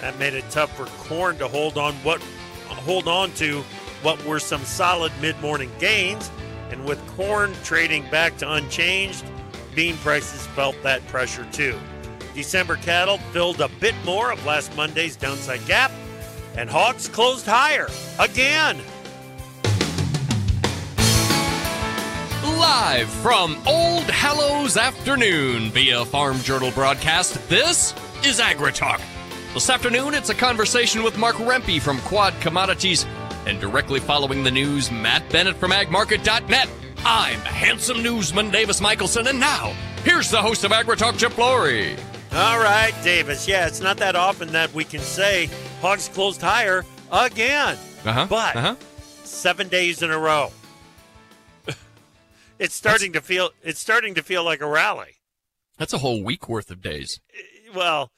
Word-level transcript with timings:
That 0.00 0.18
made 0.18 0.34
it 0.34 0.48
tough 0.50 0.76
for 0.76 0.86
corn 1.08 1.38
to 1.38 1.48
hold 1.48 1.78
on 1.78 1.94
what 1.96 2.22
hold 2.86 3.08
on 3.08 3.32
to 3.32 3.62
what 4.02 4.22
were 4.24 4.38
some 4.38 4.64
solid 4.64 5.10
mid-morning 5.20 5.70
gains, 5.80 6.30
and 6.70 6.84
with 6.84 7.04
corn 7.16 7.52
trading 7.64 8.08
back 8.10 8.36
to 8.38 8.52
unchanged, 8.52 9.24
bean 9.74 9.96
prices 9.98 10.46
felt 10.48 10.80
that 10.82 11.04
pressure 11.08 11.46
too. 11.50 11.76
December 12.34 12.76
cattle 12.76 13.18
filled 13.32 13.60
a 13.60 13.68
bit 13.80 13.94
more 14.04 14.30
of 14.30 14.44
last 14.46 14.76
Monday's 14.76 15.16
downside 15.16 15.64
gap, 15.66 15.90
and 16.56 16.70
hogs 16.70 17.08
closed 17.08 17.46
higher 17.46 17.88
again. 18.18 18.78
Live 22.44 23.08
from 23.08 23.56
Old 23.66 24.04
Hallows 24.04 24.76
Afternoon 24.76 25.70
via 25.70 26.04
Farm 26.04 26.38
Journal 26.40 26.70
broadcast, 26.70 27.48
this 27.48 27.92
is 28.24 28.38
AgriTalk. 28.38 29.00
This 29.56 29.70
afternoon, 29.70 30.12
it's 30.12 30.28
a 30.28 30.34
conversation 30.34 31.02
with 31.02 31.16
Mark 31.16 31.36
Rempe 31.36 31.80
from 31.80 31.98
Quad 32.00 32.34
Commodities, 32.42 33.06
and 33.46 33.58
directly 33.58 34.00
following 34.00 34.44
the 34.44 34.50
news, 34.50 34.90
Matt 34.90 35.26
Bennett 35.32 35.56
from 35.56 35.70
AgMarket.net. 35.70 36.68
I'm 37.06 37.40
handsome 37.40 38.02
newsman 38.02 38.50
Davis 38.50 38.82
Michaelsen, 38.82 39.28
and 39.28 39.40
now, 39.40 39.72
here's 40.04 40.30
the 40.30 40.42
host 40.42 40.64
of 40.64 40.72
AgriTalk, 40.72 41.18
Chip 41.18 41.32
Flory. 41.32 41.96
All 42.32 42.58
right, 42.58 42.92
Davis. 43.02 43.48
Yeah, 43.48 43.66
it's 43.66 43.80
not 43.80 43.96
that 43.96 44.14
often 44.14 44.52
that 44.52 44.74
we 44.74 44.84
can 44.84 45.00
say 45.00 45.48
hogs 45.80 46.08
closed 46.08 46.42
higher 46.42 46.84
again. 47.10 47.78
Uh-huh. 48.04 48.26
But 48.28 48.56
uh-huh. 48.56 48.76
seven 49.24 49.68
days 49.68 50.02
in 50.02 50.10
a 50.10 50.18
row. 50.18 50.50
it's 52.58 52.74
starting 52.74 53.12
That's... 53.12 53.26
to 53.26 53.32
feel 53.32 53.50
it's 53.62 53.80
starting 53.80 54.16
to 54.16 54.22
feel 54.22 54.44
like 54.44 54.60
a 54.60 54.68
rally. 54.68 55.16
That's 55.78 55.94
a 55.94 55.98
whole 55.98 56.22
week 56.22 56.46
worth 56.46 56.70
of 56.70 56.82
days. 56.82 57.20
Well, 57.74 58.12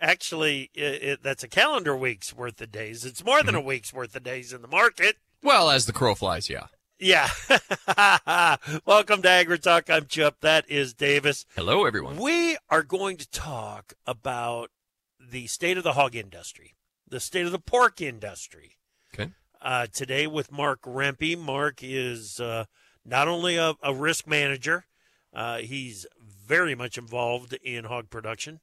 actually, 0.00 0.70
it, 0.74 1.02
it, 1.02 1.22
that's 1.22 1.42
a 1.42 1.48
calendar 1.48 1.96
week's 1.96 2.34
worth 2.34 2.60
of 2.60 2.72
days. 2.72 3.04
It's 3.04 3.24
more 3.24 3.42
than 3.42 3.54
mm-hmm. 3.54 3.64
a 3.64 3.66
week's 3.66 3.92
worth 3.92 4.14
of 4.16 4.22
days 4.22 4.52
in 4.52 4.62
the 4.62 4.68
market. 4.68 5.16
Well, 5.42 5.70
as 5.70 5.86
the 5.86 5.92
crow 5.92 6.14
flies, 6.14 6.50
yeah. 6.50 6.66
Yeah. 6.98 7.28
Welcome 8.84 9.22
to 9.22 9.28
Agri 9.28 9.58
Talk. 9.58 9.88
I'm 9.88 10.06
Chip. 10.06 10.36
That 10.42 10.70
is 10.70 10.92
Davis. 10.92 11.46
Hello, 11.56 11.86
everyone. 11.86 12.16
We 12.16 12.58
are 12.68 12.82
going 12.82 13.16
to 13.16 13.30
talk 13.30 13.94
about 14.06 14.70
the 15.18 15.46
state 15.46 15.78
of 15.78 15.84
the 15.84 15.94
hog 15.94 16.14
industry, 16.14 16.74
the 17.08 17.20
state 17.20 17.46
of 17.46 17.52
the 17.52 17.58
pork 17.58 18.02
industry. 18.02 18.76
Okay. 19.14 19.30
Uh, 19.62 19.86
today 19.90 20.26
with 20.26 20.52
Mark 20.52 20.82
Rempe. 20.82 21.38
Mark 21.38 21.80
is 21.82 22.38
uh, 22.38 22.66
not 23.04 23.28
only 23.28 23.56
a, 23.56 23.74
a 23.82 23.94
risk 23.94 24.26
manager, 24.26 24.84
uh, 25.32 25.58
he's 25.58 26.06
very 26.20 26.74
much 26.74 26.98
involved 26.98 27.54
in 27.62 27.84
hog 27.84 28.10
production 28.10 28.60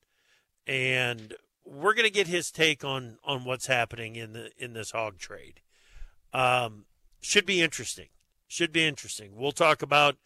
and 0.67 1.33
we're 1.65 1.93
going 1.93 2.05
to 2.05 2.13
get 2.13 2.27
his 2.27 2.51
take 2.51 2.83
on 2.83 3.17
on 3.23 3.45
what's 3.45 3.67
happening 3.67 4.15
in 4.15 4.33
the 4.33 4.51
in 4.57 4.73
this 4.73 4.91
hog 4.91 5.17
trade. 5.17 5.61
Um, 6.33 6.85
should 7.21 7.45
be 7.45 7.61
interesting. 7.61 8.09
Should 8.47 8.71
be 8.71 8.85
interesting. 8.85 9.35
We'll 9.35 9.51
talk 9.51 9.81
about 9.81 10.17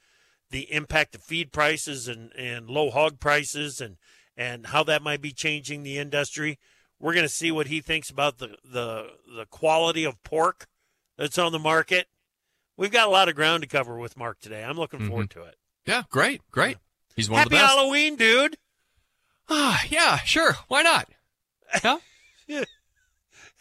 the 0.49 0.71
impact 0.71 1.15
of 1.15 1.23
feed 1.23 1.51
prices 1.51 2.07
and 2.07 2.31
and 2.35 2.69
low 2.69 2.89
hog 2.89 3.19
prices 3.19 3.79
and 3.79 3.97
and 4.35 4.67
how 4.67 4.83
that 4.83 5.01
might 5.01 5.21
be 5.21 5.31
changing 5.31 5.83
the 5.83 5.97
industry. 5.97 6.59
We're 6.99 7.13
going 7.13 7.25
to 7.25 7.33
see 7.33 7.51
what 7.51 7.67
he 7.67 7.81
thinks 7.81 8.09
about 8.09 8.39
the 8.39 8.57
the 8.63 9.11
the 9.33 9.45
quality 9.45 10.03
of 10.03 10.21
pork 10.23 10.67
that's 11.17 11.37
on 11.37 11.51
the 11.51 11.59
market. 11.59 12.07
We've 12.77 12.91
got 12.91 13.07
a 13.07 13.11
lot 13.11 13.29
of 13.29 13.35
ground 13.35 13.63
to 13.63 13.69
cover 13.69 13.97
with 13.97 14.17
Mark 14.17 14.39
today. 14.39 14.63
I'm 14.63 14.77
looking 14.77 15.07
forward 15.07 15.29
mm-hmm. 15.29 15.41
to 15.41 15.47
it. 15.47 15.55
Yeah, 15.85 16.03
great, 16.09 16.41
great. 16.51 16.77
He's 17.15 17.29
one 17.29 17.39
Happy 17.39 17.47
of 17.47 17.51
the 17.51 17.55
best. 17.57 17.75
Halloween, 17.75 18.15
dude. 18.15 18.57
Ah, 19.53 19.81
yeah, 19.89 20.17
sure. 20.19 20.55
Why 20.69 20.81
not? 20.81 21.09
Yeah. 21.83 21.97
have 22.47 22.65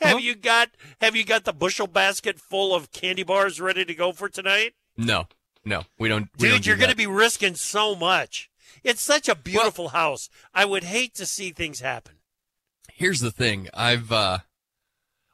uh-huh. 0.00 0.16
you 0.18 0.36
got 0.36 0.70
Have 1.00 1.16
you 1.16 1.24
got 1.24 1.44
the 1.44 1.52
bushel 1.52 1.88
basket 1.88 2.38
full 2.38 2.74
of 2.74 2.92
candy 2.92 3.24
bars 3.24 3.60
ready 3.60 3.84
to 3.84 3.94
go 3.94 4.12
for 4.12 4.28
tonight? 4.28 4.74
No, 4.96 5.26
no, 5.64 5.82
we 5.98 6.08
don't. 6.08 6.28
We 6.38 6.46
Dude, 6.46 6.50
don't 6.50 6.66
you're 6.66 6.76
going 6.76 6.90
to 6.90 6.96
be 6.96 7.08
risking 7.08 7.56
so 7.56 7.96
much. 7.96 8.50
It's 8.84 9.02
such 9.02 9.28
a 9.28 9.34
beautiful 9.34 9.86
well, 9.86 9.94
house. 9.94 10.30
I 10.54 10.64
would 10.64 10.84
hate 10.84 11.14
to 11.16 11.26
see 11.26 11.50
things 11.50 11.80
happen. 11.80 12.14
Here's 12.92 13.20
the 13.20 13.32
thing. 13.32 13.68
I've 13.74 14.12
uh, 14.12 14.38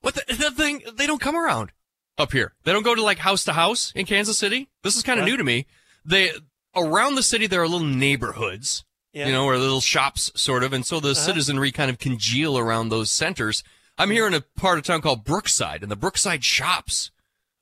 what 0.00 0.14
the, 0.14 0.34
the 0.34 0.50
thing? 0.50 0.82
They 0.94 1.06
don't 1.06 1.20
come 1.20 1.36
around 1.36 1.72
up 2.16 2.32
here. 2.32 2.54
They 2.64 2.72
don't 2.72 2.82
go 2.82 2.94
to 2.94 3.02
like 3.02 3.18
house 3.18 3.44
to 3.44 3.52
house 3.52 3.92
in 3.94 4.06
Kansas 4.06 4.38
City. 4.38 4.70
This 4.82 4.96
is 4.96 5.02
kind 5.02 5.20
of 5.20 5.26
new 5.26 5.36
to 5.36 5.44
me. 5.44 5.66
They 6.02 6.30
around 6.74 7.14
the 7.14 7.22
city 7.22 7.46
there 7.46 7.62
are 7.62 7.68
little 7.68 7.86
neighborhoods 7.86 8.84
yeah. 9.16 9.26
you 9.26 9.32
know, 9.32 9.46
or 9.46 9.56
little 9.56 9.80
shops, 9.80 10.30
sort 10.34 10.62
of. 10.62 10.74
And 10.74 10.84
so 10.84 11.00
the 11.00 11.12
uh-huh. 11.12 11.14
citizenry 11.14 11.72
kind 11.72 11.90
of 11.90 11.98
congeal 11.98 12.58
around 12.58 12.90
those 12.90 13.10
centers. 13.10 13.64
I'm 13.96 14.10
here 14.10 14.26
in 14.26 14.34
a 14.34 14.42
part 14.42 14.76
of 14.76 14.84
town 14.84 15.00
called 15.00 15.24
Brookside, 15.24 15.82
and 15.82 15.90
the 15.90 15.96
Brookside 15.96 16.44
shops 16.44 17.10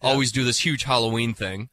yeah. 0.03 0.11
always 0.11 0.33
do 0.33 0.43
this 0.43 0.59
huge 0.59 0.83
Halloween 0.83 1.33
thing. 1.33 1.69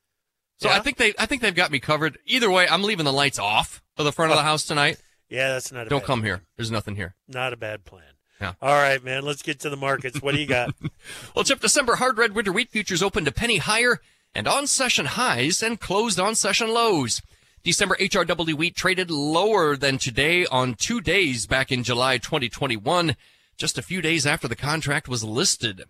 So 0.57 0.69
yeah. 0.69 0.75
I 0.75 0.79
think 0.81 0.97
they, 0.97 1.15
I 1.17 1.25
think 1.25 1.41
they've 1.41 1.55
got 1.55 1.71
me 1.71 1.79
covered. 1.79 2.19
Either 2.27 2.51
way, 2.51 2.67
I'm 2.67 2.83
leaving 2.83 3.05
the 3.05 3.11
lights 3.11 3.39
off 3.39 3.81
of 3.97 4.05
the 4.05 4.11
front 4.11 4.31
of 4.31 4.37
the 4.37 4.43
house 4.43 4.65
tonight. 4.65 5.01
Yeah, 5.29 5.53
that's 5.53 5.71
not. 5.71 5.89
Don't 5.89 6.03
come 6.03 6.19
plan. 6.19 6.25
here. 6.25 6.41
There's 6.57 6.69
nothing 6.69 6.95
here. 6.95 7.15
Not 7.27 7.51
a 7.51 7.57
bad 7.57 7.83
plan. 7.83 8.03
Yeah. 8.39 8.53
All 8.61 8.75
right, 8.75 9.03
man. 9.03 9.23
Let's 9.23 9.41
get 9.41 9.61
to 9.61 9.71
the 9.71 9.77
markets. 9.77 10.21
What 10.21 10.35
do 10.35 10.41
you 10.41 10.47
got? 10.47 10.75
well, 11.35 11.43
Chip, 11.43 11.59
December 11.59 11.95
hard 11.95 12.19
red 12.19 12.35
winter 12.35 12.51
wheat 12.51 12.69
futures 12.69 13.01
opened 13.01 13.27
a 13.27 13.31
penny 13.31 13.57
higher 13.57 13.99
and 14.35 14.47
on 14.47 14.67
session 14.67 15.07
highs 15.07 15.63
and 15.63 15.79
closed 15.79 16.19
on 16.19 16.35
session 16.35 16.71
lows. 16.71 17.23
December 17.63 17.95
HRW 17.97 18.55
wheat 18.55 18.75
traded 18.75 19.11
lower 19.11 19.77
than 19.77 19.99
today 19.99 20.47
on 20.47 20.73
two 20.73 20.99
days 20.99 21.45
back 21.45 21.71
in 21.71 21.83
July 21.83 22.17
2021, 22.17 23.15
just 23.55 23.77
a 23.77 23.83
few 23.83 24.01
days 24.01 24.25
after 24.25 24.47
the 24.47 24.55
contract 24.55 25.07
was 25.07 25.23
listed. 25.23 25.83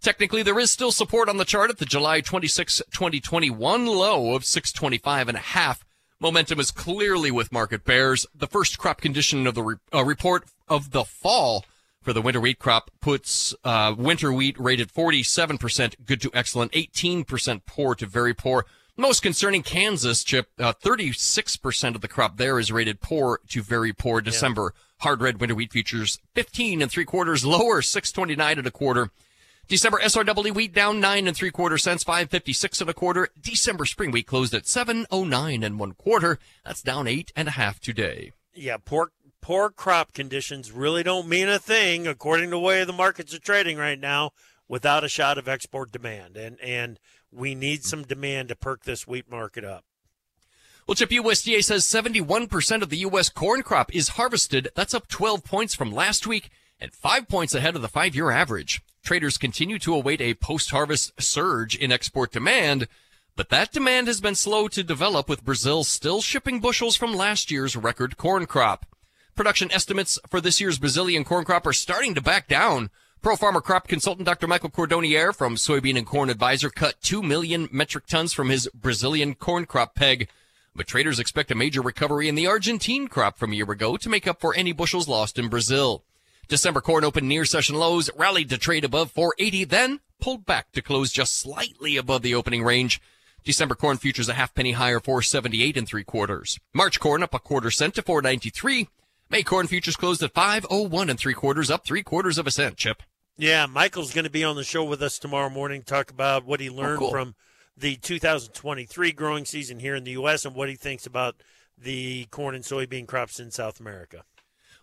Technically, 0.00 0.44
there 0.44 0.60
is 0.60 0.70
still 0.70 0.92
support 0.92 1.28
on 1.28 1.36
the 1.36 1.44
chart 1.44 1.70
at 1.70 1.78
the 1.78 1.84
July 1.84 2.20
26, 2.20 2.82
2021 2.92 3.86
low 3.86 4.36
of 4.36 4.44
625 4.44 5.28
and 5.28 5.36
a 5.36 5.40
half. 5.40 5.84
Momentum 6.20 6.60
is 6.60 6.70
clearly 6.70 7.32
with 7.32 7.50
market 7.50 7.84
bears. 7.84 8.24
The 8.32 8.46
first 8.46 8.78
crop 8.78 9.00
condition 9.00 9.48
of 9.48 9.56
the 9.56 9.62
re- 9.62 9.76
uh, 9.92 10.04
report 10.04 10.44
of 10.68 10.92
the 10.92 11.04
fall 11.04 11.64
for 12.00 12.12
the 12.12 12.22
winter 12.22 12.40
wheat 12.40 12.60
crop 12.60 12.92
puts 13.00 13.56
uh, 13.64 13.92
winter 13.98 14.32
wheat 14.32 14.58
rated 14.60 14.92
47% 14.92 15.96
good 16.06 16.20
to 16.20 16.30
excellent, 16.32 16.70
18% 16.72 17.62
poor 17.66 17.96
to 17.96 18.06
very 18.06 18.34
poor. 18.34 18.66
Most 19.00 19.22
concerning 19.22 19.62
Kansas, 19.62 20.24
Chip, 20.24 20.48
uh, 20.58 20.72
36% 20.72 21.94
of 21.94 22.00
the 22.00 22.08
crop 22.08 22.36
there 22.36 22.58
is 22.58 22.72
rated 22.72 23.00
poor 23.00 23.38
to 23.48 23.62
very 23.62 23.92
poor 23.92 24.20
December. 24.20 24.74
Yeah. 24.74 24.82
Hard 25.04 25.22
red 25.22 25.40
winter 25.40 25.54
wheat 25.54 25.70
futures 25.70 26.18
15 26.34 26.82
and 26.82 26.90
three 26.90 27.04
quarters 27.04 27.46
lower, 27.46 27.80
629 27.80 28.58
and 28.58 28.66
a 28.66 28.72
quarter. 28.72 29.12
December 29.68 30.00
SRW 30.00 30.52
wheat 30.52 30.74
down 30.74 30.98
nine 30.98 31.28
and 31.28 31.36
three 31.36 31.52
quarter 31.52 31.78
cents, 31.78 32.02
556 32.02 32.80
and 32.80 32.90
a 32.90 32.94
quarter. 32.94 33.28
December 33.40 33.84
spring 33.84 34.10
wheat 34.10 34.26
closed 34.26 34.52
at 34.52 34.66
709 34.66 35.62
and 35.62 35.78
one 35.78 35.92
quarter. 35.92 36.40
That's 36.64 36.82
down 36.82 37.06
eight 37.06 37.30
and 37.36 37.46
a 37.46 37.52
half 37.52 37.78
today. 37.78 38.32
Yeah, 38.52 38.78
poor, 38.84 39.12
poor 39.40 39.70
crop 39.70 40.12
conditions 40.12 40.72
really 40.72 41.04
don't 41.04 41.28
mean 41.28 41.48
a 41.48 41.60
thing 41.60 42.08
according 42.08 42.46
to 42.46 42.56
the 42.56 42.58
way 42.58 42.82
the 42.82 42.92
markets 42.92 43.32
are 43.32 43.38
trading 43.38 43.76
right 43.76 44.00
now 44.00 44.32
without 44.66 45.04
a 45.04 45.08
shot 45.08 45.38
of 45.38 45.46
export 45.46 45.92
demand. 45.92 46.36
And, 46.36 46.58
and, 46.60 46.98
we 47.32 47.54
need 47.54 47.84
some 47.84 48.02
demand 48.02 48.48
to 48.48 48.56
perk 48.56 48.84
this 48.84 49.06
wheat 49.06 49.30
market 49.30 49.64
up. 49.64 49.84
Well, 50.86 50.94
Chip 50.94 51.10
USDA 51.10 51.62
says 51.62 51.84
71% 51.84 52.82
of 52.82 52.88
the 52.88 52.98
U.S. 52.98 53.28
corn 53.28 53.62
crop 53.62 53.94
is 53.94 54.10
harvested. 54.10 54.68
That's 54.74 54.94
up 54.94 55.06
12 55.08 55.44
points 55.44 55.74
from 55.74 55.92
last 55.92 56.26
week 56.26 56.50
and 56.80 56.92
five 56.92 57.28
points 57.28 57.54
ahead 57.54 57.76
of 57.76 57.82
the 57.82 57.88
five 57.88 58.14
year 58.14 58.30
average. 58.30 58.80
Traders 59.02 59.38
continue 59.38 59.78
to 59.80 59.94
await 59.94 60.20
a 60.20 60.34
post 60.34 60.70
harvest 60.70 61.12
surge 61.20 61.76
in 61.76 61.92
export 61.92 62.32
demand, 62.32 62.88
but 63.36 63.50
that 63.50 63.72
demand 63.72 64.06
has 64.06 64.20
been 64.20 64.34
slow 64.34 64.66
to 64.68 64.82
develop 64.82 65.28
with 65.28 65.44
Brazil 65.44 65.84
still 65.84 66.20
shipping 66.20 66.60
bushels 66.60 66.96
from 66.96 67.14
last 67.14 67.50
year's 67.50 67.76
record 67.76 68.16
corn 68.16 68.46
crop. 68.46 68.86
Production 69.34 69.70
estimates 69.70 70.18
for 70.28 70.40
this 70.40 70.60
year's 70.60 70.78
Brazilian 70.78 71.24
corn 71.24 71.44
crop 71.44 71.66
are 71.66 71.72
starting 71.72 72.14
to 72.14 72.20
back 72.20 72.48
down. 72.48 72.90
Pro 73.20 73.34
farmer 73.34 73.60
crop 73.60 73.88
consultant 73.88 74.26
Dr. 74.26 74.46
Michael 74.46 74.70
Cordonnier 74.70 75.34
from 75.34 75.56
Soybean 75.56 75.98
and 75.98 76.06
Corn 76.06 76.30
Advisor 76.30 76.70
cut 76.70 76.94
2 77.02 77.20
million 77.20 77.68
metric 77.72 78.06
tons 78.06 78.32
from 78.32 78.48
his 78.48 78.68
Brazilian 78.72 79.34
corn 79.34 79.66
crop 79.66 79.96
peg. 79.96 80.28
But 80.76 80.86
traders 80.86 81.18
expect 81.18 81.50
a 81.50 81.56
major 81.56 81.82
recovery 81.82 82.28
in 82.28 82.36
the 82.36 82.46
Argentine 82.46 83.08
crop 83.08 83.36
from 83.36 83.50
a 83.50 83.56
year 83.56 83.68
ago 83.68 83.96
to 83.96 84.08
make 84.08 84.28
up 84.28 84.40
for 84.40 84.54
any 84.54 84.72
bushels 84.72 85.08
lost 85.08 85.36
in 85.36 85.48
Brazil. 85.48 86.04
December 86.46 86.80
corn 86.80 87.02
opened 87.02 87.28
near 87.28 87.44
session 87.44 87.74
lows, 87.74 88.08
rallied 88.16 88.50
to 88.50 88.56
trade 88.56 88.84
above 88.84 89.10
480, 89.10 89.64
then 89.64 89.98
pulled 90.20 90.46
back 90.46 90.70
to 90.70 90.80
close 90.80 91.10
just 91.10 91.36
slightly 91.36 91.96
above 91.96 92.22
the 92.22 92.36
opening 92.36 92.62
range. 92.62 93.00
December 93.42 93.74
corn 93.74 93.96
futures 93.96 94.28
a 94.28 94.34
half 94.34 94.54
penny 94.54 94.72
higher, 94.72 95.00
478 95.00 95.76
and 95.76 95.88
three 95.88 96.04
quarters. 96.04 96.60
March 96.72 97.00
corn 97.00 97.24
up 97.24 97.34
a 97.34 97.40
quarter 97.40 97.72
cent 97.72 97.96
to 97.96 98.02
493. 98.02 98.88
May 99.30 99.42
corn 99.42 99.66
futures 99.66 99.96
closed 99.96 100.22
at 100.22 100.32
501 100.32 101.10
and 101.10 101.18
three 101.18 101.34
quarters, 101.34 101.70
up 101.70 101.84
three 101.84 102.02
quarters 102.02 102.38
of 102.38 102.46
a 102.46 102.50
cent, 102.50 102.76
Chip. 102.76 103.02
Yeah, 103.36 103.66
Michael's 103.66 104.14
going 104.14 104.24
to 104.24 104.30
be 104.30 104.42
on 104.42 104.56
the 104.56 104.64
show 104.64 104.84
with 104.84 105.02
us 105.02 105.18
tomorrow 105.18 105.50
morning, 105.50 105.82
talk 105.82 106.10
about 106.10 106.46
what 106.46 106.60
he 106.60 106.70
learned 106.70 106.96
oh, 106.96 107.00
cool. 107.00 107.10
from 107.10 107.34
the 107.76 107.96
2023 107.96 109.12
growing 109.12 109.44
season 109.44 109.80
here 109.80 109.94
in 109.94 110.04
the 110.04 110.12
U.S. 110.12 110.44
and 110.44 110.54
what 110.54 110.70
he 110.70 110.76
thinks 110.76 111.06
about 111.06 111.36
the 111.76 112.24
corn 112.30 112.54
and 112.54 112.64
soybean 112.64 113.06
crops 113.06 113.38
in 113.38 113.50
South 113.50 113.78
America. 113.78 114.24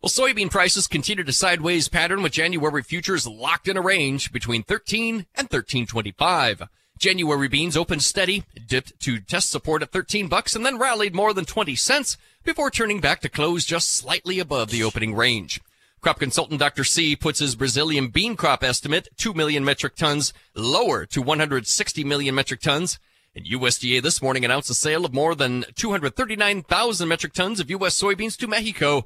Well, 0.01 0.09
soybean 0.09 0.51
prices 0.51 0.87
continued 0.87 1.27
a 1.27 1.33
sideways 1.33 1.89
pattern 1.89 2.21
with 2.21 2.33
January 2.33 2.83
futures 2.83 3.25
locked 3.25 3.67
in 3.67 3.77
a 3.77 3.81
range 3.81 4.31
between 4.31 4.61
13 4.61 5.25
and 5.33 5.49
13.25. 5.49 6.67
January 6.99 7.47
beans 7.49 7.75
opened 7.75 8.03
steady, 8.03 8.43
dipped 8.67 8.97
to 9.01 9.19
test 9.19 9.49
support 9.49 9.81
at 9.81 9.91
13 9.91 10.27
bucks, 10.27 10.55
and 10.55 10.65
then 10.65 10.77
rallied 10.77 11.15
more 11.15 11.33
than 11.33 11.43
20 11.43 11.75
cents 11.75 12.17
before 12.45 12.71
turning 12.71 13.01
back 13.01 13.19
to 13.21 13.29
close 13.29 13.65
just 13.65 13.89
slightly 13.89 14.39
above 14.39 14.69
the 14.69 14.83
opening 14.83 15.15
range. 15.15 15.59
Crop 15.99 16.19
consultant 16.19 16.59
Dr. 16.59 16.83
C 16.83 17.15
puts 17.15 17.39
his 17.39 17.55
Brazilian 17.55 18.07
bean 18.07 18.35
crop 18.37 18.63
estimate 18.63 19.09
2 19.17 19.33
million 19.33 19.65
metric 19.65 19.95
tons 19.95 20.31
lower 20.55 21.05
to 21.07 21.21
160 21.21 22.03
million 22.03 22.35
metric 22.35 22.61
tons. 22.61 22.99
And 23.35 23.45
USDA 23.45 24.01
this 24.01 24.21
morning 24.21 24.45
announced 24.45 24.69
a 24.69 24.75
sale 24.75 25.03
of 25.03 25.13
more 25.13 25.35
than 25.35 25.65
239,000 25.75 27.07
metric 27.07 27.33
tons 27.33 27.59
of 27.59 27.69
U.S. 27.69 27.99
soybeans 27.99 28.37
to 28.37 28.47
Mexico 28.47 29.05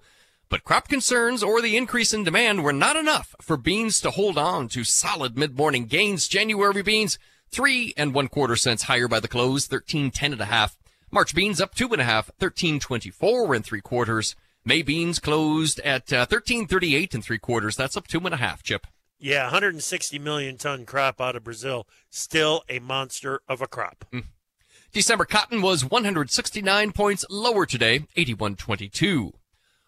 but 0.50 0.64
crop 0.64 0.88
concerns 0.88 1.44
or 1.44 1.62
the 1.62 1.78
increase 1.78 2.12
in 2.12 2.24
demand 2.24 2.64
were 2.64 2.74
not 2.74 2.96
enough 2.96 3.36
for 3.40 3.56
beans 3.56 4.02
to 4.02 4.10
hold 4.10 4.36
on 4.36 4.68
to 4.70 4.84
solid 4.84 5.38
mid-morning 5.38 5.86
gains. 5.86 6.28
January 6.28 6.82
beans, 6.82 7.20
three 7.52 7.94
and 7.96 8.16
one 8.16 8.28
quarter 8.28 8.56
cents 8.56 8.84
higher 8.84 9.08
by 9.08 9.20
the 9.20 9.28
close, 9.28 9.68
thirteen 9.68 10.10
ten 10.10 10.34
and 10.34 10.42
a 10.42 10.46
half. 10.46 10.76
March 11.12 11.34
beans 11.34 11.60
up 11.60 11.76
two 11.76 11.90
and 11.92 12.02
a 12.02 12.06
half, 12.06 12.32
thirteen 12.40 12.80
twenty-four 12.80 13.54
and 13.54 13.66
three 13.66 13.82
quarters. 13.82 14.36
May 14.66 14.82
beans 14.82 15.20
closed 15.20 15.80
at 15.82 16.12
uh, 16.14 16.26
thirteen 16.26 16.68
thirty-eight 16.68 17.14
and 17.14 17.24
three 17.24 17.40
quarters. 17.40 17.76
That's 17.76 17.98
up 17.98 18.08
two 18.08 18.20
and 18.20 18.34
a 18.34 18.38
half. 18.38 18.64
Chip. 18.64 18.88
Yeah, 19.22 19.44
160 19.44 20.18
million 20.18 20.58
ton 20.58 20.86
crop 20.86 21.20
out 21.20 21.36
of 21.36 21.44
Brazil. 21.44 21.86
Still 22.10 22.64
a 22.70 22.80
monster 22.80 23.42
of 23.50 23.62
a 23.62 23.68
crop. 23.68 24.06
Mm. 24.14 24.24
December 24.94 25.26
cotton 25.26 25.62
was 25.62 25.84
169 25.84 26.94
points 26.94 27.26
lower 27.30 27.66
today, 27.66 28.08
81.22. 28.16 29.34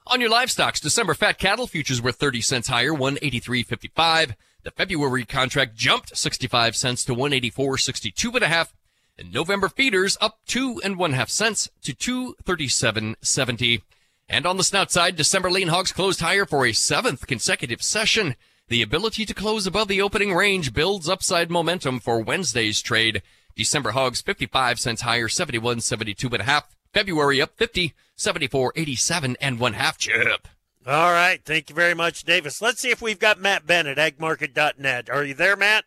On 0.07 0.19
your 0.19 0.29
livestock, 0.29 0.77
December 0.79 1.13
fat 1.13 1.37
cattle 1.37 1.65
futures 1.65 2.01
were 2.01 2.11
30 2.11 2.41
cents 2.41 2.67
higher, 2.67 2.91
183.55. 2.91 4.35
The 4.63 4.71
February 4.71 5.25
contract 5.25 5.75
jumped 5.75 6.17
65 6.17 6.75
cents 6.75 7.05
to 7.05 7.15
184.62 7.15 8.35
and 8.35 8.43
a 8.43 8.47
half. 8.47 8.75
And 9.17 9.33
November 9.33 9.69
feeders 9.69 10.17
up 10.19 10.39
two 10.45 10.81
and 10.83 10.97
one 10.97 11.13
half 11.13 11.29
cents 11.29 11.69
to 11.83 11.93
237.70. 11.93 13.81
And 14.27 14.45
on 14.45 14.57
the 14.57 14.63
snout 14.63 14.91
side, 14.91 15.15
December 15.15 15.51
lean 15.51 15.67
hogs 15.67 15.91
closed 15.91 16.21
higher 16.21 16.45
for 16.45 16.65
a 16.65 16.71
seventh 16.71 17.27
consecutive 17.27 17.83
session. 17.83 18.35
The 18.69 18.81
ability 18.81 19.25
to 19.25 19.33
close 19.33 19.67
above 19.67 19.89
the 19.89 20.01
opening 20.01 20.33
range 20.33 20.73
builds 20.73 21.09
upside 21.09 21.51
momentum 21.51 21.99
for 21.99 22.21
Wednesday's 22.21 22.81
trade. 22.81 23.21
December 23.55 23.91
hogs 23.91 24.21
55 24.21 24.79
cents 24.79 25.01
higher, 25.01 25.27
71.72 25.27 26.23
and 26.31 26.41
a 26.41 26.43
half. 26.43 26.73
February 26.93 27.41
up 27.41 27.57
50, 27.57 27.93
74, 28.15 28.73
87 28.75 29.37
and 29.41 29.59
one 29.59 29.73
half 29.73 29.97
chip. 29.97 30.47
All 30.87 31.11
right. 31.11 31.39
Thank 31.43 31.69
you 31.69 31.75
very 31.75 31.93
much, 31.93 32.23
Davis. 32.23 32.61
Let's 32.61 32.79
see 32.81 32.89
if 32.89 33.01
we've 33.01 33.19
got 33.19 33.39
Matt 33.39 33.67
Bennett, 33.67 33.97
agmarket.net. 33.97 35.09
Are 35.09 35.23
you 35.23 35.33
there, 35.33 35.55
Matt? 35.55 35.85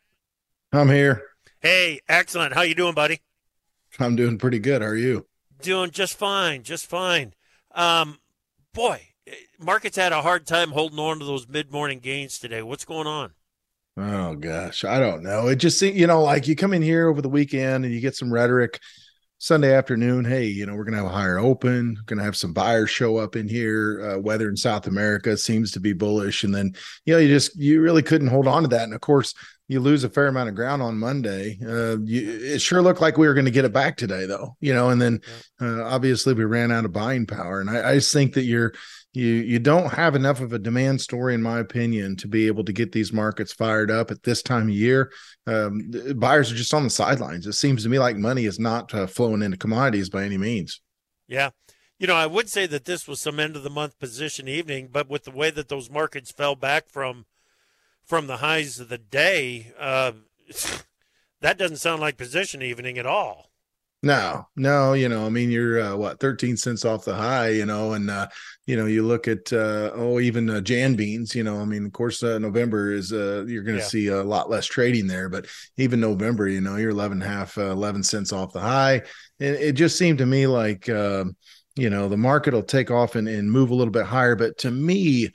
I'm 0.73 0.89
here. 0.89 1.34
Hey, 1.65 2.01
excellent. 2.11 2.53
How 2.53 2.61
you 2.61 2.75
doing, 2.75 2.93
buddy? 2.93 3.23
I'm 3.99 4.17
doing 4.17 4.37
pretty 4.37 4.59
good. 4.59 4.83
How 4.83 4.89
are 4.89 4.95
you? 4.95 5.25
Doing 5.63 5.93
just 5.93 6.19
fine, 6.19 6.63
just 6.63 6.85
fine. 6.85 7.33
Um, 7.75 8.19
boy, 8.75 9.01
markets 9.59 9.97
had 9.97 10.13
a 10.13 10.21
hard 10.21 10.47
time 10.47 10.73
holding 10.73 10.99
on 10.99 11.21
to 11.21 11.25
those 11.25 11.49
mid-morning 11.49 12.01
gains 12.01 12.39
today. 12.39 12.61
What's 12.61 12.85
going 12.85 13.07
on? 13.07 13.33
Oh 13.97 14.35
gosh, 14.35 14.85
I 14.85 14.99
don't 14.99 15.23
know. 15.23 15.49
It 15.49 15.57
just 15.57 15.81
you 15.81 16.07
know, 16.07 16.23
like 16.23 16.47
you 16.47 16.55
come 16.55 16.75
in 16.75 16.83
here 16.83 17.09
over 17.09 17.23
the 17.23 17.31
weekend 17.31 17.87
and 17.87 17.95
you 17.95 18.01
get 18.03 18.15
some 18.15 18.31
rhetoric 18.31 18.79
Sunday 19.39 19.75
afternoon, 19.75 20.25
hey, 20.25 20.47
you 20.47 20.65
know, 20.65 20.75
we're 20.75 20.85
to 20.85 20.97
have 20.97 21.05
a 21.05 21.09
higher 21.11 21.39
open, 21.39 21.99
going 22.07 22.19
to 22.19 22.25
have 22.25 22.37
some 22.37 22.53
buyers 22.53 22.89
show 22.89 23.19
up 23.19 23.37
in 23.37 23.49
here. 23.49 24.13
Uh, 24.17 24.19
weather 24.19 24.49
in 24.49 24.57
South 24.57 24.87
America 24.87 25.37
seems 25.37 25.71
to 25.73 25.81
be 25.81 25.93
bullish. 25.93 26.45
And 26.45 26.55
then, 26.55 26.75
you 27.05 27.13
know, 27.13 27.19
you 27.21 27.29
just, 27.29 27.55
you 27.55 27.83
really 27.83 28.03
couldn't 28.03 28.29
hold 28.29 28.47
on 28.47 28.63
to 28.63 28.69
that. 28.69 28.85
And 28.85 28.95
of 28.95 29.03
course, 29.03 29.35
you 29.69 29.81
lose 29.81 30.05
a 30.05 30.11
fair 30.11 30.27
amount 30.27 30.49
of 30.49 30.55
ground 30.55 30.83
on 30.83 30.99
Monday. 30.99 31.59
Uh, 31.65 31.99
you, 32.05 32.55
it 32.55 32.61
sure 32.61 32.83
looked 32.83 33.01
like 33.01 33.17
we 33.17 33.27
were 33.27 33.35
going 33.35 33.47
to 33.47 33.51
get 33.51 33.65
it 33.65 33.73
back 33.73 33.97
today, 33.97 34.27
though, 34.27 34.57
you 34.61 34.75
know, 34.75 34.91
and 34.91 35.01
then 35.01 35.21
uh, 35.61 35.85
obviously 35.85 36.35
we 36.35 36.45
ran 36.45 36.71
out 36.71 36.85
of 36.85 36.93
buying 36.93 37.27
power. 37.27 37.61
And 37.61 37.71
I, 37.71 37.91
I 37.91 37.95
just 37.95 38.13
think 38.13 38.35
that 38.35 38.45
you're, 38.45 38.75
you 39.15 39.27
you 39.27 39.59
don't 39.59 39.93
have 39.93 40.17
enough 40.17 40.41
of 40.41 40.53
a 40.53 40.59
demand 40.59 41.01
story 41.01 41.35
in 41.35 41.43
my 41.43 41.61
opinion 41.61 42.17
to 42.17 42.29
be 42.29 42.47
able 42.47 42.65
to 42.65 42.73
get 42.73 42.93
these 42.93 43.13
markets 43.13 43.53
fired 43.53 43.91
up 43.91 44.11
at 44.11 44.23
this 44.25 44.43
time 44.43 44.65
of 44.65 44.75
year 44.75 45.11
um, 45.47 45.91
buyers 46.17 46.51
are 46.51 46.57
just 46.57 46.75
on 46.75 46.83
the 46.83 46.91
sidelines 46.91 47.47
it 47.47 47.53
seems 47.53 47.85
to 47.85 47.89
me 47.89 47.99
like 47.99 48.17
money 48.17 48.45
is 48.45 48.59
not 48.59 48.93
uh, 48.93 49.07
flowing 49.07 49.43
into 49.43 49.57
commodities 49.57 50.11
by 50.11 50.25
any 50.25 50.37
means 50.37 50.81
yeah 51.29 51.51
you 51.99 52.07
know 52.07 52.17
i 52.17 52.27
would 52.27 52.49
say 52.49 52.67
that 52.67 52.85
this 52.85 53.09
was 53.09 53.21
some 53.21 53.39
end 53.41 53.57
of 53.57 53.63
the 53.63 53.71
month 53.71 53.99
position 53.99 54.49
evening 54.49 54.89
but 54.91 55.09
with 55.09 55.25
the 55.25 55.31
way 55.31 55.51
that 55.51 55.69
those 55.69 55.89
markets 55.89 56.33
fell 56.33 56.57
back 56.57 56.89
from 56.89 57.25
from 58.05 58.27
the 58.27 58.39
highs 58.39 58.81
of 58.81 58.89
the 58.89 58.99
day 58.99 59.73
uh, 59.79 60.13
that 61.41 61.59
doesn't 61.59 61.79
sound 61.79 62.01
like 62.01 62.17
position 62.17 62.63
evening 62.63 62.99
at 62.99 63.07
all 63.07 63.51
no, 64.05 64.47
no, 64.55 64.93
you 64.93 65.09
know, 65.09 65.25
I 65.25 65.31
mean, 65.31 65.51
you're 65.51 65.81
uh, 65.81 65.97
what 65.97 66.21
13 66.21 66.59
cents 66.59 66.85
off 66.85 67.07
the 67.07 67.15
high, 67.15 67.49
you 67.49 67.65
know, 67.65 67.95
and 67.95 68.11
uh, 68.11 68.29
you 68.67 68.77
know, 68.77 68.85
you 68.85 69.03
look 69.03 69.29
at 69.29 69.51
uh, 69.51 69.93
oh, 69.95 70.21
even 70.21 70.51
uh, 70.51 70.61
Jan 70.61 70.95
beans, 70.95 71.35
you 71.35 71.43
know, 71.43 71.59
I 71.59 71.65
mean, 71.65 71.87
of 71.87 71.93
course, 71.95 72.23
uh, 72.23 72.39
November 72.39 72.93
is 72.93 73.15
uh, 73.15 73.47
you're 73.49 73.63
going 73.63 73.79
to 73.79 73.83
yeah. 73.83 73.89
see 73.89 74.09
a 74.09 74.23
lot 74.23 74.51
less 74.51 74.67
trading 74.67 75.07
there, 75.07 75.31
but 75.31 75.47
even 75.79 76.01
November, 76.01 76.49
you 76.49 76.61
know, 76.61 76.77
you're 76.77 76.91
11 76.91 77.23
half, 77.23 77.57
uh, 77.57 77.71
11 77.71 78.03
cents 78.03 78.31
off 78.31 78.53
the 78.53 78.61
high, 78.61 78.97
and 79.41 79.57
it 79.57 79.73
just 79.73 79.97
seemed 79.97 80.19
to 80.19 80.27
me 80.27 80.47
like 80.47 80.87
uh, 80.91 81.25
you 81.75 81.89
know 81.89 82.11
the 82.11 82.17
market 82.19 82.53
will 82.53 82.63
take 82.63 82.91
off 82.91 83.17
and, 83.17 83.27
and 83.27 83.51
move 83.51 83.71
a 83.71 83.75
little 83.75 83.93
bit 83.93 84.05
higher, 84.05 84.37
but 84.37 84.59
to 84.59 84.71
me 84.71 85.31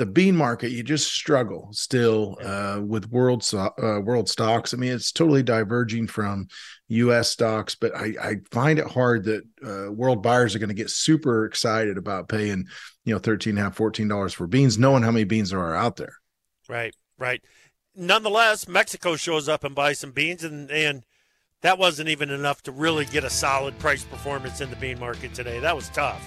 the 0.00 0.06
bean 0.06 0.34
market 0.34 0.70
you 0.70 0.82
just 0.82 1.12
struggle 1.12 1.68
still 1.72 2.38
uh, 2.42 2.80
with 2.82 3.10
world 3.10 3.46
uh, 3.54 4.00
world 4.02 4.30
stocks. 4.30 4.72
I 4.72 4.78
mean, 4.78 4.92
it's 4.92 5.12
totally 5.12 5.42
diverging 5.42 6.06
from 6.06 6.48
U.S. 6.88 7.28
stocks, 7.28 7.74
but 7.74 7.94
I, 7.94 8.14
I 8.18 8.36
find 8.50 8.78
it 8.78 8.86
hard 8.86 9.24
that 9.24 9.42
uh, 9.62 9.92
world 9.92 10.22
buyers 10.22 10.54
are 10.54 10.58
going 10.58 10.70
to 10.70 10.74
get 10.74 10.88
super 10.88 11.44
excited 11.44 11.98
about 11.98 12.30
paying, 12.30 12.66
you 13.04 13.12
know, 13.12 13.18
thirteen 13.18 13.58
half, 13.58 13.76
fourteen 13.76 14.08
dollars 14.08 14.32
for 14.32 14.46
beans, 14.46 14.78
knowing 14.78 15.02
how 15.02 15.10
many 15.10 15.24
beans 15.24 15.50
there 15.50 15.60
are 15.60 15.76
out 15.76 15.96
there. 15.96 16.14
Right, 16.66 16.96
right. 17.18 17.44
Nonetheless, 17.94 18.66
Mexico 18.66 19.16
shows 19.16 19.50
up 19.50 19.64
and 19.64 19.74
buys 19.74 19.98
some 19.98 20.12
beans, 20.12 20.44
and 20.44 20.70
and 20.70 21.04
that 21.60 21.76
wasn't 21.76 22.08
even 22.08 22.30
enough 22.30 22.62
to 22.62 22.72
really 22.72 23.04
get 23.04 23.22
a 23.22 23.30
solid 23.30 23.78
price 23.78 24.04
performance 24.04 24.62
in 24.62 24.70
the 24.70 24.76
bean 24.76 24.98
market 24.98 25.34
today. 25.34 25.60
That 25.60 25.76
was 25.76 25.90
tough. 25.90 26.26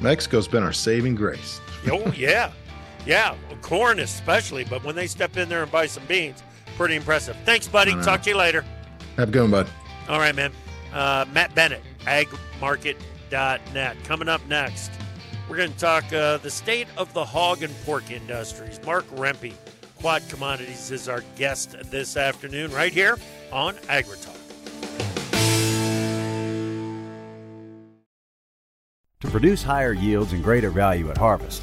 Mexico's 0.00 0.48
been 0.48 0.62
our 0.62 0.72
saving 0.72 1.16
grace. 1.16 1.60
oh 1.92 2.10
yeah. 2.12 2.50
Yeah, 3.06 3.34
corn 3.62 4.00
especially, 4.00 4.64
but 4.64 4.84
when 4.84 4.94
they 4.94 5.06
step 5.06 5.36
in 5.36 5.48
there 5.48 5.62
and 5.62 5.72
buy 5.72 5.86
some 5.86 6.04
beans, 6.06 6.42
pretty 6.76 6.96
impressive. 6.96 7.36
Thanks, 7.44 7.68
buddy. 7.68 7.94
Right. 7.94 8.04
Talk 8.04 8.22
to 8.22 8.30
you 8.30 8.36
later. 8.36 8.64
Have 9.16 9.28
a 9.28 9.32
good 9.32 9.42
one, 9.42 9.50
bud. 9.50 9.68
All 10.08 10.18
right, 10.18 10.34
man. 10.34 10.52
Uh, 10.92 11.24
Matt 11.32 11.54
Bennett, 11.54 11.82
agmarket.net. 12.00 13.96
Coming 14.04 14.28
up 14.28 14.44
next, 14.48 14.90
we're 15.48 15.56
going 15.56 15.72
to 15.72 15.78
talk 15.78 16.12
uh, 16.12 16.38
the 16.38 16.50
state 16.50 16.88
of 16.96 17.12
the 17.14 17.24
hog 17.24 17.62
and 17.62 17.74
pork 17.84 18.10
industries. 18.10 18.80
Mark 18.84 19.06
Rempe, 19.10 19.52
Quad 19.98 20.22
Commodities, 20.28 20.90
is 20.90 21.08
our 21.08 21.22
guest 21.36 21.76
this 21.90 22.16
afternoon, 22.16 22.72
right 22.72 22.92
here 22.92 23.18
on 23.52 23.74
AgriTalk. 23.88 24.36
To 29.20 29.28
produce 29.28 29.62
higher 29.62 29.92
yields 29.92 30.32
and 30.32 30.42
greater 30.42 30.70
value 30.70 31.10
at 31.10 31.18
harvest, 31.18 31.62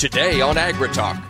today 0.00 0.40
on 0.40 0.56
AgriTalk. 0.56 1.22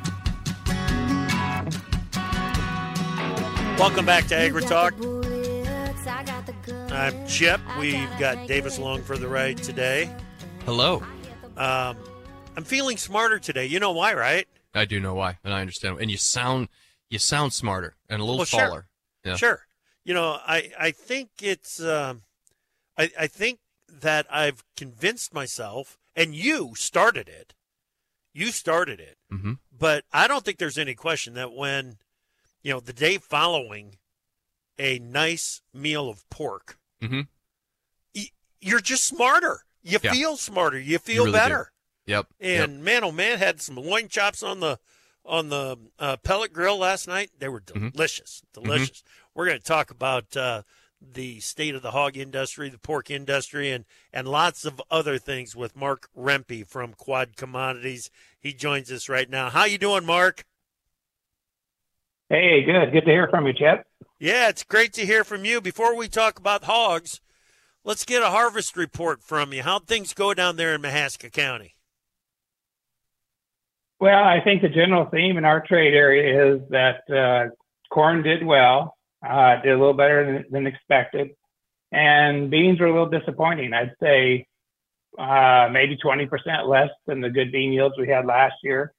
Welcome 3.76 4.06
back 4.06 4.28
to 4.28 4.36
AgriTalk. 4.36 4.92
I'm 6.92 7.26
Chip. 7.26 7.60
We've 7.80 8.08
got 8.20 8.46
Davis 8.46 8.78
along 8.78 9.02
for 9.02 9.18
the 9.18 9.26
ride 9.26 9.56
today. 9.56 10.14
Hello. 10.66 11.02
Um, 11.56 11.96
I'm 12.56 12.62
feeling 12.62 12.96
smarter 12.96 13.40
today. 13.40 13.66
You 13.66 13.80
know 13.80 13.90
why, 13.90 14.14
right? 14.14 14.46
I 14.72 14.84
do 14.84 15.00
know 15.00 15.14
why, 15.14 15.38
and 15.42 15.52
I 15.52 15.62
understand. 15.62 15.98
And 16.00 16.08
you 16.08 16.16
sound 16.16 16.68
you 17.08 17.18
sound 17.18 17.52
smarter 17.52 17.96
and 18.08 18.20
a 18.20 18.24
little 18.24 18.36
Well, 18.36 18.44
sure. 18.44 18.60
taller. 18.60 18.86
Yeah. 19.24 19.34
Sure. 19.34 19.66
You 20.04 20.14
know, 20.14 20.38
I 20.46 20.70
I 20.78 20.92
think 20.92 21.30
it's 21.42 21.82
um, 21.82 22.22
I 22.96 23.10
I 23.18 23.26
think 23.26 23.58
that 23.88 24.26
I've 24.30 24.62
convinced 24.76 25.34
myself, 25.34 25.98
and 26.14 26.36
you 26.36 26.74
started 26.76 27.28
it. 27.28 27.52
You 28.32 28.52
started 28.52 29.00
it, 29.00 29.16
hmm 29.30 29.54
but 29.72 30.04
I 30.12 30.28
don't 30.28 30.44
think 30.44 30.58
there's 30.58 30.76
any 30.78 30.94
question 30.94 31.34
that 31.34 31.52
when, 31.52 31.96
you 32.62 32.70
know, 32.72 32.80
the 32.80 32.92
day 32.92 33.16
following 33.18 33.96
a 34.78 34.98
nice 34.98 35.62
meal 35.72 36.08
of 36.10 36.28
pork, 36.30 36.78
Mhm. 37.02 37.28
y- 38.14 38.30
you're 38.60 38.80
just 38.80 39.04
smarter. 39.04 39.64
You 39.82 39.98
Yeah. 40.02 40.12
feel 40.12 40.36
smarter. 40.36 40.78
You 40.78 40.98
feel 40.98 41.24
really 41.24 41.38
do. 41.38 41.38
better. 41.38 41.72
Yep. 42.06 42.26
And 42.40 42.74
yep. 42.74 42.82
man, 42.82 43.04
oh 43.04 43.12
man, 43.12 43.38
had 43.38 43.62
some 43.62 43.76
loin 43.76 44.08
chops 44.08 44.42
on 44.42 44.60
the 44.60 44.78
on 45.24 45.48
the 45.50 45.76
uh, 45.98 46.16
pellet 46.18 46.52
grill 46.52 46.78
last 46.78 47.06
night. 47.06 47.30
They 47.38 47.48
were 47.48 47.60
Mm-hmm. 47.60 47.88
delicious, 47.90 48.42
delicious. 48.54 49.02
We're 49.34 49.46
going 49.46 49.58
to 49.58 49.64
talk 49.64 49.90
about 49.90 50.34
uh, 50.36 50.62
the 51.00 51.40
state 51.40 51.74
of 51.74 51.82
the 51.82 51.92
hog 51.92 52.16
industry, 52.16 52.68
the 52.68 52.78
pork 52.78 53.10
industry, 53.10 53.70
and 53.70 53.84
and 54.12 54.28
lots 54.28 54.64
of 54.64 54.80
other 54.90 55.18
things 55.18 55.56
with 55.56 55.76
Mark 55.76 56.08
Rempe 56.16 56.66
from 56.66 56.92
Quad 56.92 57.36
Commodities. 57.36 58.10
He 58.38 58.52
joins 58.52 58.90
us 58.92 59.08
right 59.08 59.28
now. 59.28 59.50
How 59.50 59.64
you 59.64 59.78
doing, 59.78 60.04
Mark? 60.04 60.44
Hey, 62.28 62.62
good. 62.62 62.92
Good 62.92 63.06
to 63.06 63.10
hear 63.10 63.28
from 63.28 63.46
you, 63.46 63.52
Chip. 63.52 63.84
Yeah, 64.18 64.48
it's 64.48 64.62
great 64.62 64.92
to 64.94 65.06
hear 65.06 65.24
from 65.24 65.44
you. 65.44 65.60
Before 65.60 65.96
we 65.96 66.06
talk 66.06 66.38
about 66.38 66.64
hogs, 66.64 67.20
let's 67.84 68.04
get 68.04 68.22
a 68.22 68.30
harvest 68.30 68.76
report 68.76 69.22
from 69.22 69.52
you. 69.52 69.62
How'd 69.62 69.86
things 69.86 70.14
go 70.14 70.34
down 70.34 70.56
there 70.56 70.74
in 70.74 70.82
Mahaska 70.82 71.32
County? 71.32 71.74
Well, 73.98 74.22
I 74.24 74.40
think 74.42 74.62
the 74.62 74.68
general 74.68 75.06
theme 75.06 75.36
in 75.36 75.44
our 75.44 75.60
trade 75.66 75.92
area 75.92 76.54
is 76.54 76.60
that 76.70 77.10
uh, 77.10 77.54
corn 77.90 78.22
did 78.22 78.44
well, 78.44 78.96
uh, 79.26 79.60
did 79.62 79.72
a 79.72 79.78
little 79.78 79.94
better 79.94 80.24
than, 80.24 80.44
than 80.50 80.66
expected, 80.66 81.30
and 81.92 82.50
beans 82.50 82.80
were 82.80 82.86
a 82.86 82.92
little 82.92 83.08
disappointing. 83.08 83.72
I'd 83.72 83.94
say 84.00 84.46
uh, 85.18 85.68
maybe 85.72 85.96
20% 85.96 86.68
less 86.68 86.90
than 87.06 87.20
the 87.20 87.30
good 87.30 87.52
bean 87.52 87.72
yields 87.72 87.96
we 87.98 88.08
had 88.08 88.26
last 88.26 88.54
year. 88.62 88.92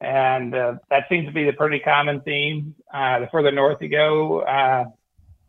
And 0.00 0.54
uh, 0.54 0.74
that 0.90 1.04
seems 1.08 1.26
to 1.26 1.32
be 1.32 1.44
the 1.44 1.52
pretty 1.52 1.78
common 1.78 2.22
theme. 2.22 2.74
Uh, 2.92 3.20
the 3.20 3.28
further 3.30 3.52
north 3.52 3.78
you 3.80 3.88
go, 3.88 4.40
uh, 4.40 4.84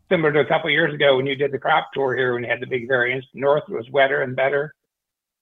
similar 0.08 0.32
to 0.32 0.40
a 0.40 0.46
couple 0.46 0.70
years 0.70 0.94
ago 0.94 1.16
when 1.16 1.26
you 1.26 1.34
did 1.34 1.50
the 1.50 1.58
crop 1.58 1.88
tour 1.92 2.16
here, 2.16 2.34
when 2.34 2.44
you 2.44 2.50
had 2.50 2.60
the 2.60 2.66
big 2.66 2.86
variance, 2.86 3.26
north 3.34 3.64
was 3.68 3.90
wetter 3.90 4.22
and 4.22 4.36
better. 4.36 4.74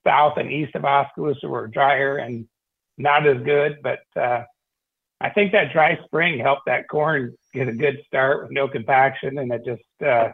South 0.06 0.38
and 0.38 0.50
east 0.50 0.74
of 0.74 0.84
Oskaloosa 0.84 1.46
were 1.46 1.66
drier 1.66 2.16
and 2.16 2.46
not 2.96 3.26
as 3.26 3.42
good, 3.42 3.78
but 3.82 4.00
uh, 4.16 4.44
I 5.22 5.30
think 5.30 5.52
that 5.52 5.72
dry 5.72 5.98
spring 6.04 6.38
helped 6.40 6.62
that 6.66 6.88
corn 6.88 7.36
get 7.54 7.68
a 7.68 7.72
good 7.72 7.98
start 8.06 8.42
with 8.42 8.50
no 8.52 8.66
compaction, 8.68 9.38
and 9.38 9.52
it 9.52 9.64
just 9.64 9.82
uh, 10.04 10.30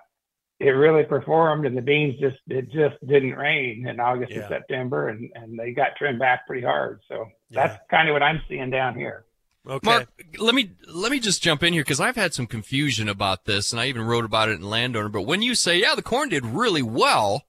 it 0.61 0.71
really 0.71 1.05
performed. 1.05 1.67
And 1.67 1.77
the 1.77 1.83
beans 1.83 2.19
just 2.19 2.39
it 2.49 2.71
just 2.73 2.97
didn't 3.07 3.35
rain 3.35 3.87
in 3.87 4.01
August 4.01 4.33
Yeah. 4.33 4.41
and 4.41 4.49
September, 4.49 5.09
and 5.09 5.31
and 5.35 5.59
they 5.59 5.73
got 5.73 5.97
trimmed 5.97 6.19
back 6.19 6.47
pretty 6.47 6.65
hard. 6.67 7.01
So 7.09 7.27
Yeah. 7.51 7.67
that's 7.69 7.83
kind 7.91 8.09
of 8.09 8.15
what 8.15 8.23
I'm 8.23 8.41
seeing 8.49 8.71
down 8.71 8.97
here. 8.97 9.25
Okay. 9.69 9.87
Mark, 9.91 10.09
let 10.39 10.55
me 10.55 10.71
let 10.89 11.11
me 11.13 11.21
just 11.21 11.43
jump 11.43 11.63
in 11.63 11.75
here 11.75 11.83
because 11.83 12.01
I've 12.01 12.17
had 12.17 12.33
some 12.33 12.47
confusion 12.47 13.09
about 13.09 13.45
this, 13.45 13.71
and 13.73 13.79
I 13.81 13.87
even 13.89 14.03
wrote 14.03 14.25
about 14.25 14.49
it 14.49 14.53
in 14.53 14.63
Landowner. 14.63 15.11
But 15.11 15.23
when 15.23 15.43
you 15.43 15.55
say, 15.55 15.79
"Yeah, 15.81 15.95
the 15.95 16.03
corn 16.03 16.31
did 16.31 16.47
really 16.47 16.83
well," 16.83 17.45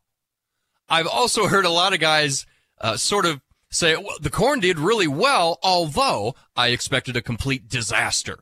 I've 0.90 1.08
also 1.08 1.48
heard 1.48 1.64
a 1.66 1.70
lot 1.70 1.94
of 1.94 2.00
guys 2.02 2.46
uh, 2.82 2.98
sort 2.98 3.26
of 3.26 3.40
say, 3.70 3.96
well, 3.96 4.16
"The 4.20 4.30
corn 4.30 4.60
did 4.60 4.80
really 4.80 5.08
well," 5.08 5.60
although 5.64 6.36
I 6.56 6.68
expected 6.70 7.16
a 7.16 7.22
complete 7.22 7.68
disaster. 7.68 8.40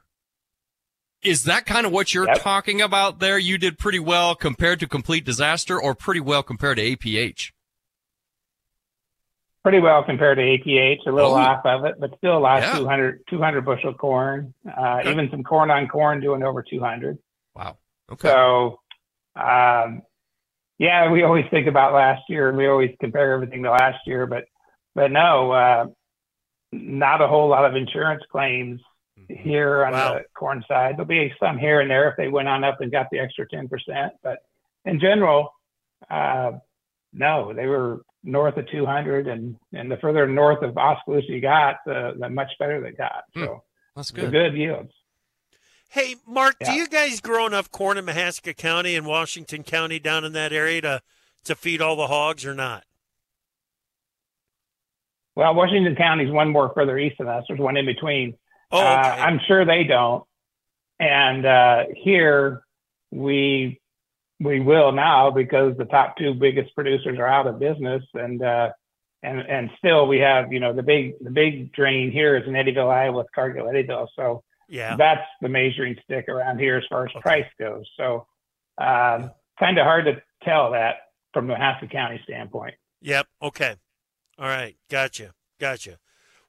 Is 1.23 1.43
that 1.45 1.65
kind 1.65 1.85
of 1.85 1.91
what 1.91 2.13
you're 2.13 2.27
Yep. 2.27 2.41
talking 2.41 2.81
about 2.81 3.19
there? 3.19 3.37
You 3.39 3.57
did 3.57 3.77
pretty 3.79 3.99
well 3.99 4.35
compared 4.35 4.79
to 4.81 4.87
complete 4.87 5.25
disaster, 5.25 5.81
or 5.81 5.95
pretty 5.95 6.19
well 6.21 6.43
compared 6.43 6.77
to 6.77 6.83
APH? 6.83 7.51
Pretty 9.63 9.79
well 9.79 10.03
compared 10.03 10.37
to 10.37 10.43
APH, 10.43 11.05
a 11.07 11.11
little 11.11 11.31
Oh. 11.31 11.35
off 11.35 11.65
of 11.65 11.83
it, 11.85 11.95
but 11.99 12.15
still 12.17 12.39
lost 12.39 12.63
Yeah. 12.63 12.77
200, 12.79 13.21
200 13.27 13.65
bushel 13.65 13.93
corn. 13.93 14.53
Uh, 14.65 14.97
Okay. 15.01 15.11
Even 15.11 15.29
some 15.29 15.43
corn 15.43 15.69
on 15.71 15.87
corn 15.89 16.21
doing 16.21 16.41
over 16.43 16.61
200. 16.63 17.17
Wow. 17.53 17.77
Okay. 18.09 18.29
So, 18.29 18.79
um, 19.35 20.03
yeah, 20.77 21.11
we 21.11 21.23
always 21.23 21.45
think 21.49 21.67
about 21.67 21.93
last 21.93 22.29
year 22.29 22.47
and 22.47 22.57
we 22.57 22.67
always 22.67 22.95
compare 23.01 23.33
everything 23.33 23.63
to 23.63 23.71
last 23.71 24.05
year, 24.07 24.25
but 24.25 24.45
but 24.97 25.11
no, 25.11 25.51
uh, 25.51 25.85
not 26.71 27.21
a 27.21 27.27
whole 27.27 27.47
lot 27.49 27.65
of 27.65 27.75
insurance 27.75 28.23
claims 28.31 28.81
here 29.29 29.85
on 29.85 29.93
Wow. 29.93 30.13
the 30.15 30.23
corn 30.33 30.63
side. 30.67 30.95
There'll 30.95 31.05
be 31.05 31.31
some 31.39 31.57
here 31.59 31.81
and 31.81 31.89
there 31.89 32.09
if 32.09 32.17
they 32.17 32.27
went 32.29 32.47
on 32.47 32.63
up 32.63 32.81
and 32.81 32.91
got 32.91 33.07
the 33.11 33.19
extra 33.19 33.47
ten 33.47 33.67
percent, 33.69 34.13
but 34.23 34.39
in 34.85 34.99
general, 34.99 35.53
uh, 36.09 36.53
no, 37.13 37.53
they 37.53 37.67
were 37.67 38.01
north 38.23 38.57
of 38.57 38.67
200, 38.69 39.27
and 39.27 39.55
and 39.73 39.89
the 39.91 39.97
further 39.97 40.27
north 40.27 40.63
of 40.63 40.75
Oskaloosa 40.77 41.27
you 41.31 41.41
got, 41.41 41.75
the 41.85 42.15
the 42.19 42.29
much 42.29 42.51
better 42.59 42.81
they 42.81 42.91
got. 42.91 43.23
So 43.35 43.63
That's 43.95 44.09
the 44.11 44.21
good. 44.21 44.31
good 44.31 44.53
yields. 44.55 44.91
Hey, 45.89 46.15
Mark, 46.27 46.55
do 46.65 46.71
you 46.73 46.87
guys 46.87 47.21
grow 47.21 47.45
enough 47.45 47.71
corn 47.71 47.97
in 47.97 48.05
Mahaska 48.05 48.57
County 48.57 48.95
and 48.95 49.05
Washington 49.05 49.63
County 49.63 49.99
down 49.99 50.25
in 50.25 50.33
that 50.33 50.51
area 50.51 50.81
to, 50.81 51.01
to 51.45 51.55
feed 51.55 51.81
all 51.81 51.95
the 51.95 52.07
hogs 52.07 52.45
or 52.45 52.53
not? 52.53 52.83
Well, 55.37 55.53
Washington 55.53 55.95
County's 55.95 56.31
one 56.31 56.49
more 56.49 56.71
further 56.73 56.97
east 56.97 57.19
than 57.19 57.27
us. 57.27 57.43
There's 57.47 57.59
one 57.59 57.77
in 57.77 57.85
between. 57.85 58.35
Oh, 58.71 58.79
Uh. 58.79 59.15
I'm 59.19 59.39
sure 59.47 59.65
they 59.65 59.83
don't. 59.83 60.23
And 60.99 61.45
uh, 61.45 61.83
here 61.95 62.63
we 63.11 63.79
we 64.39 64.59
will 64.61 64.91
now 64.91 65.29
because 65.29 65.77
the 65.77 65.85
top 65.85 66.17
two 66.17 66.33
biggest 66.33 66.73
producers 66.73 67.19
are 67.19 67.27
out 67.27 67.45
of 67.45 67.59
business, 67.59 68.03
and 68.15 68.41
uh, 68.41 68.71
and 69.21 69.41
and 69.41 69.69
still 69.77 70.07
we 70.07 70.17
have 70.17 70.51
you 70.51 70.59
know 70.59 70.73
the 70.73 70.81
big 70.81 71.13
the 71.21 71.29
big 71.29 71.71
drain 71.71 72.09
here 72.11 72.35
is 72.35 72.47
in 72.47 72.53
Eddyville, 72.53 72.89
Iowa, 72.91 73.17
with 73.17 73.27
Cargill 73.35 73.67
Eddyville. 73.67 74.07
So 74.15 74.43
yeah. 74.67 74.95
that's 74.95 75.21
the 75.41 75.49
measuring 75.49 75.97
stick 76.03 76.29
around 76.29 76.57
here 76.57 76.77
as 76.77 76.83
far 76.89 77.05
as 77.05 77.11
Okay. 77.11 77.21
price 77.21 77.51
goes. 77.59 77.85
So 77.95 78.25
um, 78.79 79.29
kind 79.59 79.77
of 79.77 79.83
hard 79.85 80.05
to 80.05 80.19
tell 80.43 80.71
that 80.71 80.95
from 81.31 81.45
the 81.45 81.53
Mahaska 81.53 81.91
County 81.91 82.19
standpoint. 82.23 82.73
Yep. 83.01 83.27
Okay. 83.43 83.75
All 84.37 84.47
right. 84.47 84.75
Gotcha. 84.89 85.33
Gotcha. 85.59 85.97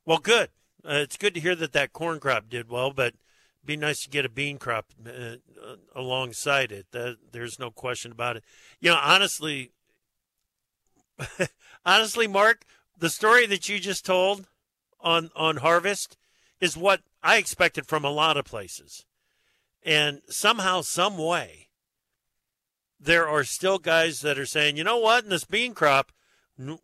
Well, 0.04 0.18
good. 0.18 0.50
Uh, 0.84 0.94
it's 0.94 1.16
good 1.16 1.34
to 1.34 1.40
hear 1.40 1.54
that 1.54 1.72
that 1.72 1.92
corn 1.92 2.20
crop 2.20 2.48
did 2.48 2.70
well, 2.70 2.92
but 2.92 3.14
be 3.64 3.76
nice 3.76 4.02
to 4.02 4.08
get 4.08 4.24
a 4.24 4.30
bean 4.30 4.58
crop 4.58 4.86
uh, 5.06 5.10
uh, 5.10 5.76
alongside 5.94 6.72
it. 6.72 6.86
That, 6.92 7.16
there's 7.32 7.58
no 7.58 7.70
question 7.70 8.12
about 8.12 8.36
it. 8.36 8.44
You 8.80 8.90
know, 8.90 8.98
honestly, 9.02 9.72
honestly, 11.84 12.26
Mark, 12.26 12.64
the 12.98 13.10
story 13.10 13.46
that 13.46 13.68
you 13.68 13.78
just 13.78 14.06
told 14.06 14.46
on 15.00 15.30
on 15.36 15.58
harvest 15.58 16.16
is 16.60 16.76
what 16.76 17.02
I 17.22 17.36
expected 17.36 17.86
from 17.86 18.04
a 18.04 18.10
lot 18.10 18.36
of 18.36 18.44
places, 18.44 19.04
and 19.84 20.22
somehow, 20.28 20.80
some 20.80 21.18
way, 21.18 21.68
there 22.98 23.28
are 23.28 23.44
still 23.44 23.78
guys 23.78 24.20
that 24.20 24.38
are 24.38 24.46
saying, 24.46 24.76
you 24.76 24.84
know 24.84 24.98
what, 24.98 25.24
in 25.24 25.30
this 25.30 25.44
bean 25.44 25.74
crop 25.74 26.12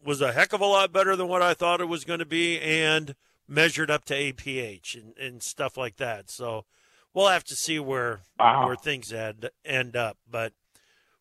was 0.05 0.21
a 0.21 0.33
heck 0.33 0.53
of 0.53 0.61
a 0.61 0.67
lot 0.67 0.93
better 0.93 1.17
than 1.17 1.29
what 1.29 1.43
I 1.43 1.55
thought 1.55 1.81
it 1.81 1.89
was 1.89 2.05
going 2.05 2.21
to 2.21 2.25
be 2.27 2.61
and 2.61 3.15
measured 3.49 3.91
up 3.91 4.05
to 4.07 4.15
APH 4.15 4.95
and, 4.95 5.17
and 5.19 5.43
stuff 5.43 5.77
like 5.77 5.97
that. 5.97 6.31
So 6.31 6.65
we'll 7.13 7.29
have 7.29 7.45
to 7.45 7.57
see 7.57 7.79
where 7.79 8.21
Wow. 8.39 8.67
where 8.67 8.77
things 8.77 9.13
end 9.13 9.51
end 9.65 9.97
up. 9.97 10.17
But 10.31 10.53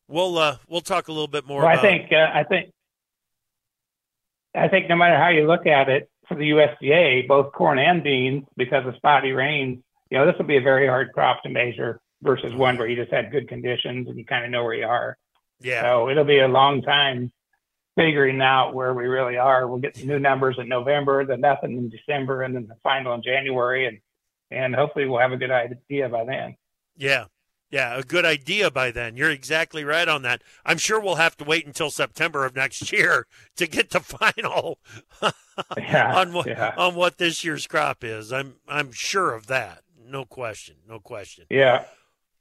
we'll 0.07 0.38
uh, 0.38 0.57
we'll 0.67 0.81
talk 0.81 1.07
a 1.07 1.12
little 1.12 1.27
bit 1.27 1.45
more. 1.45 1.62
Well, 1.63 1.77
I 1.77 1.81
think 1.81 2.12
uh, 2.12 2.29
I 2.33 2.43
think 2.43 2.72
I 4.55 4.67
think 4.67 4.88
no 4.89 4.95
matter 4.95 5.17
how 5.17 5.29
you 5.29 5.48
look 5.48 5.65
at 5.65 5.89
it, 5.89 6.10
for 6.27 6.36
the 6.36 6.51
USDA, 6.51 7.27
both 7.27 7.51
corn 7.53 7.79
and 7.79 8.03
beans, 8.03 8.45
because 8.55 8.86
of 8.86 8.95
spotty 8.95 9.31
rains, 9.31 9.83
you 10.10 10.17
know, 10.17 10.25
this 10.25 10.36
will 10.38 10.45
be 10.45 10.57
a 10.57 10.62
very 10.62 10.88
hard 10.88 11.12
crop 11.12 11.43
to 11.43 11.50
measure 11.50 12.00
versus 12.22 12.53
one 12.53 12.77
where 12.77 12.88
you 12.88 12.95
just 12.95 13.12
had 13.12 13.31
good 13.31 13.48
conditions 13.50 14.07
and 14.07 14.17
you 14.17 14.25
kind 14.25 14.45
of 14.45 14.51
know 14.51 14.63
where 14.63 14.75
you 14.75 14.86
are. 14.86 15.17
yeah, 15.60 15.81
So 15.81 16.10
it'll 16.10 16.24
be 16.24 16.39
a 16.39 16.48
long 16.48 16.81
time 16.81 17.31
figuring 17.95 18.41
out 18.41 18.73
where 18.73 18.93
we 18.93 19.05
really 19.05 19.38
are. 19.38 19.67
We'll 19.67 19.79
get 19.79 19.93
the 19.95 20.05
new 20.05 20.19
numbers 20.19 20.55
in 20.59 20.67
November, 20.67 21.25
then 21.25 21.41
nothing 21.41 21.71
in 21.77 21.89
December, 21.89 22.41
and 22.43 22.55
then 22.55 22.67
the 22.67 22.75
final 22.83 23.13
in 23.13 23.21
January, 23.23 23.88
and 23.88 24.00
and 24.51 24.75
hopefully 24.75 25.05
we'll 25.07 25.19
have 25.19 25.31
a 25.31 25.38
good 25.38 25.51
idea 25.51 26.09
by 26.09 26.25
then. 26.25 26.55
yeah, 26.95 27.25
yeah, 27.71 27.97
a 27.97 28.03
good 28.03 28.23
idea 28.25 28.69
by 28.69 28.91
then. 28.91 29.17
You're 29.17 29.31
exactly 29.31 29.83
right 29.83 30.07
on 30.07 30.21
that. 30.23 30.43
I'm 30.63 30.77
sure 30.77 31.00
we'll 31.00 31.15
have 31.15 31.35
to 31.38 31.43
wait 31.43 31.65
until 31.65 31.89
September 31.89 32.45
of 32.45 32.55
next 32.55 32.91
year 32.93 33.25
to 33.55 33.65
get 33.67 33.89
the 33.89 34.00
final 34.00 34.79
Yeah, 35.77 36.15
on 36.15 36.33
what 36.33 36.47
yeah. 36.47 36.73
on 36.77 36.95
what 36.95 37.17
this 37.17 37.43
year's 37.43 37.67
crop 37.67 38.03
is. 38.03 38.31
I'm 38.33 38.55
I'm 38.67 38.91
sure 38.91 39.33
of 39.33 39.47
that. 39.47 39.81
No 40.05 40.25
question. 40.25 40.75
No 40.88 41.00
question. 41.00 41.45
Yeah. 41.50 41.85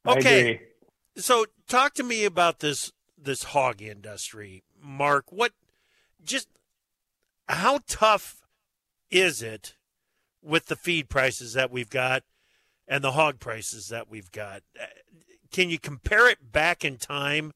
Okay. 0.06 0.60
So 1.16 1.44
talk 1.68 1.94
to 1.94 2.02
me 2.02 2.24
about 2.24 2.58
this 2.60 2.90
this 3.16 3.44
hog 3.44 3.80
industry, 3.82 4.64
Mark. 4.82 5.30
What 5.30 5.52
just 6.24 6.48
how 7.48 7.80
tough 7.86 8.42
is 9.10 9.42
it 9.42 9.76
with 10.42 10.66
the 10.66 10.76
feed 10.76 11.08
prices 11.08 11.52
that 11.54 11.70
we've 11.70 11.90
got 11.90 12.22
and 12.88 13.02
the 13.02 13.12
hog 13.12 13.38
prices 13.40 13.88
that 13.88 14.08
we've 14.08 14.32
got? 14.32 14.62
Uh, 14.80 14.86
Can 15.50 15.70
you 15.70 15.78
compare 15.78 16.28
it 16.28 16.52
back 16.52 16.84
in 16.84 16.96
time 16.96 17.52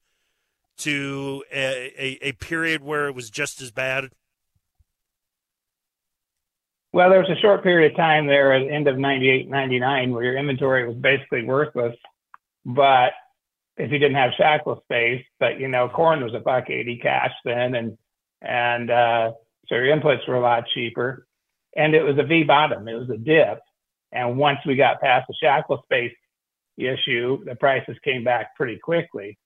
to 0.79 1.45
a, 1.53 1.93
a, 1.99 2.29
a 2.29 2.33
period 2.33 2.83
where 2.83 3.09
it 3.09 3.15
was 3.15 3.31
just 3.31 3.61
as 3.63 3.71
bad? 3.71 4.11
Well, 6.93 7.11
there 7.11 7.19
was 7.19 7.31
a 7.31 7.41
short 7.41 7.63
period 7.63 7.93
of 7.93 7.97
time 7.97 8.27
there 8.27 8.55
at 8.55 8.67
the 8.67 8.73
end 8.73 8.89
of 8.89 8.99
98, 8.99 9.51
99 9.51 10.13
where 10.13 10.25
your 10.25 10.39
inventory 10.39 10.87
was 10.87 10.97
basically 10.97 11.45
worthless. 11.45 11.95
But 12.65 13.13
if 13.77 13.93
you 13.93 13.99
didn't 13.99 14.17
have 14.17 14.33
shackle 14.37 14.83
space, 14.85 15.25
but 15.39 15.61
you 15.61 15.69
know, 15.69 15.89
corn 15.89 16.23
was 16.23 16.35
a 16.35 16.41
buck 16.41 16.71
80 16.71 16.99
cash 16.99 17.33
then. 17.45 17.75
And, 17.75 17.99
and, 18.43 18.91
uh, 18.91 19.33
so 19.69 19.75
your 19.75 19.97
inputs 19.97 20.27
were 20.29 20.37
a 20.37 20.41
lot 20.41 20.65
cheaper 20.73 21.27
and 21.77 21.95
it 21.95 22.03
was 22.03 22.19
a 22.19 22.23
V 22.23 22.45
bottom. 22.45 22.89
It 22.89 22.95
was 22.95 23.11
a 23.11 23.17
dip. 23.17 23.61
And 24.13 24.39
once 24.39 24.59
we 24.65 24.77
got 24.77 25.01
past 25.01 25.27
the 25.29 25.35
shackle 25.41 25.83
space 25.85 26.15
issue, 26.77 27.45
the 27.45 27.57
prices 27.57 27.97
came 28.05 28.25
back 28.25 28.57
pretty 28.57 28.79
quickly. 28.79 29.39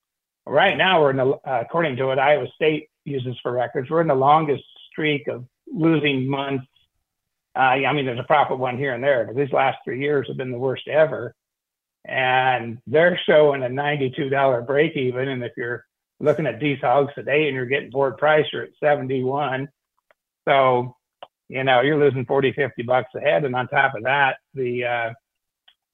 Right 0.46 0.76
now, 0.76 1.00
we're 1.00 1.10
in 1.10 1.16
the, 1.16 1.26
uh, 1.28 1.62
according 1.62 1.96
to 1.96 2.06
what 2.06 2.18
Iowa 2.18 2.46
State 2.54 2.88
uses 3.04 3.36
for 3.42 3.52
records, 3.52 3.88
we're 3.90 4.00
in 4.00 4.08
the 4.08 4.14
longest 4.14 4.64
streak 4.90 5.28
of 5.28 5.44
losing 5.72 6.28
months 6.28 6.66
uh, 7.56 7.58
I 7.58 7.92
mean, 7.92 8.06
there's 8.06 8.18
a 8.18 8.24
profit 8.24 8.58
one 8.58 8.78
here 8.78 8.94
and 8.94 9.02
there, 9.02 9.24
but 9.26 9.36
these 9.36 9.52
last 9.52 9.78
three 9.84 10.00
years 10.00 10.28
have 10.28 10.36
been 10.36 10.52
the 10.52 10.58
worst 10.58 10.86
ever. 10.86 11.34
And 12.04 12.78
they're 12.86 13.20
showing 13.26 13.62
a 13.62 13.68
$92 13.68 14.66
break 14.66 14.96
even. 14.96 15.28
And 15.28 15.44
if 15.44 15.52
you're 15.56 15.84
looking 16.18 16.46
at 16.46 16.60
these 16.60 16.78
hogs 16.80 17.12
today 17.14 17.46
and 17.46 17.54
you're 17.54 17.66
getting 17.66 17.90
board 17.90 18.16
price, 18.16 18.46
you're 18.52 18.64
at 18.64 18.70
71. 18.80 19.68
So, 20.48 20.96
you 21.48 21.64
know, 21.64 21.80
you're 21.82 21.98
losing 21.98 22.24
40, 22.24 22.52
50 22.52 22.82
bucks 22.82 23.10
a 23.14 23.20
head. 23.20 23.44
And 23.44 23.54
on 23.54 23.68
top 23.68 23.94
of 23.94 24.04
that, 24.04 24.36
the 24.54 24.84
uh, 24.84 25.12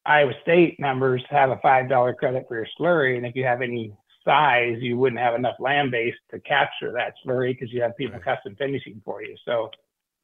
Iowa 0.05 0.33
State 0.43 0.79
numbers 0.79 1.23
have 1.29 1.51
a 1.51 1.57
$5 1.57 2.17
credit 2.17 2.47
for 2.47 2.57
your 2.57 2.69
slurry. 2.79 3.17
And 3.17 3.27
if 3.27 3.35
you 3.35 3.45
have 3.45 3.63
any 3.63 3.93
size, 4.25 4.77
you 4.81 4.97
wouldn't 4.99 5.21
have 5.21 5.35
enough 5.35 5.57
land 5.59 5.91
base 5.91 6.15
to 6.31 6.41
capture 6.41 6.93
that 6.93 7.15
slurry 7.25 7.53
because 7.53 7.73
you 7.73 7.83
have 7.83 7.97
people 7.97 8.19
Right. 8.19 8.37
custom 8.37 8.55
finishing 8.57 9.01
for 9.05 9.23
you. 9.23 9.37
So, 9.45 9.71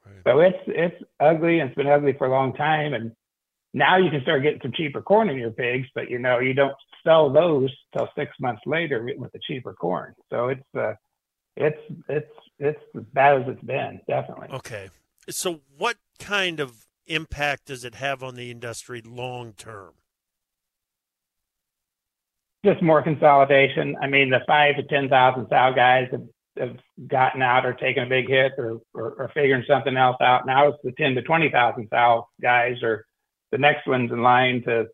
Right. 0.04 0.22
so 0.24 0.40
it's 0.40 0.58
it's 0.66 1.02
ugly 1.20 1.60
and 1.60 1.70
it's 1.70 1.76
been 1.76 1.86
ugly 1.86 2.12
for 2.12 2.26
a 2.26 2.30
long 2.30 2.52
time. 2.52 2.94
And 2.94 3.12
now 3.74 3.96
you 3.96 4.10
can 4.10 4.22
start 4.22 4.42
getting 4.42 4.60
some 4.62 4.72
cheaper 4.72 5.00
corn 5.00 5.30
in 5.30 5.38
your 5.38 5.50
pigs, 5.50 5.88
but 5.94 6.10
you 6.10 6.18
know 6.18 6.38
you 6.38 6.54
don't 6.54 6.74
sell 7.04 7.30
those 7.32 7.70
till 7.96 8.08
six 8.16 8.32
months 8.40 8.62
later 8.66 9.06
with 9.16 9.32
the 9.32 9.40
cheaper 9.46 9.72
corn. 9.72 10.14
So 10.30 10.48
it's 10.48 10.74
uh, 10.76 10.94
it's 11.56 11.80
it's 12.08 12.30
it's 12.58 12.80
as 12.96 13.04
bad 13.12 13.42
as 13.42 13.48
it's 13.48 13.64
been, 13.64 14.00
definitely. 14.06 14.48
Okay. 14.50 14.90
So 15.30 15.60
what 15.76 15.96
kind 16.18 16.60
of 16.60 16.86
impact 17.06 17.66
does 17.66 17.84
it 17.84 17.94
have 17.96 18.22
on 18.22 18.34
the 18.34 18.50
industry 18.50 19.02
long 19.04 19.52
term? 19.54 19.92
Just 22.64 22.82
more 22.82 23.02
consolidation. 23.02 23.96
I 24.00 24.06
mean, 24.06 24.30
the 24.30 24.40
five 24.46 24.76
to 24.76 24.82
ten 24.84 25.08
thousand 25.08 25.46
sow 25.48 25.72
guys 25.74 26.08
have, 26.12 26.26
have 26.58 26.76
gotten 27.08 27.42
out 27.42 27.66
or 27.66 27.72
taken 27.72 28.04
a 28.04 28.08
big 28.08 28.28
hit 28.28 28.52
or, 28.58 28.80
or 28.94 29.12
or 29.12 29.30
figuring 29.34 29.64
something 29.66 29.96
else 29.96 30.18
out. 30.20 30.46
Now 30.46 30.68
it's 30.68 30.78
the 30.84 30.92
ten 30.92 31.14
to 31.14 31.22
twenty 31.22 31.50
thousand 31.50 31.88
sow 31.90 32.28
guys 32.40 32.82
or 32.82 33.06
the 33.52 33.58
next 33.58 33.86
ones 33.86 34.10
in 34.10 34.22
line 34.22 34.62
to 34.64 34.88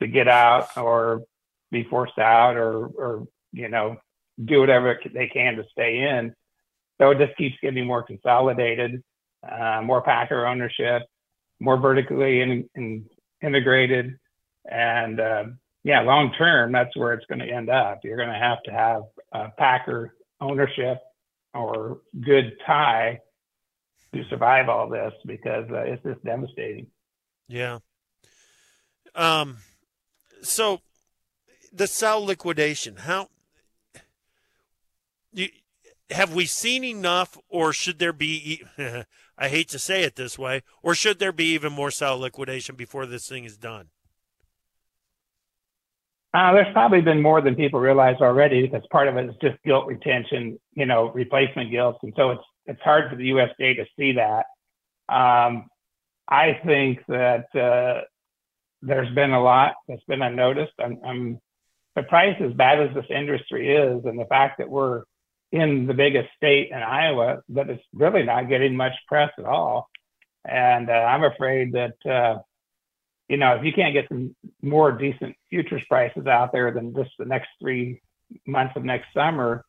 to 0.00 0.06
get 0.06 0.28
out 0.28 0.76
or 0.76 1.24
be 1.72 1.82
forced 1.84 2.18
out 2.18 2.56
or 2.56 2.86
or 2.86 3.26
you 3.52 3.68
know 3.68 3.96
do 4.44 4.60
whatever 4.60 5.00
they 5.12 5.26
can 5.26 5.56
to 5.56 5.64
stay 5.72 5.98
in. 5.98 6.34
So 7.00 7.10
it 7.10 7.18
just 7.18 7.36
keeps 7.36 7.56
getting 7.62 7.86
more 7.86 8.02
consolidated, 8.02 9.02
uh, 9.46 9.80
more 9.82 10.02
packer 10.02 10.46
ownership, 10.46 11.02
more 11.58 11.78
vertically 11.78 12.40
in, 12.40 12.68
in, 12.74 13.04
integrated, 13.42 14.18
and 14.70 15.20
uh, 15.20 15.44
yeah, 15.84 16.00
long 16.00 16.32
term, 16.36 16.72
that's 16.72 16.96
where 16.96 17.12
it's 17.12 17.26
going 17.26 17.38
to 17.38 17.50
end 17.50 17.70
up. 17.70 18.00
You're 18.02 18.16
going 18.16 18.28
to 18.28 18.34
have 18.34 18.62
to 18.64 18.72
have 18.72 19.56
packer 19.56 20.14
ownership 20.40 20.98
or 21.54 22.00
good 22.24 22.56
tie 22.66 23.20
to 24.12 24.24
survive 24.28 24.68
all 24.68 24.88
this 24.88 25.12
because 25.24 25.66
uh, 25.70 25.82
it's 25.82 26.02
just 26.02 26.24
devastating. 26.24 26.88
Yeah. 27.48 27.78
Um. 29.14 29.58
So, 30.42 30.80
the 31.72 31.86
sow 31.86 32.20
liquidation. 32.20 32.96
How? 32.96 33.28
You, 35.32 35.48
have 36.10 36.34
we 36.34 36.46
seen 36.46 36.84
enough, 36.84 37.36
or 37.48 37.72
should 37.72 37.98
there 37.98 38.12
be? 38.12 38.62
I 39.38 39.48
hate 39.48 39.68
to 39.70 39.78
say 39.78 40.02
it 40.02 40.16
this 40.16 40.38
way, 40.38 40.62
or 40.82 40.94
should 40.94 41.18
there 41.18 41.32
be 41.32 41.52
even 41.52 41.72
more 41.72 41.90
sow 41.90 42.16
liquidation 42.16 42.74
before 42.74 43.06
this 43.06 43.28
thing 43.28 43.44
is 43.44 43.58
done? 43.58 43.88
Uh, 46.32 46.52
there's 46.52 46.72
probably 46.72 47.00
been 47.00 47.22
more 47.22 47.40
than 47.40 47.54
people 47.54 47.80
realize 47.80 48.16
already 48.20 48.62
because 48.66 48.86
part 48.90 49.08
of 49.08 49.16
it 49.16 49.28
is 49.28 49.34
just 49.40 49.56
gilt 49.64 49.86
retention, 49.86 50.58
you 50.74 50.84
know, 50.84 51.10
replacement 51.10 51.70
gilt, 51.70 51.98
and 52.02 52.12
so 52.16 52.30
it's 52.32 52.44
it's 52.66 52.82
hard 52.82 53.10
for 53.10 53.16
the 53.16 53.30
USDA 53.30 53.76
to 53.76 53.86
see 53.98 54.12
that. 54.12 54.46
Um, 55.08 55.68
I 56.28 56.60
think 56.64 57.00
that 57.08 57.54
uh, 57.54 58.02
there's 58.82 59.12
been 59.14 59.32
a 59.32 59.42
lot 59.42 59.74
that's 59.88 60.04
been 60.04 60.22
unnoticed. 60.22 60.72
I'm, 60.82 60.98
I'm 61.04 61.40
surprised 61.96 62.42
as 62.42 62.52
bad 62.52 62.80
as 62.80 62.94
this 62.94 63.06
industry 63.10 63.74
is, 63.74 64.04
and 64.04 64.18
the 64.18 64.26
fact 64.26 64.58
that 64.58 64.68
we're 64.68 65.02
in 65.52 65.86
the 65.86 65.94
biggest 65.94 66.28
state 66.36 66.70
in 66.70 66.78
Iowa, 66.78 67.42
that 67.50 67.70
it's 67.70 67.82
really 67.94 68.24
not 68.24 68.48
getting 68.48 68.76
much 68.76 68.94
press 69.06 69.30
at 69.38 69.44
all. 69.44 69.88
And 70.44 70.90
uh, 70.90 70.92
I'm 70.92 71.24
afraid 71.24 71.72
that 71.72 71.94
uh, 72.08 72.40
you 73.28 73.36
know 73.36 73.54
if 73.56 73.64
you 73.64 73.72
can't 73.72 73.94
get 73.94 74.08
some 74.08 74.34
more 74.62 74.92
decent 74.92 75.36
futures 75.50 75.82
prices 75.88 76.26
out 76.26 76.52
there 76.52 76.70
than 76.72 76.94
just 76.94 77.10
the 77.18 77.24
next 77.24 77.48
three 77.60 78.00
months 78.46 78.74
of 78.76 78.84
next 78.84 79.06
summer, 79.14 79.64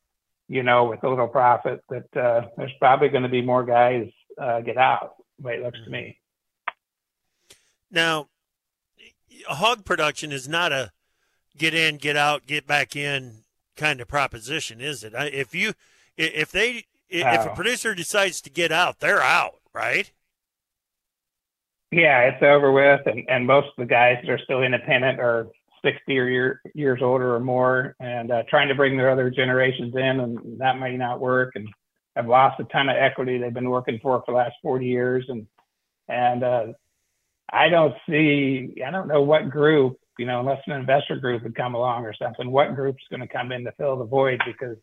you 0.48 0.64
know, 0.64 0.86
with 0.86 1.04
a 1.04 1.10
little 1.10 1.28
profit, 1.28 1.82
that 1.90 2.18
uh, 2.18 2.48
there's 2.58 2.72
probably 2.80 3.10
going 3.10 3.24
to 3.24 3.30
be 3.30 3.42
more 3.42 3.64
guys 3.64 4.10
uh, 4.42 4.62
get 4.62 4.78
out. 4.78 5.16
The 5.40 5.48
way 5.48 5.56
it 5.56 5.64
looks 5.64 5.80
to 5.84 5.90
me. 5.90 6.20
Now, 7.92 8.28
hog 9.48 9.86
production 9.86 10.32
is 10.32 10.48
not 10.48 10.72
a 10.72 10.92
get 11.58 11.74
in, 11.74 11.98
get 11.98 12.16
out, 12.16 12.46
get 12.46 12.68
back 12.68 12.96
in 12.96 13.44
kind 13.76 14.02
of 14.02 14.08
proposition, 14.08 14.82
is 14.82 15.04
it? 15.04 15.14
If 15.16 15.56
you, 15.56 15.74
if 16.18 16.52
they, 16.52 16.86
if 17.10 17.46
a 17.46 17.54
producer 17.56 17.96
decides 17.96 18.42
to 18.42 18.50
get 18.50 18.72
out, 18.72 19.00
they're 19.00 19.22
out, 19.22 19.56
right? 19.74 20.12
Yeah, 21.92 22.22
it's 22.24 22.44
over 22.44 22.72
with, 22.72 23.02
and, 23.06 23.24
and 23.30 23.48
most 23.48 23.68
of 23.68 23.76
the 23.78 23.86
guys 23.86 24.18
that 24.22 24.30
are 24.30 24.40
still 24.40 24.62
independent 24.62 25.20
are 25.20 25.48
60 25.86 26.18
or 26.18 26.28
year, 26.28 26.62
years 26.74 27.00
older 27.02 27.34
or 27.34 27.40
more, 27.40 27.96
and 28.00 28.32
uh, 28.32 28.44
trying 28.50 28.68
to 28.68 28.76
bring 28.76 28.98
their 28.98 29.10
other 29.10 29.30
generations 29.30 29.96
in, 29.96 30.20
and 30.20 30.60
that 30.60 30.80
may 30.80 30.98
not 30.98 31.22
work, 31.22 31.54
and 31.56 31.70
have 32.16 32.28
lost 32.28 32.60
a 32.60 32.66
ton 32.66 32.90
of 32.90 32.98
equity 32.98 33.38
they've 33.38 33.54
been 33.54 33.70
working 33.70 34.00
for 34.02 34.22
for 34.26 34.32
the 34.32 34.38
last 34.38 34.56
40 34.62 34.86
years, 34.86 35.26
and 35.30 35.48
and 36.10 36.44
uh, 36.44 36.66
I 37.52 37.70
don't 37.70 37.96
see, 38.10 38.82
I 38.86 38.92
don't 38.92 39.08
know 39.08 39.22
what 39.22 39.50
group, 39.50 39.98
you 40.20 40.26
know, 40.26 40.40
unless 40.40 40.62
an 40.68 40.74
investor 40.74 41.16
group 41.16 41.44
would 41.44 41.56
come 41.56 41.76
along 41.76 42.06
or 42.06 42.14
something, 42.14 42.52
what 42.52 42.76
group's 42.76 43.04
going 43.10 43.22
to 43.22 43.28
come 43.28 43.52
in 43.52 43.64
to 43.64 43.72
fill 43.74 43.98
the 43.98 44.06
void 44.06 44.42
because, 44.46 44.78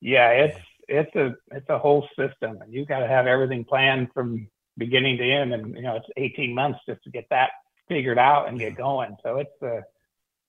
yeah, 0.00 0.30
it's 0.30 0.58
it's 0.88 1.14
a 1.16 1.34
it's 1.50 1.68
a 1.68 1.78
whole 1.78 2.08
system, 2.16 2.60
and 2.62 2.72
you 2.72 2.86
got 2.86 3.00
to 3.00 3.06
have 3.06 3.26
everything 3.26 3.64
planned 3.64 4.08
from 4.14 4.48
beginning 4.76 5.18
to 5.18 5.30
end, 5.30 5.52
and 5.52 5.74
you 5.74 5.82
know 5.82 5.96
it's 5.96 6.06
18 6.16 6.54
months 6.54 6.80
just 6.88 7.02
to 7.04 7.10
get 7.10 7.26
that 7.30 7.50
figured 7.88 8.18
out 8.18 8.48
and 8.48 8.58
get 8.58 8.76
going. 8.76 9.16
So 9.22 9.36
it's 9.36 9.62
a 9.62 9.82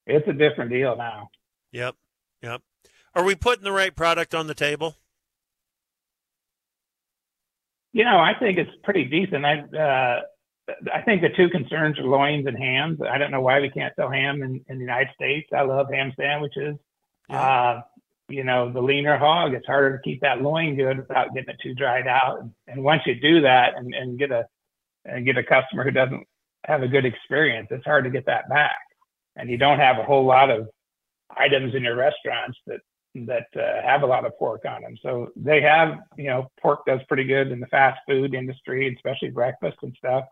it's 0.07 0.27
a 0.27 0.33
different 0.33 0.71
deal 0.71 0.95
now. 0.95 1.29
Yep, 1.71 1.95
yep. 2.41 2.61
Are 3.13 3.23
we 3.23 3.35
putting 3.35 3.63
the 3.63 3.71
right 3.71 3.95
product 3.95 4.33
on 4.33 4.47
the 4.47 4.53
table? 4.53 4.95
You 7.91 8.05
know, 8.05 8.19
I 8.19 8.33
think 8.39 8.57
it's 8.57 8.71
pretty 8.83 9.05
decent. 9.05 9.45
I 9.45 9.59
uh, 9.59 10.21
I 10.93 11.01
think 11.01 11.21
the 11.21 11.29
two 11.29 11.49
concerns 11.49 11.97
are 11.99 12.03
loins 12.03 12.47
and 12.47 12.57
hams. 12.57 12.99
I 13.01 13.17
don't 13.17 13.31
know 13.31 13.41
why 13.41 13.59
we 13.59 13.69
can't 13.69 13.95
sell 13.95 14.09
ham 14.09 14.41
in, 14.43 14.63
in 14.67 14.77
the 14.77 14.83
United 14.83 15.13
States. 15.13 15.49
I 15.53 15.61
love 15.61 15.87
ham 15.91 16.13
sandwiches. 16.17 16.75
Yeah. 17.29 17.41
Uh, 17.41 17.81
you 18.29 18.43
know, 18.43 18.71
the 18.71 18.81
leaner 18.81 19.17
hog, 19.17 19.53
it's 19.53 19.65
harder 19.65 19.97
to 19.97 20.03
keep 20.03 20.21
that 20.21 20.41
loin 20.41 20.75
good 20.75 20.97
without 20.97 21.33
getting 21.33 21.49
it 21.49 21.59
too 21.61 21.73
dried 21.73 22.07
out. 22.07 22.47
And 22.67 22.83
once 22.83 23.01
you 23.05 23.15
do 23.15 23.41
that 23.41 23.75
and, 23.75 23.93
and 23.93 24.19
get 24.19 24.31
a 24.31 24.45
and 25.05 25.25
get 25.25 25.37
a 25.37 25.43
customer 25.43 25.83
who 25.83 25.91
doesn't 25.91 26.27
have 26.65 26.83
a 26.83 26.87
good 26.87 27.05
experience, 27.05 27.69
it's 27.71 27.85
hard 27.85 28.03
to 28.03 28.09
get 28.09 28.25
that 28.27 28.47
back. 28.49 28.77
And 29.35 29.49
you 29.49 29.57
don't 29.57 29.79
have 29.79 29.97
a 29.97 30.03
whole 30.03 30.25
lot 30.25 30.51
of 30.51 30.67
items 31.35 31.73
in 31.73 31.83
your 31.83 31.95
restaurants 31.95 32.57
that 32.67 32.81
that 33.15 33.47
uh, 33.55 33.81
have 33.81 34.03
a 34.03 34.05
lot 34.05 34.25
of 34.25 34.37
pork 34.37 34.65
on 34.65 34.83
them. 34.83 34.95
So 35.01 35.29
they 35.35 35.61
have, 35.61 35.97
you 36.15 36.27
know, 36.27 36.51
pork 36.61 36.85
does 36.85 37.01
pretty 37.07 37.23
good 37.23 37.51
in 37.51 37.59
the 37.59 37.67
fast 37.67 37.99
food 38.07 38.35
industry, 38.35 38.93
especially 38.95 39.31
breakfast 39.31 39.77
and 39.81 39.95
stuff. 39.97 40.25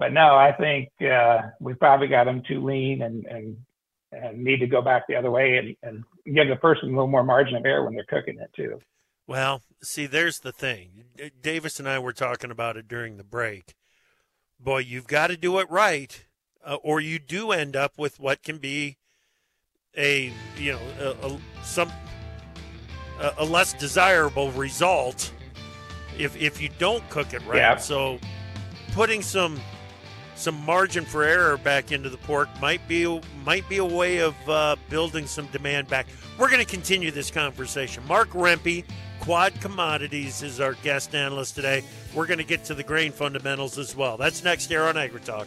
But 0.00 0.14
no, 0.14 0.34
I 0.34 0.52
think 0.52 0.88
uh, 1.02 1.42
we 1.60 1.74
probably 1.74 2.08
got 2.08 2.24
them 2.24 2.42
too 2.48 2.64
lean 2.64 3.02
and 3.02 3.26
and 3.26 3.56
and 4.10 4.42
need 4.42 4.60
to 4.60 4.66
go 4.66 4.80
back 4.80 5.06
the 5.06 5.14
other 5.14 5.30
way 5.30 5.58
and, 5.58 5.76
and 5.82 6.34
give 6.34 6.48
the 6.48 6.56
person 6.56 6.88
a 6.88 6.92
little 6.92 7.06
more 7.06 7.22
margin 7.22 7.54
of 7.54 7.66
error 7.66 7.84
when 7.84 7.94
they're 7.94 8.04
cooking 8.04 8.38
it 8.40 8.50
too. 8.56 8.80
Well, 9.26 9.62
see, 9.82 10.06
there's 10.06 10.40
the 10.40 10.52
thing. 10.52 11.04
Davis 11.40 11.78
and 11.78 11.88
I 11.88 11.98
were 11.98 12.14
talking 12.14 12.50
about 12.50 12.78
it 12.78 12.88
during 12.88 13.18
the 13.18 13.24
break. 13.24 13.74
Boy, 14.58 14.78
you've 14.78 15.06
got 15.06 15.26
to 15.26 15.36
do 15.36 15.58
it 15.58 15.70
right, 15.70 16.24
uh, 16.64 16.76
or 16.82 17.00
you 17.00 17.18
do 17.18 17.52
end 17.52 17.76
up 17.76 17.98
with 17.98 18.18
what 18.18 18.42
can 18.42 18.56
be 18.56 18.96
a 19.98 20.32
you 20.56 20.72
know 20.72 20.80
a, 20.98 21.26
a 21.26 21.38
some 21.62 21.92
a, 23.20 23.34
a, 23.38 23.44
less 23.44 23.74
desirable 23.74 24.50
result 24.52 25.30
if 26.18 26.40
if 26.40 26.62
you 26.62 26.70
don't 26.78 27.06
cook 27.10 27.34
it 27.34 27.44
right. 27.46 27.58
Yeah. 27.58 27.76
So, 27.76 28.18
putting 28.92 29.20
some 29.20 29.60
some 30.40 30.64
margin 30.64 31.04
for 31.04 31.22
error 31.22 31.56
back 31.58 31.92
into 31.92 32.08
the 32.08 32.16
pork 32.16 32.48
might 32.60 32.86
be 32.88 33.20
might 33.44 33.68
be 33.68 33.76
a 33.76 33.84
way 33.84 34.18
of 34.18 34.34
uh, 34.48 34.76
building 34.88 35.26
some 35.26 35.46
demand 35.48 35.88
back. 35.88 36.06
We're 36.38 36.48
going 36.48 36.64
to 36.64 36.70
continue 36.70 37.10
this 37.10 37.30
conversation. 37.30 38.02
Mark 38.06 38.30
Rempe, 38.30 38.84
Quad 39.20 39.52
Commodities, 39.60 40.42
is 40.42 40.60
our 40.60 40.72
guest 40.74 41.14
analyst 41.14 41.54
today. 41.54 41.84
We're 42.14 42.26
going 42.26 42.38
to 42.38 42.44
get 42.44 42.64
to 42.64 42.74
the 42.74 42.82
grain 42.82 43.12
fundamentals 43.12 43.76
as 43.78 43.94
well. 43.94 44.16
That's 44.16 44.42
next 44.42 44.68
here 44.68 44.84
on 44.84 44.94
AgriTalk. 44.94 45.46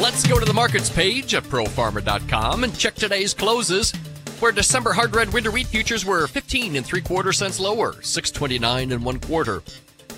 Let's 0.00 0.26
go 0.26 0.38
to 0.38 0.46
the 0.46 0.54
markets 0.54 0.88
page 0.88 1.34
at 1.34 1.42
profarmer.com 1.42 2.64
and 2.64 2.76
check 2.76 2.94
today's 2.94 3.34
closes. 3.34 3.92
Where 4.40 4.50
December 4.50 4.94
hard 4.94 5.14
red 5.14 5.30
winter 5.30 5.50
wheat 5.50 5.66
futures 5.66 6.06
were 6.06 6.26
15 6.26 6.76
and 6.76 6.86
3 6.86 7.02
quarter 7.02 7.34
cents 7.34 7.60
lower, 7.60 7.92
629 8.00 8.92
and 8.92 9.04
1 9.04 9.20
quarter. 9.20 9.62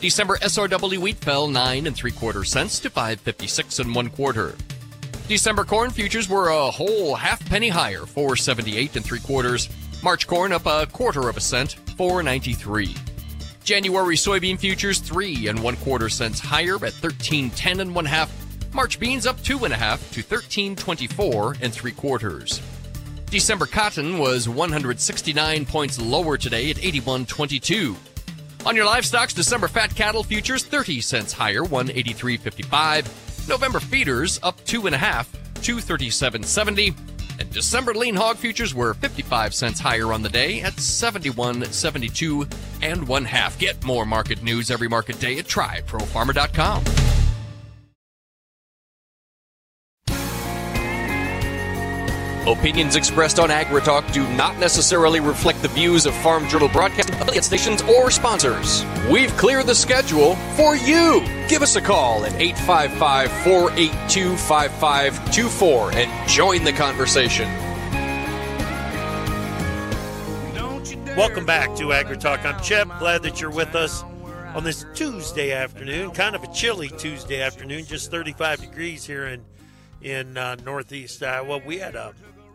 December 0.00 0.36
SRW 0.36 0.98
wheat 0.98 1.16
fell 1.16 1.48
9 1.48 1.88
and 1.88 1.96
3 1.96 2.12
quarter 2.12 2.44
cents 2.44 2.78
to 2.78 2.90
556 2.90 3.80
and 3.80 3.92
1 3.92 4.10
quarter. 4.10 4.54
December 5.26 5.64
corn 5.64 5.90
futures 5.90 6.28
were 6.28 6.50
a 6.50 6.70
whole 6.70 7.16
half 7.16 7.44
penny 7.46 7.68
higher, 7.68 8.06
478 8.06 8.94
and 8.94 9.04
3 9.04 9.18
quarters. 9.18 9.68
March 10.00 10.28
corn 10.28 10.52
up 10.52 10.64
a 10.64 10.86
quarter 10.86 11.28
of 11.28 11.36
a 11.36 11.40
cent, 11.40 11.72
493. 11.96 12.94
January 13.64 14.14
soybean 14.14 14.56
futures 14.56 15.00
3 15.00 15.48
and 15.48 15.60
1 15.60 15.76
quarter 15.78 16.08
cents 16.08 16.38
higher 16.38 16.76
at 16.76 16.94
1310 17.02 17.80
and 17.80 17.92
1 17.92 18.04
half 18.04 18.30
March 18.74 18.98
beans 18.98 19.26
up 19.26 19.40
two 19.42 19.64
and 19.64 19.74
a 19.74 19.76
half 19.76 20.00
to 20.12 20.20
1324 20.20 21.56
and 21.60 21.72
three 21.72 21.92
quarters. 21.92 22.60
December 23.26 23.66
cotton 23.66 24.18
was 24.18 24.48
169 24.48 25.66
points 25.66 26.00
lower 26.00 26.36
today 26.36 26.70
at 26.70 26.76
81.22. 26.76 27.96
On 28.66 28.76
your 28.76 28.86
livestocks, 28.86 29.34
December 29.34 29.68
fat 29.68 29.94
cattle 29.94 30.22
futures 30.22 30.64
30 30.64 31.00
cents 31.00 31.32
higher, 31.32 31.62
183.55. 31.62 33.48
November 33.48 33.80
feeders 33.80 34.38
up 34.42 34.62
two 34.64 34.86
and 34.86 34.94
a 34.94 34.98
half, 34.98 35.32
237.70. 35.54 36.94
And 37.40 37.50
December 37.50 37.94
lean 37.94 38.14
hog 38.14 38.36
futures 38.36 38.74
were 38.74 38.94
55 38.94 39.54
cents 39.54 39.80
higher 39.80 40.12
on 40.12 40.22
the 40.22 40.28
day 40.28 40.60
at 40.60 40.74
71.72 40.74 42.52
and 42.82 43.08
one 43.08 43.24
half. 43.24 43.58
Get 43.58 43.82
more 43.82 44.06
market 44.06 44.42
news 44.42 44.70
every 44.70 44.88
market 44.88 45.18
day 45.18 45.38
at 45.38 45.46
tryprofarmer.com. 45.46 47.21
Opinions 52.46 52.96
expressed 52.96 53.38
on 53.38 53.50
AgriTalk 53.50 54.12
do 54.12 54.26
not 54.34 54.58
necessarily 54.58 55.20
reflect 55.20 55.62
the 55.62 55.68
views 55.68 56.06
of 56.06 56.14
Farm 56.16 56.48
Journal 56.48 56.68
broadcasting 56.68 57.14
affiliate 57.14 57.44
stations 57.44 57.82
or 57.82 58.10
sponsors. 58.10 58.84
We've 59.08 59.30
cleared 59.36 59.66
the 59.66 59.76
schedule 59.76 60.34
for 60.56 60.74
you. 60.74 61.20
Give 61.48 61.62
us 61.62 61.76
a 61.76 61.80
call 61.80 62.24
at 62.24 62.34
855 62.34 63.30
482 63.44 64.36
5524 64.36 65.92
and 65.94 66.28
join 66.28 66.64
the 66.64 66.72
conversation. 66.72 67.48
Welcome 71.16 71.46
back 71.46 71.76
to 71.76 71.84
AgriTalk. 71.90 72.44
I'm 72.44 72.60
Chip. 72.60 72.88
Glad 72.98 73.22
that 73.22 73.40
you're 73.40 73.50
with 73.50 73.76
us 73.76 74.02
on 74.56 74.64
this 74.64 74.84
Tuesday 74.94 75.52
afternoon. 75.52 76.10
Kind 76.10 76.34
of 76.34 76.42
a 76.42 76.52
chilly 76.52 76.88
Tuesday 76.88 77.40
afternoon, 77.40 77.84
just 77.84 78.10
35 78.10 78.62
degrees 78.62 79.04
here 79.04 79.26
in 79.26 79.44
in 80.02 80.36
uh, 80.36 80.56
northeast 80.64 81.22
Iowa. 81.22 81.58
We 81.64 81.78
had 81.78 81.94
a 81.94 82.12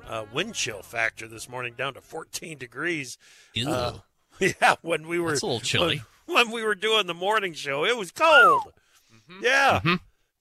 uh, 0.08 0.26
wind 0.34 0.56
chill 0.56 0.82
factor 0.82 1.28
this 1.28 1.50
morning 1.50 1.74
down 1.78 1.94
to 1.94 2.02
14 2.02 2.58
degrees. 2.58 3.18
Uh, 3.66 4.00
yeah, 4.40 4.76
when 4.82 5.08
we 5.08 5.20
were 5.20 5.32
That's 5.32 5.42
a 5.42 5.46
little 5.46 5.60
chilly. 5.60 6.02
When, 6.26 6.48
when, 6.48 6.52
we 6.52 6.64
were 6.64 6.76
doing 6.76 7.08
the 7.08 7.14
morning 7.14 7.54
show, 7.54 7.86
it 7.86 7.98
was 7.98 8.12
cold. 8.12 8.74
Mm-hmm. 9.14 9.44
Yeah, 9.44 9.80
mm-hmm. 9.84 9.96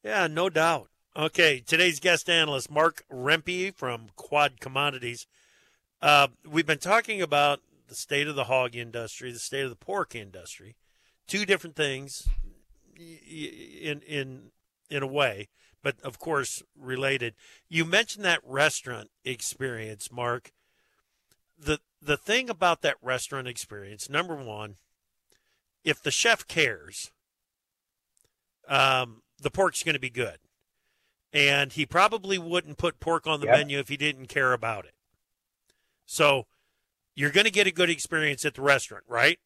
yeah, 0.04 0.26
no 0.26 0.48
doubt. 0.48 0.88
Okay, 1.16 1.62
today's 1.66 1.98
guest 1.98 2.28
analyst 2.28 2.70
Mark 2.70 3.04
Rempe 3.10 3.74
from 3.74 4.08
Quad 4.16 4.60
Commodities. 4.60 5.26
Uh, 6.02 6.28
we've 6.46 6.66
been 6.66 6.78
talking 6.78 7.22
about 7.22 7.60
the 7.88 7.94
state 7.94 8.28
of 8.28 8.36
the 8.36 8.44
hog 8.44 8.76
industry, 8.76 9.32
the 9.32 9.38
state 9.38 9.64
of 9.64 9.70
the 9.70 9.76
pork 9.76 10.14
industry, 10.14 10.76
two 11.26 11.46
different 11.46 11.74
things 11.74 12.28
in 12.98 14.00
in 14.06 14.50
in 14.90 15.02
a 15.02 15.06
way 15.06 15.48
but 15.86 16.00
of 16.02 16.18
course 16.18 16.64
related. 16.76 17.36
You 17.68 17.84
mentioned 17.84 18.24
that 18.24 18.40
restaurant 18.42 19.08
experience, 19.24 20.10
Mark. 20.10 20.50
The 21.56 21.78
the 22.02 22.16
thing 22.16 22.50
about 22.50 22.82
that 22.82 22.96
restaurant 23.00 23.46
experience, 23.46 24.10
number 24.10 24.34
one, 24.34 24.78
if 25.84 26.02
the 26.02 26.10
chef 26.10 26.44
cares, 26.48 27.12
um, 28.66 29.22
the 29.40 29.48
pork's 29.48 29.84
going 29.84 29.94
to 29.94 30.00
be 30.00 30.10
good, 30.10 30.38
and 31.32 31.72
he 31.72 31.86
probably 31.86 32.36
wouldn't 32.36 32.78
put 32.78 32.98
pork 32.98 33.28
on 33.28 33.38
the 33.38 33.46
yep. 33.46 33.58
menu 33.58 33.78
if 33.78 33.88
he 33.88 33.96
didn't 33.96 34.26
care 34.26 34.52
about 34.52 34.86
it. 34.86 34.94
So, 36.04 36.46
you're 37.14 37.30
going 37.30 37.44
to 37.44 37.52
get 37.52 37.68
a 37.68 37.72
good 37.72 37.90
experience 37.90 38.44
at 38.44 38.54
the 38.54 38.62
restaurant, 38.62 39.04
right? 39.06 39.38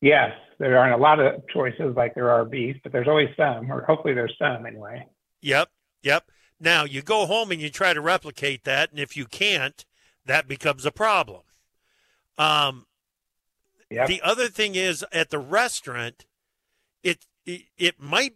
Yes, 0.00 0.32
there 0.58 0.78
aren't 0.78 0.94
a 0.94 0.98
lot 0.98 1.20
of 1.20 1.46
choices 1.48 1.94
like 1.96 2.14
there 2.14 2.30
are 2.30 2.44
beef, 2.44 2.76
but 2.82 2.92
there's 2.92 3.08
always 3.08 3.28
some, 3.36 3.70
or 3.72 3.82
hopefully 3.82 4.14
there's 4.14 4.34
some 4.38 4.66
anyway. 4.66 5.06
Yep, 5.40 5.70
yep. 6.02 6.30
Now 6.60 6.84
you 6.84 7.02
go 7.02 7.26
home 7.26 7.50
and 7.50 7.60
you 7.60 7.70
try 7.70 7.92
to 7.92 8.00
replicate 8.00 8.64
that, 8.64 8.90
and 8.90 9.00
if 9.00 9.16
you 9.16 9.26
can't, 9.26 9.84
that 10.24 10.48
becomes 10.48 10.84
a 10.84 10.90
problem. 10.90 11.42
Um, 12.38 12.86
yep. 13.90 14.08
The 14.08 14.20
other 14.22 14.48
thing 14.48 14.74
is 14.74 15.04
at 15.12 15.30
the 15.30 15.38
restaurant, 15.38 16.26
it 17.02 17.26
it, 17.44 17.62
it 17.78 18.00
might 18.00 18.34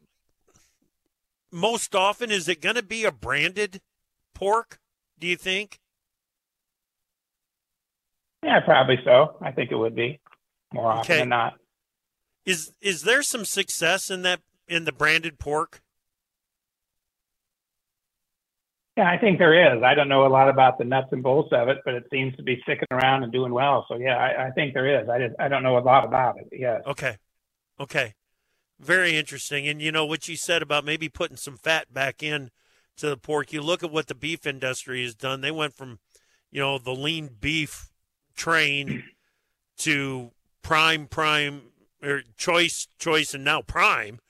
most 1.53 1.95
often 1.95 2.31
is 2.31 2.49
it 2.49 2.61
going 2.61 2.77
to 2.77 2.83
be 2.83 3.05
a 3.05 3.13
branded 3.13 3.81
pork? 4.35 4.79
Do 5.19 5.27
you 5.27 5.37
think? 5.37 5.81
Yeah, 8.43 8.61
probably 8.61 8.99
so. 9.05 9.37
I 9.43 9.51
think 9.53 9.71
it 9.71 9.77
would 9.77 9.95
be 9.95 10.21
more 10.73 10.87
often 10.87 11.13
Okay. 11.13 11.21
than 11.21 11.29
not. 11.31 11.55
Is 12.45 12.73
is 12.81 13.03
there 13.03 13.23
some 13.23 13.45
success 13.45 14.11
in 14.11 14.23
that 14.23 14.41
in 14.67 14.85
the 14.85 14.93
branded 14.93 15.39
pork? 15.39 15.83
Yeah, 18.97 19.09
I 19.09 19.19
think 19.19 19.39
there 19.39 19.75
is. 19.77 19.83
I 19.83 19.95
don't 19.95 20.09
know 20.09 20.27
a 20.27 20.29
lot 20.29 20.49
about 20.49 20.79
the 20.79 20.85
nuts 20.85 21.09
and 21.13 21.23
bolts 21.23 21.51
of 21.53 21.69
it, 21.69 21.79
but 21.85 21.95
it 21.95 22.05
seems 22.11 22.35
to 22.37 22.43
be 22.43 22.61
sticking 22.63 22.89
around 22.91 23.23
and 23.23 23.33
doing 23.33 23.53
well. 23.53 23.87
So 23.89 23.97
yeah, 23.97 24.17
I, 24.17 24.49
I 24.49 24.51
think 24.51 24.75
there 24.75 25.01
is. 25.01 25.09
I 25.09 25.19
just 25.19 25.35
I 25.39 25.49
don't 25.49 25.63
know 25.63 25.79
a 25.79 25.81
lot 25.81 26.05
about 26.05 26.39
it. 26.39 26.49
Yes. 26.53 26.83
Okay. 26.87 27.17
Okay. 27.79 28.15
Very 28.79 29.17
interesting. 29.17 29.69
And 29.69 29.81
you 29.81 29.93
know 29.93 30.07
what 30.07 30.29
you 30.29 30.37
said 30.37 30.63
about 30.63 30.85
maybe 30.85 31.09
putting 31.09 31.37
some 31.37 31.57
fat 31.57 31.93
back 31.93 32.23
in 32.23 32.51
to 32.97 33.09
the 33.09 33.17
pork. 33.17 33.53
You 33.53 33.63
look 33.63 33.83
at 33.83 33.93
what 33.93 34.07
the 34.07 34.15
beef 34.15 34.47
industry 34.47 35.03
has 35.03 35.15
done. 35.15 35.41
They 35.41 35.51
went 35.51 35.75
from, 35.75 35.99
you 36.51 36.61
know, 36.61 36.79
the 36.79 36.95
lean 36.95 37.31
beef 37.41 37.91
train 38.35 39.05
to 39.79 40.33
prime 40.63 41.07
prime 41.07 41.73
or 42.03 42.23
choice 42.37 42.89
choice 42.99 43.35
and 43.35 43.45
now 43.45 43.63
prime. 43.63 44.21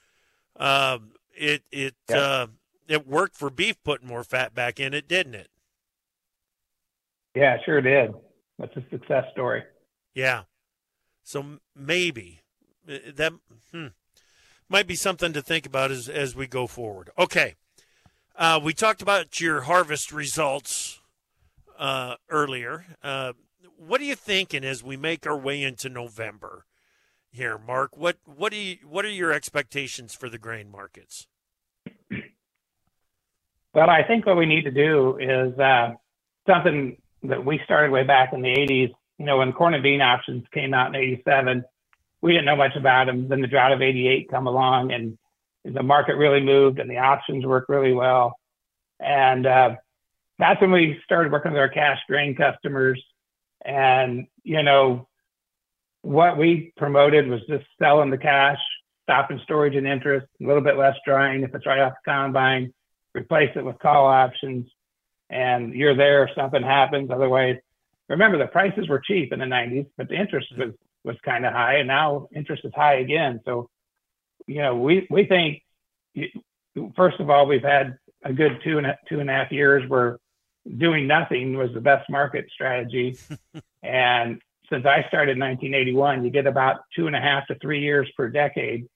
Um 0.57 1.13
it 1.37 1.65
it 1.73 1.97
Yeah. 2.09 2.17
uh 2.17 2.49
it 2.89 3.07
worked 3.07 3.37
for 3.37 3.51
beef 3.51 3.83
putting 3.85 4.09
more 4.09 4.25
fat 4.25 4.55
back 4.55 4.81
in 4.81 4.95
it, 4.95 5.09
didn't 5.09 5.35
it? 5.37 5.51
Yeah, 7.35 7.57
sure 7.65 7.81
did. 7.81 8.13
That's 8.59 8.77
a 8.77 8.83
success 8.91 9.25
story. 9.33 9.63
Yeah. 10.15 10.45
So 11.25 11.61
maybe 11.77 12.41
uh, 12.89 12.99
that 13.15 13.35
hmm, 13.73 13.89
might 14.69 14.87
be 14.87 14.95
something 14.97 15.33
to 15.33 15.43
think 15.43 15.67
about 15.67 15.91
as 15.91 16.09
as 16.09 16.37
we 16.37 16.47
go 16.47 16.67
forward. 16.67 17.11
Okay. 17.19 17.57
Uh, 18.37 18.61
we 18.63 18.75
talked 18.75 19.03
about 19.03 19.41
your 19.41 19.63
harvest 19.63 20.13
results 20.13 21.01
uh, 21.79 22.17
earlier. 22.31 22.87
Uh, 23.03 23.35
what 23.91 24.01
are 24.01 24.05
you 24.05 24.15
thinking 24.15 24.65
as 24.65 24.85
we 24.85 24.97
make 24.97 25.27
our 25.27 25.37
way 25.37 25.65
into 25.65 25.89
November 25.89 26.65
here, 27.29 27.59
Mark? 27.59 27.97
What 27.97 28.19
what 28.25 28.53
do 28.53 28.57
you, 28.57 28.77
what 28.89 29.05
are 29.05 29.11
your 29.11 29.33
expectations 29.33 30.15
for 30.15 30.29
the 30.29 30.39
grain 30.39 30.71
markets? 30.71 31.27
Well, 33.75 33.91
I 33.91 34.05
think 34.05 34.27
what 34.27 34.37
we 34.37 34.47
need 34.47 34.63
to 34.63 34.71
do 34.71 35.19
is 35.19 35.59
uh, 35.59 35.95
something 36.49 36.99
that 37.25 37.45
we 37.45 37.61
started 37.65 37.91
way 37.91 38.05
back 38.05 38.33
in 38.33 38.43
the 38.43 38.49
80s. 38.49 38.93
You 39.19 39.27
know, 39.27 39.39
when 39.39 39.53
corn 39.53 39.75
and 39.75 39.83
bean 39.83 40.01
options 40.01 40.45
came 40.55 40.73
out 40.73 40.95
in 40.95 40.95
87, 40.95 41.65
we 42.21 42.33
didn't 42.33 42.47
know 42.47 42.57
much 42.57 42.77
about 42.77 43.07
them. 43.07 43.29
Then 43.29 43.41
the 43.41 43.49
drought 43.49 43.73
of 43.73 43.83
88 43.83 44.31
come 44.31 44.47
along 44.47 44.93
and 44.93 45.19
the 45.65 45.83
market 45.83 46.15
really 46.15 46.41
moved 46.41 46.79
and 46.79 46.89
the 46.89 46.99
options 46.99 47.45
worked 47.45 47.69
really 47.69 47.93
well. 47.93 48.39
And 49.01 49.47
uh, 49.47 49.77
that's 50.39 50.61
when 50.61 50.71
we 50.71 51.01
started 51.05 51.33
working 51.33 51.53
with 51.53 51.61
our 51.61 51.69
cash 51.69 51.99
grain 52.09 52.37
customers. 52.37 53.03
And, 53.65 54.27
you 54.43 54.63
know, 54.63 55.09
what 56.03 56.39
we 56.39 56.73
promoted 56.77 57.29
was 57.29 57.41
just 57.49 57.67
selling 57.79 58.11
the 58.11 58.19
cash, 58.19 58.59
stopping 59.05 59.41
storage 59.45 59.77
and 59.77 59.87
interest, 59.87 60.27
a 60.41 60.47
little 60.47 60.63
bit 60.63 60.77
less 60.77 60.97
drying 61.05 61.43
if 61.43 61.55
it's 61.55 61.67
right 61.67 61.81
off 61.81 61.93
the 62.05 62.11
combine 62.11 62.73
replace 63.15 63.51
it 63.57 63.65
with 63.65 63.79
call 63.79 64.07
options 64.07 64.67
and 65.29 65.75
you're 65.75 65.97
there 65.97 66.25
if 66.25 66.35
something 66.35 66.63
happens. 66.63 67.11
Otherwise, 67.11 67.57
remember 68.09 68.39
the 68.39 68.47
prices 68.47 68.89
were 68.89 69.01
cheap 69.01 69.33
in 69.33 69.39
the 69.39 69.45
90s, 69.45 69.87
but 69.97 70.09
the 70.09 70.15
interest 70.15 70.53
mm-hmm. 70.53 70.63
was, 70.63 70.75
was 71.05 71.17
kind 71.25 71.47
of 71.47 71.53
high 71.53 71.77
and 71.77 71.89
now 71.89 72.29
interest 72.35 72.65
is 72.65 72.73
high 72.75 72.95
again. 72.95 73.41
So, 73.45 73.69
you 74.47 74.63
know, 74.63 74.77
we, 74.77 75.07
we 75.11 75.27
think, 75.27 75.63
first 76.97 77.21
of 77.21 77.31
all, 77.31 77.47
we've 77.47 77.63
had 77.63 77.99
a 78.25 78.33
good 78.33 78.61
two 78.65 78.79
and 78.79 78.87
a, 78.87 78.99
two 79.09 79.21
and 79.21 79.31
a 79.31 79.33
half 79.33 79.53
years 79.53 79.89
where 79.89 80.19
doing 80.79 81.07
nothing 81.07 81.57
was 81.57 81.73
the 81.73 81.81
best 81.81 82.09
market 82.11 82.47
strategy. 82.53 83.19
and 83.83 84.41
since 84.71 84.87
I 84.87 85.05
started 85.09 85.33
in 85.33 85.41
1981, 85.41 86.25
you 86.25 86.31
get 86.31 86.47
about 86.47 86.81
two 86.95 87.07
and 87.07 87.17
a 87.17 87.21
half 87.21 87.47
to 87.49 87.57
three 87.57 87.81
years 87.81 88.11
per 88.17 88.29
decade 88.29 88.87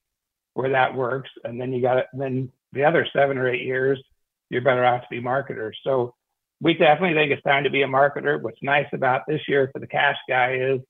where 0.54 0.70
that 0.70 0.94
works. 0.94 1.30
And 1.42 1.60
then 1.60 1.72
you 1.72 1.82
got 1.82 1.98
it, 1.98 2.06
then 2.12 2.50
the 2.72 2.84
other 2.84 3.06
seven 3.12 3.38
or 3.38 3.48
eight 3.48 3.62
years, 3.62 4.02
you're 4.50 4.62
better 4.62 4.84
off 4.84 5.02
to 5.02 5.08
be 5.10 5.20
marketers. 5.20 5.78
So 5.82 6.14
we 6.60 6.74
definitely 6.74 7.14
think 7.14 7.32
it's 7.32 7.42
time 7.42 7.64
to 7.64 7.70
be 7.70 7.82
a 7.82 7.88
marketer. 7.88 8.40
What's 8.40 8.62
nice 8.62 8.86
about 8.92 9.22
this 9.26 9.40
year 9.48 9.68
for 9.72 9.80
the 9.80 9.86
cash 9.86 10.16
guy 10.28 10.54
is 10.54 10.80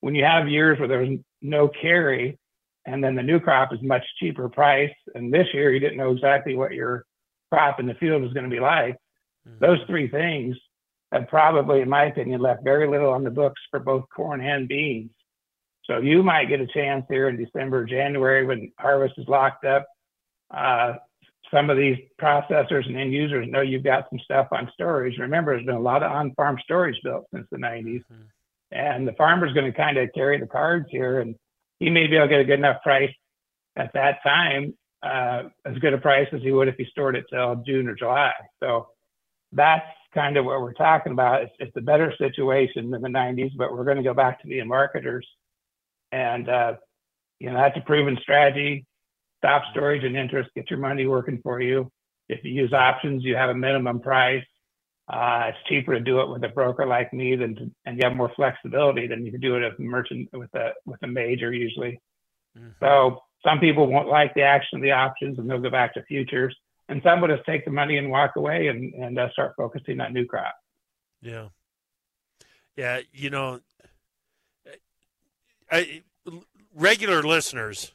when 0.00 0.14
you 0.14 0.24
have 0.24 0.48
years 0.48 0.78
where 0.78 0.88
there's 0.88 1.18
no 1.42 1.68
carry 1.68 2.38
and 2.86 3.02
then 3.02 3.14
the 3.14 3.22
new 3.22 3.40
crop 3.40 3.72
is 3.72 3.82
much 3.82 4.04
cheaper 4.18 4.48
price, 4.48 4.94
and 5.14 5.32
this 5.34 5.48
year 5.52 5.72
you 5.72 5.80
didn't 5.80 5.98
know 5.98 6.12
exactly 6.12 6.54
what 6.54 6.72
your 6.72 7.04
crop 7.50 7.80
in 7.80 7.86
the 7.86 7.94
field 7.94 8.22
was 8.22 8.32
going 8.32 8.48
to 8.48 8.54
be 8.54 8.60
like. 8.60 8.96
Those 9.60 9.78
three 9.86 10.08
things 10.08 10.56
have 11.12 11.28
probably, 11.28 11.80
in 11.80 11.88
my 11.88 12.04
opinion, 12.04 12.40
left 12.40 12.64
very 12.64 12.88
little 12.88 13.10
on 13.10 13.24
the 13.24 13.30
books 13.30 13.60
for 13.70 13.80
both 13.80 14.04
corn 14.14 14.40
and 14.40 14.68
beans. 14.68 15.10
So 15.84 15.98
you 15.98 16.22
might 16.22 16.48
get 16.48 16.60
a 16.60 16.66
chance 16.66 17.04
here 17.08 17.28
in 17.28 17.36
December, 17.36 17.84
January 17.84 18.44
when 18.44 18.72
harvest 18.78 19.14
is 19.18 19.28
locked 19.28 19.64
up. 19.64 19.86
Uh, 20.50 20.94
some 21.52 21.70
of 21.70 21.76
these 21.76 21.96
processors 22.20 22.86
and 22.86 22.96
end 22.96 23.12
users 23.12 23.46
know 23.48 23.60
you've 23.60 23.84
got 23.84 24.06
some 24.10 24.18
stuff 24.18 24.48
on 24.50 24.68
storage. 24.74 25.16
Remember, 25.18 25.54
there's 25.54 25.66
been 25.66 25.76
a 25.76 25.80
lot 25.80 26.02
of 26.02 26.10
on-farm 26.10 26.58
storage 26.64 27.00
built 27.04 27.26
since 27.32 27.46
the 27.52 27.56
90s, 27.56 28.02
and 28.72 29.06
the 29.06 29.12
farmer's 29.12 29.52
going 29.52 29.70
to 29.70 29.76
kind 29.76 29.96
of 29.96 30.08
carry 30.12 30.40
the 30.40 30.46
cards 30.46 30.86
here, 30.90 31.20
and 31.20 31.36
he 31.78 31.88
may 31.88 32.08
be 32.08 32.16
able 32.16 32.26
to 32.26 32.30
get 32.30 32.40
a 32.40 32.44
good 32.44 32.58
enough 32.58 32.82
price 32.82 33.12
at 33.76 33.92
that 33.94 34.18
time, 34.24 34.74
uh, 35.04 35.44
as 35.64 35.78
good 35.78 35.94
a 35.94 35.98
price 35.98 36.26
as 36.32 36.42
he 36.42 36.50
would 36.50 36.66
if 36.66 36.74
he 36.76 36.86
stored 36.90 37.14
it 37.14 37.26
till 37.30 37.62
June 37.64 37.86
or 37.86 37.94
July. 37.94 38.32
So 38.60 38.88
that's 39.56 39.86
kind 40.14 40.36
of 40.36 40.44
what 40.44 40.60
we're 40.60 40.72
talking 40.72 41.12
about. 41.12 41.42
It's, 41.42 41.52
it's 41.58 41.76
a 41.76 41.80
better 41.80 42.12
situation 42.18 42.90
than 42.90 43.02
the 43.02 43.08
90s, 43.08 43.52
but 43.56 43.72
we're 43.72 43.84
going 43.84 43.96
to 43.96 44.02
go 44.02 44.14
back 44.14 44.40
to 44.40 44.46
being 44.46 44.68
marketers. 44.68 45.26
And, 46.12 46.48
uh, 46.48 46.74
you 47.38 47.50
know, 47.50 47.56
that's 47.56 47.76
a 47.76 47.80
proven 47.80 48.18
strategy. 48.22 48.86
Stop 49.38 49.62
storage 49.70 50.04
and 50.04 50.16
interest, 50.16 50.50
get 50.54 50.70
your 50.70 50.78
money 50.78 51.06
working 51.06 51.40
for 51.42 51.60
you. 51.60 51.90
If 52.28 52.44
you 52.44 52.52
use 52.52 52.72
options, 52.72 53.24
you 53.24 53.36
have 53.36 53.50
a 53.50 53.54
minimum 53.54 54.00
price. 54.00 54.44
Uh, 55.08 55.44
it's 55.48 55.58
cheaper 55.68 55.94
to 55.94 56.00
do 56.00 56.20
it 56.20 56.28
with 56.28 56.42
a 56.42 56.48
broker 56.48 56.84
like 56.84 57.12
me 57.12 57.36
than 57.36 57.54
to, 57.54 57.70
and 57.84 57.96
you 57.96 58.04
have 58.04 58.16
more 58.16 58.32
flexibility 58.34 59.06
than 59.06 59.24
you 59.24 59.30
can 59.30 59.40
do 59.40 59.54
it 59.54 59.62
as 59.62 59.72
a 59.78 59.82
merchant 59.82 60.28
with 60.32 60.52
a 60.54 60.72
with 60.84 61.00
a 61.04 61.06
major 61.06 61.52
usually. 61.52 62.00
So 62.80 63.20
some 63.44 63.60
people 63.60 63.86
won't 63.86 64.08
like 64.08 64.34
the 64.34 64.42
action 64.42 64.78
of 64.78 64.82
the 64.82 64.90
options 64.92 65.38
and 65.38 65.48
they'll 65.48 65.60
go 65.60 65.70
back 65.70 65.94
to 65.94 66.02
futures. 66.04 66.56
And 66.88 67.00
some 67.02 67.20
would 67.20 67.30
just 67.30 67.44
take 67.46 67.64
the 67.64 67.70
money 67.70 67.96
and 67.96 68.10
walk 68.10 68.36
away 68.36 68.68
and, 68.68 68.94
and 68.94 69.18
uh, 69.18 69.30
start 69.32 69.54
focusing 69.56 70.00
on 70.00 70.12
new 70.12 70.24
crop. 70.24 70.54
Yeah. 71.20 71.48
Yeah, 72.76 73.00
you 73.12 73.30
know, 73.30 73.60
I, 75.70 76.02
regular 76.74 77.22
listeners, 77.22 77.92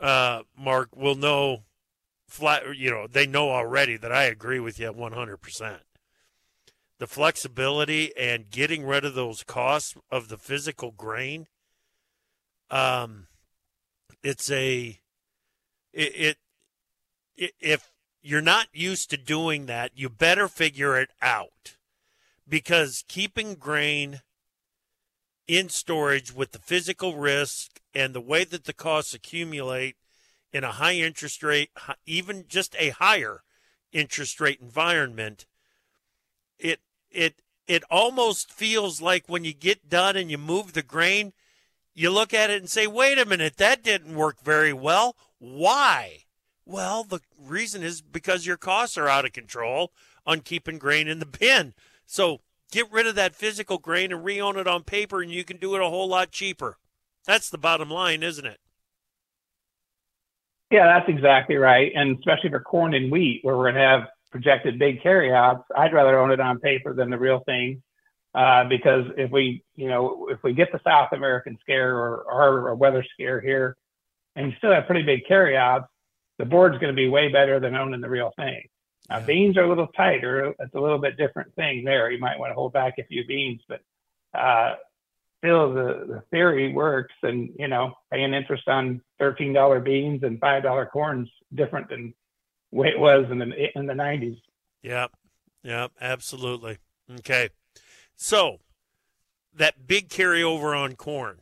uh, 0.00 0.42
Mark, 0.56 0.94
will 0.96 1.14
know 1.14 1.62
flat, 2.26 2.76
you 2.76 2.90
know, 2.90 3.06
they 3.06 3.26
know 3.26 3.50
already 3.50 3.96
that 3.96 4.12
I 4.12 4.24
agree 4.24 4.60
with 4.60 4.78
you 4.78 4.92
100%. 4.92 5.78
The 6.98 7.06
flexibility 7.06 8.16
and 8.16 8.50
getting 8.50 8.84
rid 8.84 9.04
of 9.04 9.14
those 9.14 9.44
costs 9.44 9.96
of 10.10 10.28
the 10.28 10.36
physical 10.36 10.90
grain, 10.90 11.46
um, 12.70 13.28
it's 14.22 14.50
a, 14.50 14.98
it, 15.92 16.12
it, 16.14 16.26
it 16.26 16.36
if 17.38 17.90
you're 18.22 18.42
not 18.42 18.66
used 18.72 19.10
to 19.10 19.16
doing 19.16 19.66
that, 19.66 19.92
you 19.94 20.08
better 20.08 20.48
figure 20.48 20.98
it 20.98 21.10
out 21.22 21.76
because 22.48 23.04
keeping 23.08 23.54
grain 23.54 24.22
in 25.46 25.68
storage 25.68 26.32
with 26.32 26.52
the 26.52 26.58
physical 26.58 27.16
risk 27.16 27.80
and 27.94 28.14
the 28.14 28.20
way 28.20 28.44
that 28.44 28.64
the 28.64 28.72
costs 28.72 29.14
accumulate 29.14 29.96
in 30.52 30.64
a 30.64 30.72
high 30.72 30.94
interest 30.94 31.42
rate, 31.42 31.70
even 32.06 32.44
just 32.48 32.74
a 32.78 32.90
higher 32.90 33.42
interest 33.92 34.40
rate 34.40 34.60
environment, 34.60 35.46
it 36.58 36.80
it 37.10 37.42
it 37.66 37.82
almost 37.90 38.50
feels 38.50 39.00
like 39.00 39.24
when 39.26 39.44
you 39.44 39.54
get 39.54 39.88
done 39.88 40.16
and 40.16 40.30
you 40.30 40.38
move 40.38 40.72
the 40.72 40.82
grain, 40.82 41.32
you 41.94 42.10
look 42.10 42.32
at 42.34 42.50
it 42.50 42.60
and 42.60 42.70
say, 42.70 42.86
"Wait 42.86 43.18
a 43.18 43.26
minute, 43.26 43.56
that 43.56 43.82
didn't 43.82 44.14
work 44.14 44.40
very 44.42 44.72
well. 44.72 45.16
Why?" 45.38 46.24
Well, 46.68 47.02
the 47.02 47.20
reason 47.42 47.82
is 47.82 48.02
because 48.02 48.44
your 48.44 48.58
costs 48.58 48.98
are 48.98 49.08
out 49.08 49.24
of 49.24 49.32
control 49.32 49.90
on 50.26 50.40
keeping 50.40 50.78
grain 50.78 51.08
in 51.08 51.18
the 51.18 51.24
bin. 51.24 51.72
So 52.04 52.40
get 52.70 52.92
rid 52.92 53.06
of 53.06 53.14
that 53.14 53.34
physical 53.34 53.78
grain 53.78 54.12
and 54.12 54.22
re-own 54.22 54.58
it 54.58 54.66
on 54.66 54.82
paper, 54.82 55.22
and 55.22 55.30
you 55.30 55.44
can 55.44 55.56
do 55.56 55.74
it 55.74 55.80
a 55.80 55.88
whole 55.88 56.08
lot 56.08 56.30
cheaper. 56.30 56.76
That's 57.24 57.48
the 57.48 57.56
bottom 57.56 57.90
line, 57.90 58.22
isn't 58.22 58.44
it? 58.44 58.58
Yeah, 60.70 60.84
that's 60.84 61.08
exactly 61.08 61.56
right. 61.56 61.90
And 61.94 62.18
especially 62.18 62.50
for 62.50 62.60
corn 62.60 62.92
and 62.92 63.10
wheat, 63.10 63.40
where 63.44 63.56
we're 63.56 63.72
going 63.72 63.76
to 63.76 63.80
have 63.80 64.02
projected 64.30 64.78
big 64.78 65.02
carryouts, 65.02 65.64
I'd 65.74 65.94
rather 65.94 66.18
own 66.18 66.30
it 66.30 66.40
on 66.40 66.60
paper 66.60 66.92
than 66.92 67.08
the 67.08 67.18
real 67.18 67.40
thing. 67.46 67.82
Uh, 68.34 68.64
because 68.64 69.06
if 69.16 69.30
we, 69.30 69.64
you 69.74 69.88
know, 69.88 70.28
if 70.30 70.42
we 70.42 70.52
get 70.52 70.70
the 70.70 70.80
South 70.84 71.08
American 71.12 71.56
scare 71.62 71.96
or, 71.96 72.24
or 72.30 72.74
weather 72.74 73.02
scare 73.14 73.40
here, 73.40 73.74
and 74.36 74.50
you 74.50 74.58
still 74.58 74.70
have 74.70 74.84
pretty 74.84 75.02
big 75.02 75.20
carryouts, 75.26 75.86
the 76.38 76.44
board's 76.44 76.78
going 76.78 76.92
to 76.92 76.96
be 76.96 77.08
way 77.08 77.28
better 77.28 77.60
than 77.60 77.74
owning 77.74 78.00
the 78.00 78.08
real 78.08 78.32
thing. 78.36 78.62
Now, 79.10 79.20
beans 79.20 79.56
are 79.56 79.64
a 79.64 79.68
little 79.68 79.86
tighter. 79.88 80.54
It's 80.58 80.74
a 80.74 80.80
little 80.80 80.98
bit 80.98 81.16
different 81.16 81.54
thing 81.54 81.84
there. 81.84 82.10
You 82.10 82.18
might 82.18 82.38
want 82.38 82.50
to 82.50 82.54
hold 82.54 82.72
back 82.72 82.94
a 82.98 83.04
few 83.04 83.26
beans, 83.26 83.60
but 83.66 83.80
uh, 84.38 84.74
still 85.38 85.72
the, 85.72 86.04
the 86.06 86.22
theory 86.30 86.72
works. 86.72 87.14
And, 87.22 87.50
you 87.58 87.68
know, 87.68 87.94
paying 88.12 88.34
interest 88.34 88.68
on 88.68 89.00
$13 89.20 89.82
beans 89.82 90.22
and 90.22 90.40
$5 90.40 90.90
corn's 90.90 91.30
different 91.54 91.88
than 91.88 92.12
way 92.70 92.88
it 92.88 92.98
was 92.98 93.26
in 93.30 93.38
the, 93.38 93.46
in 93.74 93.86
the 93.86 93.94
90s. 93.94 94.40
Yeah. 94.82 95.06
Yeah, 95.62 95.88
absolutely. 96.00 96.78
Okay. 97.18 97.48
So 98.14 98.58
that 99.54 99.86
big 99.86 100.08
carryover 100.08 100.78
on 100.78 100.96
corn 100.96 101.40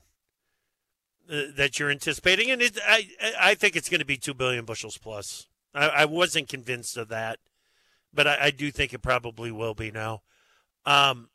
that 1.29 1.79
you're 1.79 1.91
anticipating, 1.91 2.51
and 2.51 2.63
it, 2.63 2.79
I, 2.87 3.09
I 3.41 3.55
think 3.55 3.77
it's 3.77 3.89
going 3.89 4.01
to 4.01 4.07
be 4.07 4.17
2 4.17 4.35
billion 4.35 4.65
bushels 4.65 4.99
plus. 4.99 5.47
I, 5.75 5.89
I 5.89 6.05
wasn't 6.05 6.49
convinced 6.49 6.97
of 6.97 7.09
that, 7.09 7.39
but 8.13 8.27
I, 8.27 8.39
I, 8.43 8.51
do 8.51 8.71
think 8.71 8.95
it 8.95 9.03
probably 9.03 9.51
will 9.51 9.75
be 9.75 9.91
now. 9.91 10.23
Um, 10.85 11.31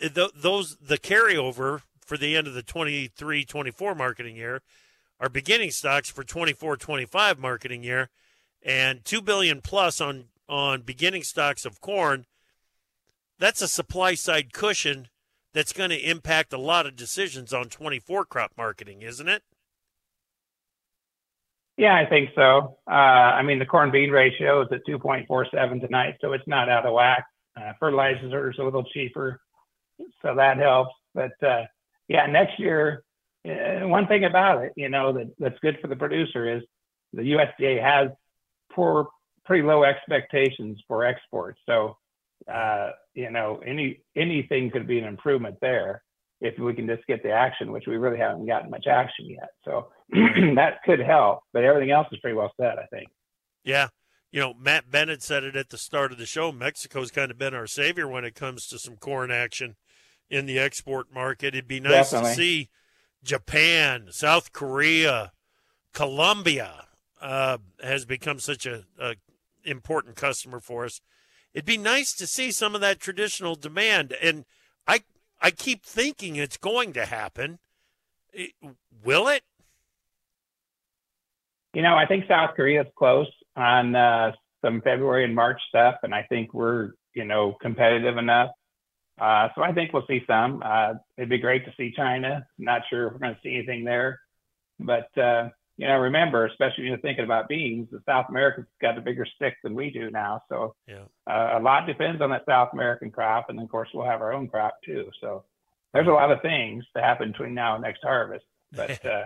th- 0.00 0.32
those 0.34 0.76
the 0.78 0.98
carryover 0.98 1.82
for 2.04 2.16
the 2.16 2.36
end 2.36 2.46
of 2.46 2.54
the 2.54 2.62
23-24 2.62 3.96
marketing 3.96 4.36
year 4.36 4.62
are 5.20 5.28
beginning 5.28 5.70
stocks 5.70 6.10
for 6.10 6.24
24-25 6.24 7.38
marketing 7.38 7.84
year, 7.84 8.08
and 8.62 9.04
two 9.04 9.20
billion 9.20 9.60
plus 9.60 10.00
on 10.00 10.24
on 10.48 10.82
beginning 10.82 11.22
stocks 11.22 11.64
of 11.64 11.80
corn. 11.80 12.26
That's 13.38 13.62
a 13.62 13.68
supply 13.68 14.14
side 14.14 14.52
cushion 14.52 15.08
that's 15.52 15.72
going 15.72 15.90
to 15.90 15.98
impact 15.98 16.52
a 16.52 16.58
lot 16.58 16.86
of 16.86 16.96
decisions 16.96 17.52
on 17.52 17.68
24 17.68 18.24
crop 18.26 18.52
marketing, 18.56 19.02
isn't 19.02 19.28
it? 19.28 19.42
Yeah, 21.76 21.94
I 21.94 22.04
think 22.06 22.30
so. 22.34 22.78
Uh, 22.86 22.92
I 22.92 23.42
mean, 23.42 23.58
the 23.58 23.66
corn 23.66 23.90
bean 23.90 24.10
ratio 24.10 24.62
is 24.62 24.68
at 24.70 24.86
2.47 24.86 25.80
tonight, 25.80 26.16
so 26.20 26.32
it's 26.32 26.46
not 26.46 26.68
out 26.68 26.84
of 26.84 26.92
whack. 26.92 27.24
Uh, 27.56 27.72
fertilizers 27.80 28.32
are 28.32 28.50
a 28.50 28.64
little 28.64 28.84
cheaper 28.84 29.40
so 30.22 30.34
that 30.34 30.58
helps. 30.58 30.94
But 31.14 31.32
uh, 31.42 31.64
yeah, 32.08 32.26
next 32.26 32.58
year, 32.58 33.02
uh, 33.46 33.86
one 33.86 34.06
thing 34.06 34.24
about 34.24 34.62
it, 34.62 34.72
you 34.76 34.88
know, 34.88 35.12
that 35.12 35.32
that's 35.38 35.58
good 35.60 35.78
for 35.80 35.88
the 35.88 35.96
producer 35.96 36.56
is 36.56 36.62
the 37.12 37.22
USDA 37.22 37.82
has 37.82 38.10
poor, 38.72 39.08
pretty 39.44 39.66
low 39.66 39.84
expectations 39.84 40.80
for 40.86 41.04
exports. 41.04 41.58
So 41.66 41.96
uh, 42.52 42.90
you 43.14 43.30
know, 43.30 43.60
any 43.66 44.02
anything 44.16 44.70
could 44.70 44.86
be 44.86 44.98
an 44.98 45.04
improvement 45.04 45.56
there 45.60 46.02
if 46.40 46.58
we 46.58 46.74
can 46.74 46.86
just 46.86 47.06
get 47.06 47.22
the 47.22 47.30
action, 47.30 47.72
which 47.72 47.86
we 47.86 47.96
really 47.96 48.18
haven't 48.18 48.46
gotten 48.46 48.70
much 48.70 48.86
action 48.86 49.28
yet. 49.28 49.50
So 49.64 49.88
that 50.10 50.82
could 50.84 51.00
help, 51.00 51.40
but 51.52 51.64
everything 51.64 51.90
else 51.90 52.06
is 52.12 52.18
pretty 52.20 52.36
well 52.36 52.52
set, 52.58 52.78
I 52.78 52.86
think. 52.86 53.08
Yeah. 53.64 53.88
You 54.32 54.40
know, 54.40 54.54
Matt 54.54 54.90
Bennett 54.90 55.22
said 55.22 55.44
it 55.44 55.56
at 55.56 55.70
the 55.70 55.76
start 55.76 56.12
of 56.12 56.18
the 56.18 56.26
show. 56.26 56.52
Mexico's 56.52 57.10
kind 57.10 57.30
of 57.30 57.38
been 57.38 57.52
our 57.52 57.66
savior 57.66 58.06
when 58.06 58.24
it 58.24 58.34
comes 58.34 58.66
to 58.68 58.78
some 58.78 58.96
corn 58.96 59.30
action 59.30 59.76
in 60.30 60.46
the 60.46 60.58
export 60.58 61.12
market. 61.12 61.48
It'd 61.48 61.66
be 61.66 61.80
nice 61.80 62.12
Definitely. 62.12 62.30
to 62.30 62.36
see 62.36 62.68
Japan, 63.24 64.06
South 64.10 64.52
Korea, 64.52 65.32
Colombia 65.92 66.86
uh, 67.20 67.58
has 67.82 68.04
become 68.04 68.38
such 68.38 68.66
a, 68.66 68.84
a, 68.98 69.16
important 69.64 70.16
customer 70.16 70.60
for 70.60 70.84
us. 70.84 71.00
It'd 71.54 71.66
be 71.66 71.78
nice 71.78 72.12
to 72.14 72.26
see 72.26 72.50
some 72.50 72.74
of 72.74 72.80
that 72.80 73.00
traditional 73.00 73.54
demand, 73.54 74.14
and 74.22 74.44
I 74.86 75.00
I 75.40 75.50
keep 75.50 75.84
thinking 75.84 76.36
it's 76.36 76.56
going 76.56 76.92
to 76.94 77.06
happen. 77.06 77.58
It, 78.32 78.52
will 79.04 79.28
it? 79.28 79.42
You 81.74 81.82
know, 81.82 81.96
I 81.96 82.06
think 82.06 82.26
South 82.28 82.54
Korea 82.54 82.82
is 82.82 82.88
close 82.96 83.30
on 83.56 83.94
uh, 83.96 84.32
some 84.62 84.80
February 84.82 85.24
and 85.24 85.34
March 85.34 85.60
stuff, 85.68 85.96
and 86.02 86.14
I 86.14 86.22
think 86.28 86.54
we're 86.54 86.92
you 87.14 87.24
know 87.24 87.56
competitive 87.60 88.16
enough 88.16 88.50
uh, 89.20 89.48
so 89.54 89.62
I 89.62 89.72
think 89.72 89.92
we'll 89.92 90.06
see 90.06 90.22
some. 90.26 90.62
Uh, 90.64 90.94
it'd 91.18 91.28
be 91.28 91.38
great 91.38 91.66
to 91.66 91.74
see 91.76 91.92
China. 91.94 92.46
Not 92.58 92.82
sure 92.88 93.06
if 93.06 93.12
we're 93.12 93.18
going 93.18 93.34
to 93.34 93.40
see 93.42 93.54
anything 93.54 93.84
there, 93.84 94.18
but 94.78 95.16
uh, 95.18 95.50
you 95.80 95.86
know, 95.86 95.96
remember, 95.96 96.44
especially 96.44 96.84
when 96.84 96.88
you're 96.88 96.98
thinking 96.98 97.24
about 97.24 97.48
beans, 97.48 97.88
the 97.90 98.02
South 98.04 98.26
America's 98.28 98.66
got 98.82 98.98
a 98.98 99.00
bigger 99.00 99.24
stick 99.24 99.56
than 99.64 99.74
we 99.74 99.88
do 99.88 100.10
now. 100.10 100.42
So 100.50 100.74
yeah. 100.86 101.04
Uh, 101.26 101.58
a 101.58 101.60
lot 101.60 101.86
depends 101.86 102.20
on 102.20 102.28
that 102.30 102.44
South 102.46 102.68
American 102.74 103.10
crop, 103.10 103.46
and 103.48 103.58
then 103.58 103.64
of 103.64 103.70
course 103.70 103.88
we'll 103.94 104.04
have 104.04 104.20
our 104.20 104.34
own 104.34 104.46
crop 104.46 104.74
too. 104.84 105.08
So 105.22 105.44
there's 105.94 106.06
a 106.06 106.10
lot 106.10 106.30
of 106.30 106.42
things 106.42 106.84
to 106.94 107.02
happen 107.02 107.32
between 107.32 107.54
now 107.54 107.76
and 107.76 107.82
next 107.82 108.02
harvest. 108.02 108.44
But 108.72 109.04
uh, 109.04 109.24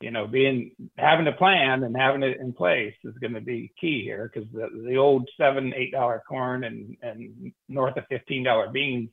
you 0.00 0.12
know, 0.12 0.28
being 0.28 0.70
having 0.96 1.26
a 1.26 1.32
plan 1.32 1.82
and 1.82 1.94
having 1.94 2.22
it 2.22 2.38
in 2.40 2.52
place 2.52 2.94
is 3.04 3.18
going 3.20 3.34
to 3.34 3.40
be 3.40 3.72
key 3.78 4.02
here 4.02 4.30
because 4.32 4.48
the 4.52 4.68
the 4.86 4.96
old 4.96 5.28
seven 5.36 5.74
eight 5.74 5.90
dollar 5.90 6.22
corn 6.26 6.62
and 6.62 6.96
and 7.02 7.52
north 7.68 7.96
of 7.96 8.04
fifteen 8.08 8.44
dollar 8.44 8.70
beans 8.70 9.10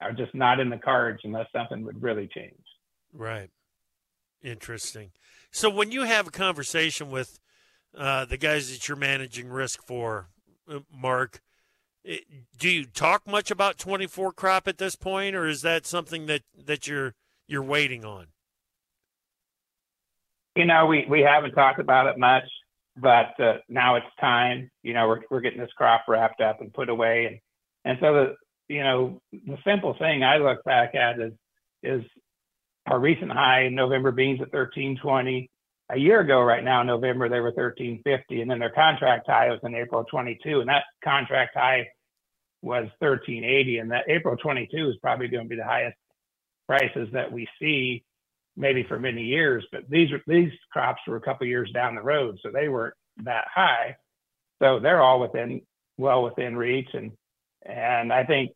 are 0.00 0.12
just 0.12 0.34
not 0.34 0.60
in 0.60 0.70
the 0.70 0.78
cards 0.78 1.20
unless 1.24 1.48
something 1.52 1.84
would 1.84 2.00
really 2.00 2.28
change. 2.28 2.64
Right. 3.12 3.50
Interesting. 4.42 5.10
So 5.52 5.68
when 5.68 5.92
you 5.92 6.04
have 6.04 6.28
a 6.28 6.30
conversation 6.30 7.10
with 7.10 7.38
uh, 7.96 8.24
the 8.24 8.38
guys 8.38 8.70
that 8.70 8.88
you're 8.88 8.96
managing 8.96 9.50
risk 9.50 9.82
for, 9.86 10.28
uh, 10.68 10.80
Mark, 10.90 11.40
it, 12.02 12.24
do 12.58 12.70
you 12.70 12.86
talk 12.86 13.26
much 13.28 13.50
about 13.50 13.76
24 13.76 14.32
crop 14.32 14.66
at 14.66 14.78
this 14.78 14.96
point, 14.96 15.36
or 15.36 15.46
is 15.46 15.60
that 15.60 15.86
something 15.86 16.26
that, 16.26 16.42
that 16.66 16.88
you're 16.88 17.14
you're 17.46 17.62
waiting 17.62 18.02
on? 18.04 18.28
You 20.56 20.64
know, 20.64 20.86
we, 20.86 21.06
we 21.08 21.20
haven't 21.20 21.52
talked 21.52 21.80
about 21.80 22.06
it 22.06 22.18
much, 22.18 22.44
but 22.96 23.38
uh, 23.38 23.58
now 23.68 23.96
it's 23.96 24.06
time. 24.18 24.70
You 24.82 24.94
know, 24.94 25.06
we're 25.06 25.20
we're 25.30 25.40
getting 25.40 25.60
this 25.60 25.72
crop 25.76 26.04
wrapped 26.08 26.40
up 26.40 26.62
and 26.62 26.72
put 26.72 26.88
away, 26.88 27.26
and 27.26 27.38
and 27.84 27.98
so 28.00 28.12
the 28.14 28.34
you 28.74 28.82
know, 28.82 29.20
the 29.32 29.58
simple 29.64 29.94
thing 29.98 30.24
I 30.24 30.38
look 30.38 30.64
back 30.64 30.94
at 30.94 31.20
is 31.20 31.32
is 31.82 32.02
our 32.86 32.98
recent 32.98 33.30
high 33.32 33.64
in 33.64 33.74
November 33.74 34.12
beans 34.12 34.40
at 34.40 34.52
1320. 34.52 35.50
A 35.90 35.98
year 35.98 36.20
ago, 36.20 36.40
right 36.42 36.64
now, 36.64 36.82
November, 36.82 37.28
they 37.28 37.40
were 37.40 37.52
1350, 37.52 38.40
and 38.40 38.50
then 38.50 38.58
their 38.58 38.70
contract 38.70 39.26
high 39.26 39.50
was 39.50 39.60
in 39.62 39.74
April 39.74 40.04
22, 40.04 40.60
and 40.60 40.68
that 40.68 40.84
contract 41.04 41.54
high 41.54 41.88
was 42.62 42.84
1380, 43.00 43.78
and 43.78 43.90
that 43.90 44.08
April 44.08 44.36
22 44.36 44.88
is 44.88 44.96
probably 45.02 45.28
going 45.28 45.44
to 45.44 45.48
be 45.48 45.56
the 45.56 45.64
highest 45.64 45.96
prices 46.66 47.08
that 47.12 47.30
we 47.30 47.48
see 47.60 48.04
maybe 48.56 48.84
for 48.88 48.98
many 48.98 49.22
years. 49.22 49.66
But 49.72 49.88
these 49.88 50.10
these 50.26 50.52
crops 50.72 51.02
were 51.06 51.16
a 51.16 51.20
couple 51.20 51.46
years 51.46 51.70
down 51.72 51.94
the 51.94 52.02
road, 52.02 52.38
so 52.42 52.50
they 52.50 52.68
weren't 52.68 52.94
that 53.24 53.46
high. 53.54 53.96
So 54.62 54.78
they're 54.80 55.02
all 55.02 55.20
within 55.20 55.62
well 55.98 56.22
within 56.22 56.56
reach, 56.56 56.88
and 56.94 57.12
and 57.64 58.12
I 58.12 58.24
think 58.24 58.52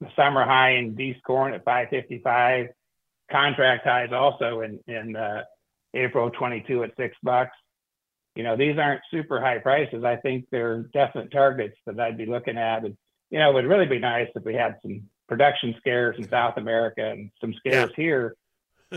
the 0.00 0.08
summer 0.16 0.44
high 0.44 0.72
in 0.76 0.94
beast 0.94 1.20
corn 1.26 1.54
at 1.54 1.64
555, 1.64 2.68
contract 3.34 3.84
highs 3.84 4.12
also 4.12 4.60
in 4.60 4.78
in 4.86 5.16
uh, 5.16 5.42
April 5.92 6.30
22 6.30 6.84
at 6.84 6.96
six 6.96 7.16
bucks. 7.22 7.56
You 8.36 8.44
know, 8.44 8.56
these 8.56 8.78
aren't 8.78 9.00
super 9.10 9.40
high 9.40 9.58
prices. 9.58 10.04
I 10.04 10.16
think 10.16 10.46
they're 10.50 10.84
definite 10.92 11.30
targets 11.32 11.76
that 11.86 11.98
I'd 11.98 12.18
be 12.18 12.26
looking 12.26 12.58
at. 12.58 12.84
And 12.84 12.96
you 13.30 13.38
know, 13.38 13.50
it 13.50 13.54
would 13.54 13.66
really 13.66 13.86
be 13.86 13.98
nice 13.98 14.28
if 14.34 14.44
we 14.44 14.54
had 14.54 14.76
some 14.82 15.02
production 15.28 15.74
scares 15.78 16.16
in 16.18 16.28
South 16.28 16.56
America 16.56 17.10
and 17.10 17.30
some 17.40 17.54
scares 17.54 17.90
yeah. 17.96 18.04
here. 18.04 18.36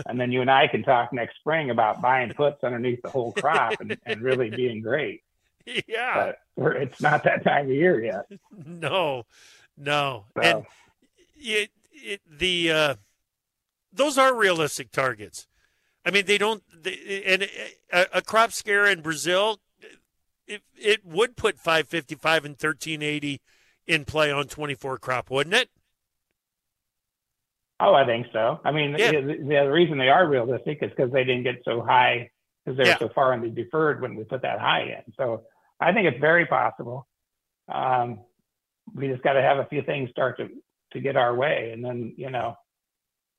And 0.06 0.20
then 0.20 0.30
you 0.30 0.40
and 0.42 0.50
I 0.50 0.68
can 0.68 0.84
talk 0.84 1.12
next 1.12 1.36
spring 1.38 1.70
about 1.70 2.00
buying 2.00 2.32
puts 2.32 2.62
underneath 2.62 3.02
the 3.02 3.10
whole 3.10 3.32
crop 3.32 3.80
and, 3.80 3.98
and 4.06 4.22
really 4.22 4.50
being 4.50 4.80
great. 4.80 5.22
Yeah. 5.88 6.32
But 6.56 6.76
it's 6.76 7.00
not 7.00 7.24
that 7.24 7.42
time 7.42 7.66
of 7.66 7.72
year 7.72 8.02
yet. 8.02 8.26
No, 8.66 9.24
no. 9.76 10.24
So. 10.36 10.42
And 10.42 10.66
it, 11.36 11.70
it, 11.92 12.20
the 12.30 12.70
uh, 12.70 12.94
those 13.98 14.16
are 14.16 14.34
realistic 14.34 14.90
targets. 14.90 15.46
I 16.06 16.10
mean, 16.10 16.24
they 16.24 16.38
don't. 16.38 16.62
They, 16.82 17.22
and 17.26 17.42
a, 17.92 18.18
a, 18.18 18.22
crop 18.22 18.52
scare 18.52 18.86
in 18.86 19.02
Brazil, 19.02 19.58
it 20.46 20.62
it 20.74 21.04
would 21.04 21.36
put 21.36 21.58
555 21.58 22.44
and 22.44 22.52
1380 22.52 23.42
in 23.86 24.04
play 24.04 24.32
on 24.32 24.46
24 24.46 24.98
crop, 24.98 25.30
wouldn't 25.30 25.54
it? 25.54 25.68
Oh, 27.80 27.94
I 27.94 28.06
think 28.06 28.26
so. 28.32 28.60
I 28.64 28.72
mean, 28.72 28.96
yeah. 28.98 29.12
the, 29.12 29.36
the, 29.46 29.70
reason 29.70 29.98
they 29.98 30.08
are 30.08 30.26
realistic 30.26 30.78
is 30.82 30.90
because 30.90 31.12
they 31.12 31.24
didn't 31.24 31.44
get 31.44 31.62
so 31.64 31.80
high 31.80 32.30
because 32.64 32.76
they 32.76 32.84
were 32.84 32.88
yeah. 32.88 32.98
so 32.98 33.10
far 33.14 33.32
in 33.34 33.40
the 33.40 33.48
deferred 33.48 34.00
when 34.00 34.16
we 34.16 34.24
put 34.24 34.42
that 34.42 34.58
high 34.58 34.82
in. 34.82 35.12
So 35.16 35.44
I 35.80 35.92
think 35.92 36.06
it's 36.06 36.20
very 36.20 36.46
possible. 36.46 37.06
Um, 37.72 38.20
we 38.94 39.08
just 39.08 39.22
got 39.22 39.34
to 39.34 39.42
have 39.42 39.58
a 39.58 39.66
few 39.66 39.82
things 39.82 40.10
start 40.10 40.38
to 40.38 40.48
to 40.92 41.00
get 41.00 41.16
our 41.16 41.34
way, 41.34 41.70
and 41.72 41.84
then 41.84 42.14
you 42.16 42.30
know, 42.30 42.56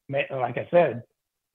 like 0.10 0.58
I 0.58 0.68
said, 0.72 1.04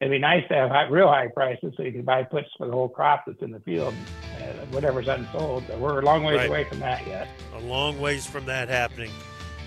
it'd 0.01 0.11
be 0.11 0.19
nice 0.19 0.47
to 0.49 0.55
have 0.55 0.71
high, 0.71 0.89
real 0.89 1.09
high 1.09 1.29
prices 1.29 1.75
so 1.77 1.83
you 1.83 1.93
can 1.93 2.03
buy 2.03 2.23
puts 2.23 2.49
for 2.57 2.67
the 2.67 2.73
whole 2.73 2.89
crop 2.89 3.25
that's 3.27 3.43
in 3.43 3.51
the 3.51 3.61
field, 3.61 3.95
uh, 4.41 4.45
whatever's 4.71 5.09
unsold. 5.09 5.65
But 5.69 5.79
we're 5.79 6.01
a 6.01 6.05
long 6.05 6.25
ways 6.25 6.39
Right. 6.39 6.49
away 6.49 6.65
from 6.65 6.81
that 6.81 7.07
yet. 7.07 7.29
A 7.57 7.61
long 7.61 8.01
ways 8.01 8.27
from 8.27 8.45
that 8.47 8.69
happening. 8.69 9.11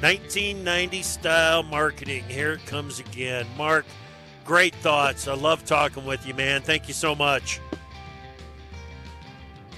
1990 0.01 1.01
style 1.01 1.63
marketing. 1.63 2.23
Here 2.27 2.53
it 2.53 2.65
comes 2.65 2.99
again. 2.99 3.45
Mark, 3.57 3.85
great 4.45 4.75
thoughts. 4.75 5.27
I 5.27 5.33
love 5.33 5.65
talking 5.65 6.05
with 6.05 6.25
you, 6.27 6.33
man. 6.33 6.61
Thank 6.61 6.88
you 6.88 6.93
so 6.93 7.15
much. 7.15 7.59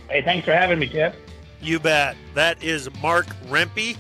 Hey, 0.10 0.22
thanks 0.24 0.45
for 0.45 0.53
having 0.53 0.80
me, 0.80 0.88
Chip. 0.89 1.16
You 1.62 1.80
bet. 1.80 2.16
That 2.34 2.62
is 2.64 2.89
Mark 3.01 3.28
Rempe, 3.47 3.95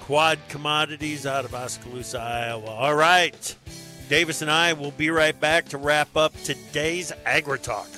Quad 0.00 0.38
Commodities 0.48 1.26
out 1.26 1.44
of 1.44 1.54
Oskaloosa, 1.54 2.18
Iowa. 2.20 2.66
All 2.66 2.94
right. 2.94 3.54
Davis 4.08 4.42
and 4.42 4.50
I 4.50 4.72
will 4.72 4.90
be 4.92 5.10
right 5.10 5.38
back 5.38 5.66
to 5.66 5.78
wrap 5.78 6.16
up 6.16 6.32
today's 6.42 7.12
Agri 7.26 7.58
Talk. 7.58 7.88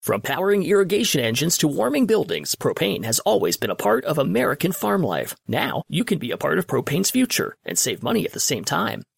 From 0.00 0.20
powering 0.20 0.64
irrigation 0.64 1.22
engines 1.22 1.56
to 1.58 1.66
warming 1.66 2.04
buildings, 2.04 2.54
propane 2.54 3.04
has 3.04 3.20
always 3.20 3.56
been 3.56 3.70
a 3.70 3.74
part 3.74 4.04
of 4.04 4.18
American 4.18 4.70
farm 4.70 5.02
life. 5.02 5.34
Now, 5.48 5.82
you 5.88 6.04
can 6.04 6.18
be 6.18 6.30
a 6.30 6.36
part 6.36 6.58
of 6.58 6.66
propane's 6.66 7.10
future 7.10 7.56
and 7.64 7.78
save 7.78 8.02
money 8.02 8.26
at 8.26 8.32
the 8.32 8.38
same 8.40 8.64
time. 8.64 9.02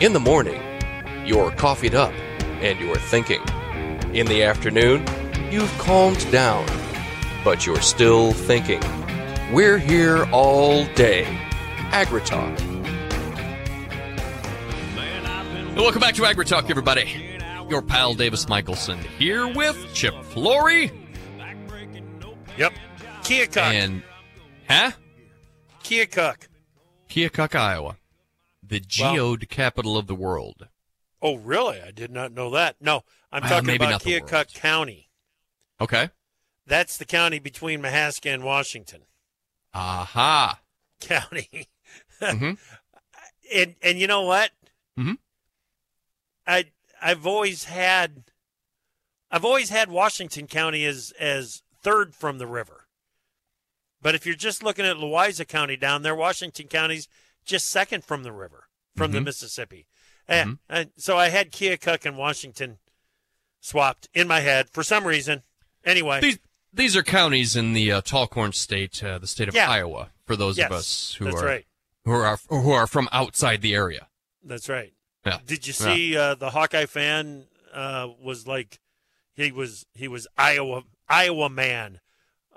In 0.00 0.12
the 0.12 0.20
morning, 0.20 0.60
you're 1.26 1.50
coffeeed 1.52 1.94
up 1.94 2.12
and 2.60 2.78
you're 2.78 2.96
thinking. 2.98 3.40
In 4.12 4.26
the 4.26 4.42
afternoon, 4.42 5.04
you've 5.50 5.72
calmed 5.78 6.30
down, 6.30 6.66
but 7.44 7.64
you're 7.66 7.80
still 7.80 8.32
thinking. 8.32 8.80
We're 9.52 9.78
here 9.78 10.26
all 10.32 10.84
day. 10.94 11.24
AgriTalk. 11.92 12.60
Welcome 15.76 16.00
back 16.00 16.14
to 16.16 16.22
AgriTalk, 16.22 16.68
everybody. 16.70 17.38
Your 17.68 17.82
pal 17.82 18.14
Davis 18.14 18.48
Michaelsen 18.48 18.98
here 19.18 19.46
with 19.48 19.76
Chip 19.94 20.14
Flory 20.24 20.90
Yep. 22.56 22.72
Keokuk. 23.22 23.56
and 23.56 24.02
huh? 24.68 24.92
Keokuk. 25.82 26.48
Keokuk, 27.10 27.54
Iowa, 27.54 27.96
the 28.68 28.80
geode 28.80 29.48
capital 29.48 29.96
of 29.96 30.06
the 30.06 30.14
world. 30.14 30.68
Oh, 31.22 31.36
really? 31.36 31.80
I 31.80 31.90
did 31.90 32.10
not 32.10 32.32
know 32.32 32.50
that. 32.50 32.76
No, 32.80 33.02
I'm 33.32 33.42
Well, 33.42 33.50
talking 33.62 33.76
about 33.76 34.02
Keokuk. 34.02 34.52
County. 34.54 35.10
Okay. 35.80 36.10
That's 36.66 36.96
the 36.96 37.04
county 37.04 37.38
between 37.38 37.80
Mahaska 37.82 38.32
and 38.32 38.42
Washington 38.44 39.02
Aha. 39.74 40.60
County. 41.00 41.68
Mhm. 42.20 42.58
And 43.52 43.76
and 43.82 43.98
you 43.98 44.06
know 44.06 44.22
what? 44.22 44.50
Mhm. 44.98 45.18
I 46.46 46.70
I've 47.02 47.26
always 47.26 47.64
had 47.64 48.24
I've 49.30 49.44
always 49.44 49.68
had 49.68 49.90
Washington 49.90 50.46
County 50.46 50.84
as 50.86 51.12
as 51.20 51.62
third 51.82 52.14
from 52.14 52.38
the 52.38 52.46
river. 52.46 52.88
But 54.00 54.14
if 54.14 54.24
you're 54.24 54.34
just 54.34 54.62
looking 54.62 54.86
at 54.86 54.96
Louisa 54.98 55.44
County 55.44 55.76
down 55.76 56.02
there, 56.02 56.14
Washington 56.14 56.68
County's 56.68 57.06
just 57.46 57.68
second 57.68 58.04
from 58.04 58.22
the 58.24 58.32
river, 58.32 58.68
from 58.96 59.12
the 59.12 59.20
Mhm. 59.20 59.24
Mississippi. 59.24 59.86
And, 60.28 60.50
Mhm. 60.50 60.58
and 60.68 60.90
so 60.98 61.16
I 61.16 61.28
had 61.30 61.52
Keokuk 61.52 62.04
and 62.04 62.18
Washington 62.18 62.78
swapped 63.60 64.08
in 64.12 64.28
my 64.28 64.40
head 64.40 64.68
for 64.70 64.82
some 64.82 65.06
reason. 65.06 65.42
Anyway, 65.84 66.20
These 66.20 66.38
these 66.72 66.96
are 66.96 67.02
counties 67.02 67.56
in 67.56 67.72
the 67.72 67.90
uh, 67.90 68.00
tall 68.02 68.26
corn 68.26 68.52
state, 68.52 69.02
uh, 69.02 69.18
the 69.18 69.26
state 69.26 69.48
of 69.48 69.54
Yeah. 69.54 69.70
Iowa. 69.70 70.10
For 70.26 70.36
those 70.36 70.58
yes, 70.58 70.66
of 70.66 70.72
us 70.72 71.14
who 71.14 71.28
are 71.28 71.44
right. 71.44 71.66
who 72.04 72.10
are 72.10 72.38
who 72.48 72.72
are 72.72 72.86
from 72.88 73.08
outside 73.12 73.62
the 73.62 73.74
area. 73.74 74.08
That's 74.42 74.68
right. 74.68 74.92
Yeah. 75.24 75.38
Did 75.46 75.66
you 75.66 75.72
see 75.72 76.16
uh, 76.16 76.34
the 76.34 76.50
Hawkeye 76.50 76.86
fan 76.86 77.46
uh, 77.72 78.08
was 78.20 78.46
like 78.46 78.80
he 79.34 79.52
was 79.52 79.86
he 79.94 80.08
was 80.08 80.26
Iowa 80.36 80.82
Iowa 81.08 81.48
man 81.48 82.00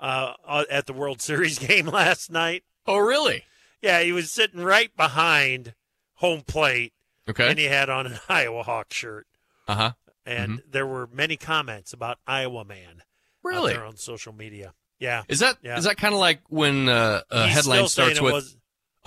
uh, 0.00 0.34
uh, 0.44 0.64
at 0.68 0.86
the 0.86 0.92
World 0.92 1.22
Series 1.28 1.58
game 1.60 1.86
last 1.86 2.30
night? 2.30 2.64
Oh, 2.86 2.98
really? 2.98 3.44
Yeah, 3.82 4.00
he 4.02 4.12
was 4.12 4.30
sitting 4.30 4.60
right 4.62 4.94
behind 4.96 5.74
home 6.14 6.42
plate, 6.42 6.92
Okay. 7.28 7.48
and 7.48 7.58
he 7.58 7.66
had 7.66 7.88
on 7.88 8.06
an 8.06 8.18
Iowa 8.28 8.62
Hawk 8.62 8.92
shirt. 8.92 9.26
Uh 9.68 9.74
huh. 9.74 9.92
And 10.26 10.62
there 10.70 10.86
were 10.86 11.08
many 11.12 11.36
comments 11.36 11.92
about 11.92 12.18
Iowa 12.26 12.64
man 12.64 13.02
Really? 13.42 13.74
on 13.74 13.96
social 13.96 14.32
media. 14.34 14.74
Yeah, 14.98 15.22
Is 15.28 15.38
that 15.40 15.52
is 15.54 15.58
Yeah. 15.62 15.80
that 15.80 15.96
kind 15.96 16.12
of 16.12 16.20
like 16.20 16.40
when 16.48 16.88
uh, 16.88 17.22
a 17.30 17.44
He's 17.46 17.54
headline 17.54 17.88
starts 17.88 18.20
with 18.20 18.32
was 18.34 18.56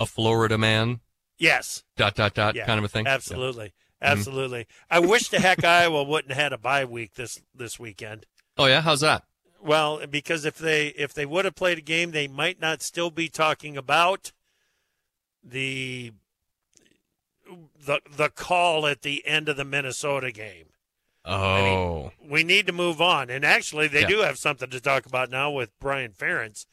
a 0.00 0.06
Florida 0.06 0.58
man 0.58 1.00
yes, 1.38 1.84
dot 1.96 2.16
dot 2.16 2.34
dot 2.34 2.56
Yeah, 2.56 2.66
kind 2.66 2.78
of 2.78 2.84
a 2.84 2.88
thing? 2.88 3.06
absolutely, 3.06 3.66
Mm-hmm. 4.02 4.06
absolutely. 4.12 4.66
I 4.90 4.98
wish 4.98 5.28
the 5.28 5.38
heck 5.38 5.62
Iowa 5.64 6.02
wouldn't 6.02 6.32
have 6.32 6.42
had 6.42 6.52
a 6.52 6.58
bye 6.58 6.84
week 6.84 7.14
this 7.14 7.40
this 7.54 7.78
weekend. 7.78 8.26
Oh 8.58 8.66
yeah, 8.66 8.80
how's 8.80 9.00
that? 9.02 9.22
Well, 9.62 10.04
because 10.08 10.44
if 10.44 10.58
they 10.58 10.88
if 10.88 11.14
they 11.14 11.24
would 11.26 11.44
have 11.44 11.54
played 11.54 11.78
a 11.78 11.82
game, 11.82 12.10
they 12.10 12.26
might 12.26 12.60
not 12.60 12.82
still 12.82 13.10
be 13.10 13.28
talking 13.28 13.76
about 13.76 14.32
the 15.44 16.12
the 17.86 18.00
the 18.16 18.30
call 18.30 18.86
at 18.86 19.02
the 19.02 19.26
end 19.26 19.48
of 19.48 19.56
the 19.56 19.64
Minnesota 19.64 20.32
game. 20.32 20.66
Oh, 21.26 22.10
We 22.22 22.44
need 22.44 22.66
to 22.66 22.72
move 22.72 23.00
on, 23.00 23.30
and 23.30 23.44
actually, 23.44 23.88
they 23.88 24.02
Yeah. 24.02 24.08
do 24.08 24.18
have 24.18 24.38
something 24.38 24.68
to 24.70 24.80
talk 24.80 25.06
about 25.06 25.30
now 25.30 25.50
with 25.50 25.70
Brian 25.78 26.12
Ferentz 26.12 26.66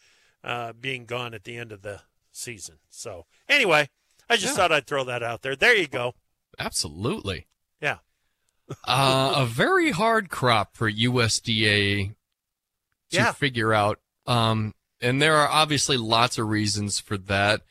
uh, 0.43 0.74
being 0.74 1.05
gone 1.05 1.34
at 1.34 1.43
the 1.45 1.55
end 1.57 1.72
of 1.72 1.84
the 1.84 2.01
season. 2.32 2.80
So 2.89 3.28
anyway, 3.47 3.89
I 4.30 4.36
just 4.36 4.53
Yeah. 4.53 4.57
thought 4.57 4.72
I'd 4.72 4.88
throw 4.88 5.03
that 5.05 5.24
out 5.24 5.41
there. 5.41 5.55
There 5.55 5.76
you 5.76 5.88
go. 5.88 6.15
absolutely. 6.59 7.47
Yeah. 7.82 7.99
uh, 8.86 9.34
a 9.38 9.45
very 9.45 9.91
hard 9.91 10.30
crop 10.30 10.76
for 10.76 10.89
USDA 10.89 12.07
to 12.09 12.15
Yeah. 13.09 13.32
figure 13.32 13.74
out. 13.74 13.99
Um, 14.28 14.76
and 14.99 15.22
there 15.22 15.36
are 15.38 15.47
obviously 15.47 15.97
lots 15.97 16.38
of 16.38 16.47
reasons 16.49 16.99
for 16.99 17.17
that. 17.17 17.61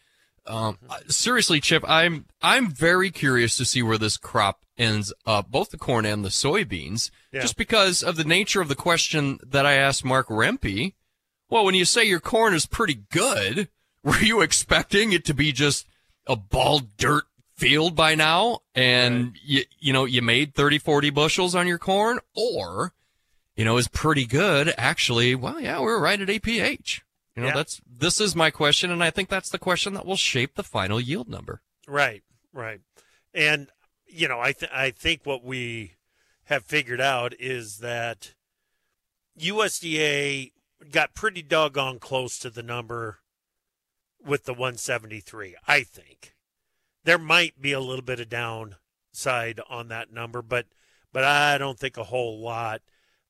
Um, 0.47 0.79
seriously, 1.09 1.61
Chip, 1.61 1.85
I'm 1.89 2.27
I'm 2.43 2.71
very 2.71 3.11
curious 3.11 3.57
to 3.57 3.65
see 3.65 3.83
where 3.83 3.99
this 3.99 4.17
crop 4.17 4.65
ends 4.79 5.13
up, 5.27 5.51
both 5.51 5.71
the 5.71 5.77
corn 5.79 6.05
and 6.07 6.25
the 6.25 6.31
soybeans, 6.31 7.11
Yeah. 7.33 7.43
just 7.43 7.57
because 7.57 8.03
of 8.03 8.17
the 8.17 8.25
nature 8.25 8.61
of 8.61 8.69
the 8.69 8.75
question 8.75 9.39
that 9.47 9.67
I 9.67 9.75
asked 9.75 10.05
Mark 10.05 10.29
Rempe. 10.29 10.95
Well, 11.51 11.65
when 11.65 11.75
you 11.75 11.85
say 11.85 12.05
your 12.05 12.21
corn 12.21 12.55
is 12.55 12.65
pretty 12.67 13.03
good, 13.11 13.69
were 14.03 14.19
you 14.21 14.41
expecting 14.41 15.13
it 15.13 15.25
to 15.27 15.35
be 15.35 15.53
just 15.53 15.87
a 16.27 16.37
bald 16.37 16.97
dirt 16.97 17.25
field 17.57 17.95
by 17.95 18.15
now 18.15 18.61
and 18.75 19.37
you, 19.45 19.65
you 19.79 19.93
know 19.93 20.07
you 20.07 20.23
made 20.23 20.55
30 20.55 20.79
40 20.79 21.11
bushels 21.11 21.55
on 21.55 21.67
your 21.67 21.77
corn 21.77 22.19
or 22.35 22.95
you 23.55 23.67
know 23.67 23.77
is 23.77 23.87
pretty 23.87 24.25
good 24.25 24.73
actually 24.79 25.35
well 25.35 25.61
yeah 25.61 25.79
we're 25.79 26.01
right 26.01 26.23
at 26.23 26.29
aph 26.29 27.01
you 27.37 27.43
know 27.43 27.49
Yeah. 27.49 27.55
that's 27.55 27.81
this 27.87 28.21
is 28.21 28.35
my 28.37 28.51
question 28.51 28.91
and 28.91 29.03
i 29.05 29.11
think 29.11 29.29
that's 29.29 29.51
the 29.51 29.59
question 29.59 29.95
that 29.95 30.05
will 30.07 30.17
shape 30.17 30.55
the 30.57 30.63
final 30.65 31.01
yield 31.01 31.29
number 31.29 31.63
Right, 31.89 32.23
right. 32.53 32.81
And 33.35 33.69
you 34.07 34.29
know, 34.29 34.39
I 34.41 34.53
th- 34.53 34.71
I 34.73 34.91
think 34.91 35.23
what 35.25 35.43
we 35.45 35.95
have 36.45 36.65
figured 36.65 37.01
out 37.01 37.33
is 37.41 37.79
that 37.79 38.35
USDA 39.39 40.53
got 40.91 41.15
pretty 41.15 41.43
doggone 41.43 41.99
close 41.99 42.39
to 42.41 42.51
the 42.51 42.63
number 42.63 43.19
with 44.25 44.45
the 44.45 44.53
173. 44.53 45.57
I 45.67 45.83
think 45.83 46.35
there 47.05 47.19
might 47.19 47.61
be 47.61 47.73
a 47.73 47.81
little 47.81 48.05
bit 48.05 48.21
of 48.21 48.29
downside 48.29 49.61
on 49.69 49.89
that 49.89 50.13
number, 50.13 50.43
but 50.43 50.67
but 51.13 51.25
I 51.25 51.59
don't 51.59 51.79
think 51.79 51.97
a 51.97 52.05
whole 52.05 52.41
lot. 52.41 52.83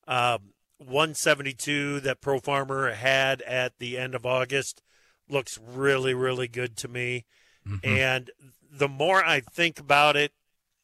Um, 0.07 0.50
172 0.81 1.99
that 2.01 2.21
Pro 2.21 2.39
Farmer 2.39 2.91
had 2.91 3.41
at 3.43 3.79
the 3.79 3.97
end 3.97 4.15
of 4.15 4.25
August 4.25 4.81
looks 5.29 5.57
really, 5.57 6.13
really 6.13 6.47
good 6.47 6.75
to 6.77 6.87
me. 6.87 7.25
Mm-hmm. 7.67 7.87
And 7.87 8.31
the 8.71 8.87
more 8.87 9.23
I 9.23 9.41
think 9.41 9.79
about 9.79 10.15
it, 10.15 10.31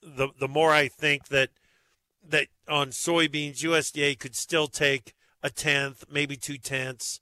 the 0.01 0.29
the 0.39 0.47
more 0.47 0.71
I 0.71 0.87
think 0.87 1.27
that 1.29 1.49
that 2.27 2.47
on 2.67 2.89
soybeans 2.89 3.63
USDA 3.63 4.19
could 4.19 4.35
still 4.35 4.67
take 4.67 5.13
a 5.41 5.49
tenth, 5.49 6.03
maybe 6.09 6.35
two 6.35 6.57
tenths 6.57 7.21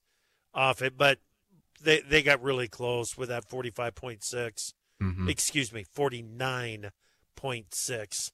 off 0.53 0.81
it, 0.81 0.97
but 0.97 1.19
they 1.81 2.01
they 2.01 2.21
got 2.21 2.41
really 2.41 2.67
close 2.67 3.17
with 3.17 3.29
that 3.29 3.47
45.6. 3.47 4.73
Mm-hmm. 5.01 5.29
Excuse 5.29 5.73
me, 5.73 5.85
49.6 5.95 8.31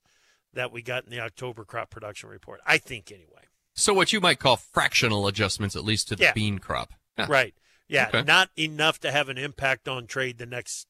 that 0.53 0.71
we 0.71 0.81
got 0.81 1.05
in 1.05 1.11
the 1.11 1.19
October 1.19 1.63
crop 1.63 1.89
production 1.89 2.29
report. 2.29 2.61
I 2.65 2.77
think 2.77 3.11
anyway. 3.11 3.43
So 3.73 3.93
what 3.93 4.11
you 4.13 4.19
might 4.19 4.39
call 4.39 4.57
fractional 4.57 5.27
adjustments, 5.27 5.75
at 5.75 5.83
least 5.83 6.09
to 6.09 6.15
the 6.15 6.23
yeah. 6.25 6.33
bean 6.33 6.59
crop. 6.59 6.93
Right. 7.27 7.53
Yeah. 7.87 8.07
Okay. 8.07 8.23
Not 8.23 8.49
enough 8.57 8.99
to 9.01 9.11
have 9.11 9.29
an 9.29 9.37
impact 9.37 9.87
on 9.87 10.07
trade 10.07 10.37
the 10.37 10.45
next 10.45 10.87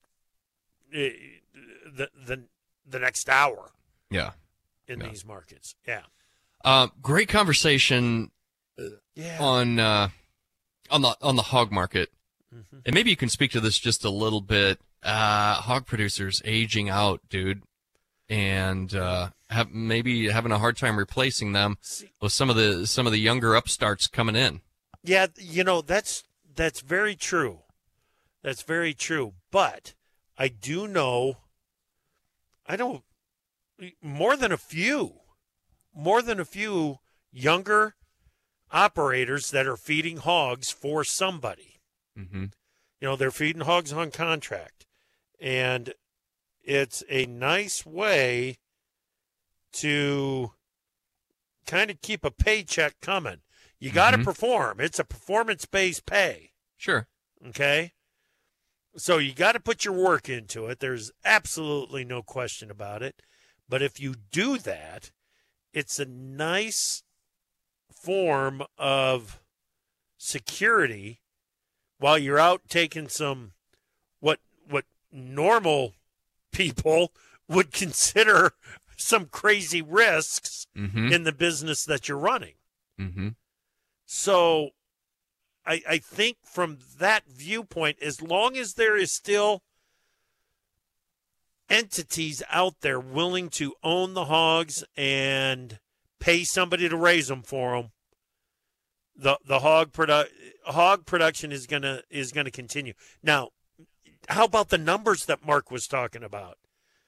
uh, 0.93 1.09
the 1.85 2.09
the 2.25 2.43
the 2.87 2.99
next 2.99 3.27
hour. 3.27 3.71
Yeah. 4.09 4.31
In 4.87 5.01
yeah. 5.01 5.09
these 5.09 5.25
markets. 5.25 5.75
Yeah. 5.87 6.03
Uh, 6.63 6.87
great 7.01 7.27
conversation. 7.27 8.31
Yeah. 9.15 9.37
On 9.41 9.79
uh, 9.79 10.09
on 10.89 11.01
the 11.01 11.15
on 11.21 11.35
the 11.35 11.41
hog 11.43 11.71
market, 11.71 12.09
mm-hmm. 12.53 12.77
and 12.85 12.95
maybe 12.95 13.09
you 13.09 13.17
can 13.17 13.29
speak 13.29 13.51
to 13.51 13.59
this 13.59 13.77
just 13.77 14.05
a 14.05 14.09
little 14.09 14.41
bit. 14.41 14.79
Uh, 15.03 15.55
hog 15.55 15.85
producers 15.85 16.41
aging 16.45 16.89
out, 16.89 17.21
dude 17.29 17.63
and 18.31 18.95
uh, 18.95 19.29
have 19.49 19.71
maybe 19.71 20.29
having 20.29 20.53
a 20.53 20.57
hard 20.57 20.77
time 20.77 20.97
replacing 20.97 21.51
them 21.51 21.77
with 22.21 22.31
some 22.31 22.49
of 22.49 22.55
the 22.55 22.87
some 22.87 23.05
of 23.05 23.11
the 23.11 23.19
younger 23.19 23.53
upstarts 23.55 24.07
coming 24.07 24.37
in. 24.37 24.61
Yeah, 25.03 25.27
you 25.37 25.65
know 25.65 25.81
that's 25.81 26.23
that's 26.55 26.79
very 26.79 27.15
true. 27.15 27.59
That's 28.41 28.63
very 28.63 28.93
true. 28.93 29.33
But 29.51 29.93
I 30.37 30.47
do 30.47 30.87
know, 30.87 31.39
I 32.65 32.77
know 32.77 33.03
more 34.01 34.37
than 34.37 34.53
a 34.53 34.57
few, 34.57 35.15
more 35.93 36.21
than 36.21 36.39
a 36.39 36.45
few 36.45 36.99
younger 37.33 37.95
operators 38.71 39.51
that 39.51 39.67
are 39.67 39.77
feeding 39.77 40.17
hogs 40.17 40.71
for 40.71 41.03
somebody. 41.03 41.81
Mm-hmm. 42.17 42.45
You 43.01 43.07
know, 43.07 43.17
they're 43.17 43.29
feeding 43.29 43.63
hogs 43.63 43.91
on 43.91 44.09
contract, 44.11 44.85
and 45.37 45.93
it's 46.63 47.03
a 47.09 47.25
nice 47.25 47.85
way 47.85 48.57
to 49.73 50.51
kind 51.65 51.89
of 51.89 52.01
keep 52.01 52.25
a 52.25 52.31
paycheck 52.31 52.95
coming. 53.01 53.37
You 53.79 53.91
got 53.91 54.11
to 54.11 54.17
mm-hmm. 54.17 54.25
perform. 54.25 54.79
It's 54.79 54.99
a 54.99 55.03
performance 55.03 55.65
based 55.65 56.05
pay. 56.05 56.51
Sure. 56.77 57.07
Okay. 57.47 57.93
So 58.97 59.17
you 59.17 59.33
got 59.33 59.53
to 59.53 59.59
put 59.59 59.85
your 59.85 59.93
work 59.93 60.29
into 60.29 60.67
it. 60.67 60.79
There's 60.79 61.11
absolutely 61.23 62.03
no 62.03 62.21
question 62.21 62.69
about 62.69 63.01
it. 63.01 63.21
But 63.67 63.81
if 63.81 63.99
you 63.99 64.15
do 64.31 64.57
that, 64.59 65.11
it's 65.73 65.97
a 65.97 66.05
nice 66.05 67.03
form 67.89 68.63
of 68.77 69.41
security 70.17 71.21
while 71.97 72.17
you're 72.17 72.39
out 72.39 72.61
taking 72.67 73.07
some 73.07 73.53
what 74.19 74.39
what 74.67 74.85
normal 75.11 75.93
people 76.69 77.11
would 77.47 77.71
consider 77.71 78.51
some 78.97 79.25
crazy 79.25 79.81
risks 79.81 80.67
mm-hmm. 80.77 81.11
in 81.11 81.23
the 81.23 81.31
business 81.31 81.85
that 81.85 82.07
you're 82.07 82.17
running. 82.17 82.53
Mm-hmm. 82.99 83.29
So 84.05 84.69
I, 85.65 85.81
I 85.89 85.97
think 85.97 86.37
from 86.43 86.79
that 86.99 87.23
viewpoint, 87.27 87.97
as 88.01 88.21
long 88.21 88.57
as 88.57 88.73
there 88.73 88.95
is 88.95 89.11
still 89.11 89.63
entities 91.69 92.43
out 92.49 92.75
there 92.81 92.99
willing 92.99 93.49
to 93.49 93.73
own 93.83 94.13
the 94.13 94.25
hogs 94.25 94.83
and 94.95 95.79
pay 96.19 96.43
somebody 96.43 96.89
to 96.89 96.97
raise 96.97 97.27
them 97.27 97.41
for 97.41 97.75
them, 97.75 97.91
the 99.15 99.37
the 99.45 99.59
hog 99.59 99.91
produ- 99.91 100.27
hog 100.65 101.05
production 101.05 101.51
is 101.51 101.67
gonna 101.67 102.01
is 102.09 102.31
gonna 102.31 102.51
continue. 102.51 102.93
Now, 103.21 103.49
how 104.29 104.45
about 104.45 104.69
the 104.69 104.77
numbers 104.77 105.25
that 105.25 105.45
Mark 105.45 105.71
was 105.71 105.87
talking 105.87 106.23
about? 106.23 106.57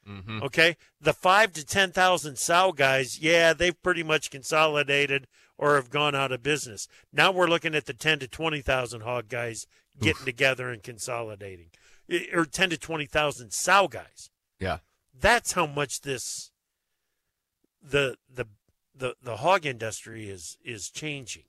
Mm-hmm. 0.07 0.43
Okay, 0.43 0.75
the 0.99 1.13
five 1.13 1.53
to 1.53 1.65
ten 1.65 1.91
thousand 1.91 2.37
sow 2.37 2.71
guys, 2.71 3.19
yeah, 3.19 3.53
they've 3.53 3.81
pretty 3.81 4.03
much 4.03 4.31
consolidated 4.31 5.27
or 5.57 5.75
have 5.75 5.89
gone 5.89 6.13
out 6.13 6.31
of 6.31 6.43
business. 6.43 6.87
Now 7.13 7.31
we're 7.31 7.47
looking 7.47 7.73
at 7.73 7.85
the 7.85 7.93
ten 7.93 8.19
to 8.19 8.27
twenty 8.27 8.61
thousand 8.61 9.01
hog 9.01 9.29
guys 9.29 9.65
getting 10.01 10.21
Oof. 10.21 10.25
together 10.25 10.69
and 10.69 10.83
consolidating, 10.83 11.67
or 12.33 12.43
ten 12.45 12.69
to 12.71 12.77
twenty 12.77 13.05
thousand 13.05 13.53
sow 13.53 13.87
guys. 13.87 14.29
Yeah, 14.59 14.79
that's 15.17 15.53
how 15.53 15.67
much 15.67 16.01
this 16.01 16.51
the 17.81 18.17
the 18.33 18.47
the 18.93 19.15
the 19.23 19.37
hog 19.37 19.65
industry 19.65 20.29
is 20.29 20.57
is 20.65 20.89
changing. 20.89 21.43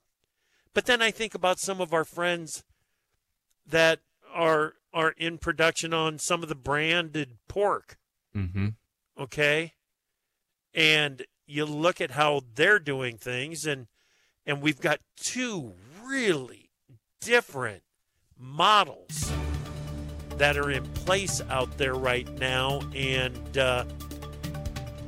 But 0.75 0.87
then 0.87 1.03
I 1.03 1.11
think 1.11 1.35
about 1.35 1.59
some 1.59 1.81
of 1.81 1.93
our 1.93 2.05
friends 2.05 2.65
that 3.67 4.01
are 4.33 4.75
are 4.95 5.11
in 5.19 5.37
production 5.37 5.93
on 5.93 6.19
some 6.19 6.43
of 6.43 6.49
the 6.49 6.55
branded 6.55 7.37
pork. 7.49 7.99
Mm-hmm. 8.35 8.69
Okay, 9.21 9.75
and 10.73 11.25
you 11.47 11.67
look 11.67 12.01
at 12.01 12.13
how 12.13 12.43
they're 12.55 12.79
doing 12.79 13.19
things, 13.19 13.67
and 13.67 13.87
and 14.47 14.63
we've 14.63 14.81
got 14.81 15.01
two 15.17 15.75
really 16.05 16.71
different 17.21 17.83
models 18.39 19.33
that 20.39 20.57
are 20.57 20.71
in 20.71 20.85
place 20.95 21.41
out 21.49 21.77
there 21.79 21.95
right 21.95 22.29
now, 22.39 22.81
and 22.95 23.59
uh, 23.59 23.85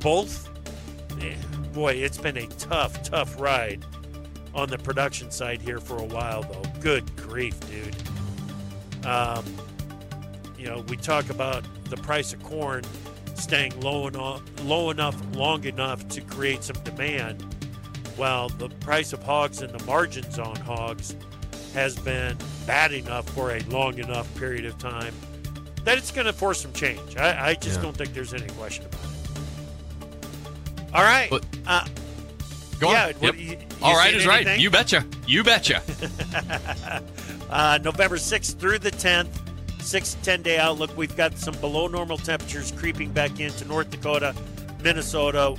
both, 0.00 0.48
eh, 1.20 1.34
boy, 1.72 1.94
it's 1.94 2.18
been 2.18 2.36
a 2.36 2.46
tough, 2.46 3.02
tough 3.02 3.40
ride 3.40 3.84
on 4.54 4.68
the 4.68 4.78
production 4.78 5.30
side 5.30 5.60
here 5.60 5.80
for 5.80 5.98
a 5.98 6.04
while, 6.04 6.42
though. 6.42 6.62
Good 6.80 7.16
grief, 7.16 7.58
dude. 7.68 7.96
Um, 9.04 9.44
you 10.66 10.72
know, 10.72 10.80
we 10.88 10.96
talk 10.96 11.30
about 11.30 11.64
the 11.90 11.96
price 11.98 12.32
of 12.32 12.42
corn 12.42 12.82
staying 13.36 13.78
low 13.80 14.08
enough, 14.08 14.42
low 14.64 14.90
enough, 14.90 15.16
long 15.36 15.62
enough 15.62 16.08
to 16.08 16.20
create 16.22 16.64
some 16.64 16.74
demand, 16.82 17.40
while 18.16 18.48
the 18.48 18.68
price 18.80 19.12
of 19.12 19.22
hogs 19.22 19.62
and 19.62 19.72
the 19.72 19.84
margins 19.86 20.40
on 20.40 20.56
hogs 20.56 21.14
has 21.72 21.96
been 21.96 22.36
bad 22.66 22.92
enough 22.92 23.28
for 23.30 23.52
a 23.52 23.60
long 23.64 23.96
enough 23.98 24.34
period 24.34 24.64
of 24.64 24.76
time 24.78 25.14
that 25.84 25.98
it's 25.98 26.10
going 26.10 26.26
to 26.26 26.32
force 26.32 26.62
some 26.62 26.72
change. 26.72 27.16
I, 27.16 27.50
I 27.50 27.54
just 27.54 27.76
yeah. 27.76 27.82
don't 27.82 27.96
think 27.96 28.12
there's 28.12 28.34
any 28.34 28.48
question 28.54 28.86
about 28.86 29.04
it. 29.04 29.10
All 30.92 31.04
right. 31.04 31.30
But, 31.30 31.46
uh, 31.68 31.86
go 32.80 32.90
yeah, 32.90 33.06
on. 33.06 33.14
Yep. 33.20 33.38
You, 33.38 33.50
you 33.50 33.58
All 33.82 33.94
right 33.94 34.12
is 34.12 34.26
anything? 34.26 34.46
right. 34.46 34.58
You 34.58 34.70
betcha. 34.70 35.06
You 35.28 35.44
betcha. 35.44 35.80
uh, 37.50 37.78
November 37.84 38.16
6th 38.16 38.58
through 38.58 38.80
the 38.80 38.90
10th. 38.90 39.45
Six, 39.86 40.14
to 40.14 40.22
10 40.22 40.42
day 40.42 40.58
outlook. 40.58 40.96
We've 40.96 41.16
got 41.16 41.38
some 41.38 41.54
below 41.58 41.86
normal 41.86 42.18
temperatures 42.18 42.72
creeping 42.72 43.12
back 43.12 43.38
into 43.38 43.64
North 43.66 43.88
Dakota, 43.88 44.34
Minnesota, 44.82 45.54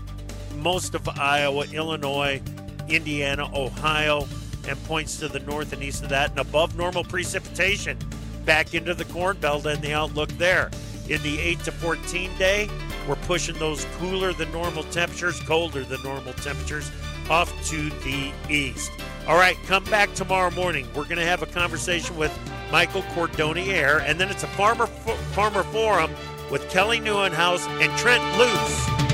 most 0.57 0.95
of 0.95 1.07
Iowa, 1.07 1.65
Illinois, 1.71 2.41
Indiana, 2.89 3.49
Ohio, 3.55 4.27
and 4.67 4.83
points 4.83 5.17
to 5.19 5.29
the 5.29 5.39
north 5.39 5.71
and 5.71 5.81
east 5.81 6.03
of 6.03 6.09
that, 6.09 6.31
and 6.31 6.39
above 6.39 6.75
normal 6.75 7.05
precipitation 7.05 7.97
back 8.43 8.73
into 8.73 8.93
the 8.93 9.05
Corn 9.05 9.37
Belt 9.37 9.65
and 9.65 9.81
the 9.81 9.93
outlook 9.93 10.27
there. 10.31 10.71
In 11.07 11.23
the 11.23 11.39
8 11.39 11.59
to 11.61 11.71
14 11.71 12.37
day, 12.37 12.69
we're 13.07 13.15
pushing 13.15 13.57
those 13.59 13.85
cooler 13.97 14.33
than 14.33 14.51
normal 14.51 14.83
temperatures, 14.83 15.39
colder 15.39 15.85
than 15.85 16.03
normal 16.03 16.33
temperatures 16.33 16.91
off 17.29 17.49
to 17.69 17.89
the 18.01 18.33
east. 18.49 18.91
All 19.25 19.37
right, 19.37 19.55
come 19.67 19.85
back 19.85 20.13
tomorrow 20.15 20.51
morning. 20.51 20.85
We're 20.93 21.05
going 21.05 21.15
to 21.15 21.25
have 21.25 21.43
a 21.43 21.47
conversation 21.47 22.17
with 22.17 22.37
Michael 22.71 23.03
Cordonnier, 23.13 24.01
and 24.05 24.19
then 24.19 24.29
it's 24.29 24.43
a 24.43 24.47
farmer 24.47 24.87
farmer 24.87 25.63
forum 25.63 26.11
with 26.51 26.69
Kelly 26.69 26.99
Nieuwenhuis 26.99 27.65
and 27.81 27.97
Trent 27.97 28.23
Loos. 28.37 29.06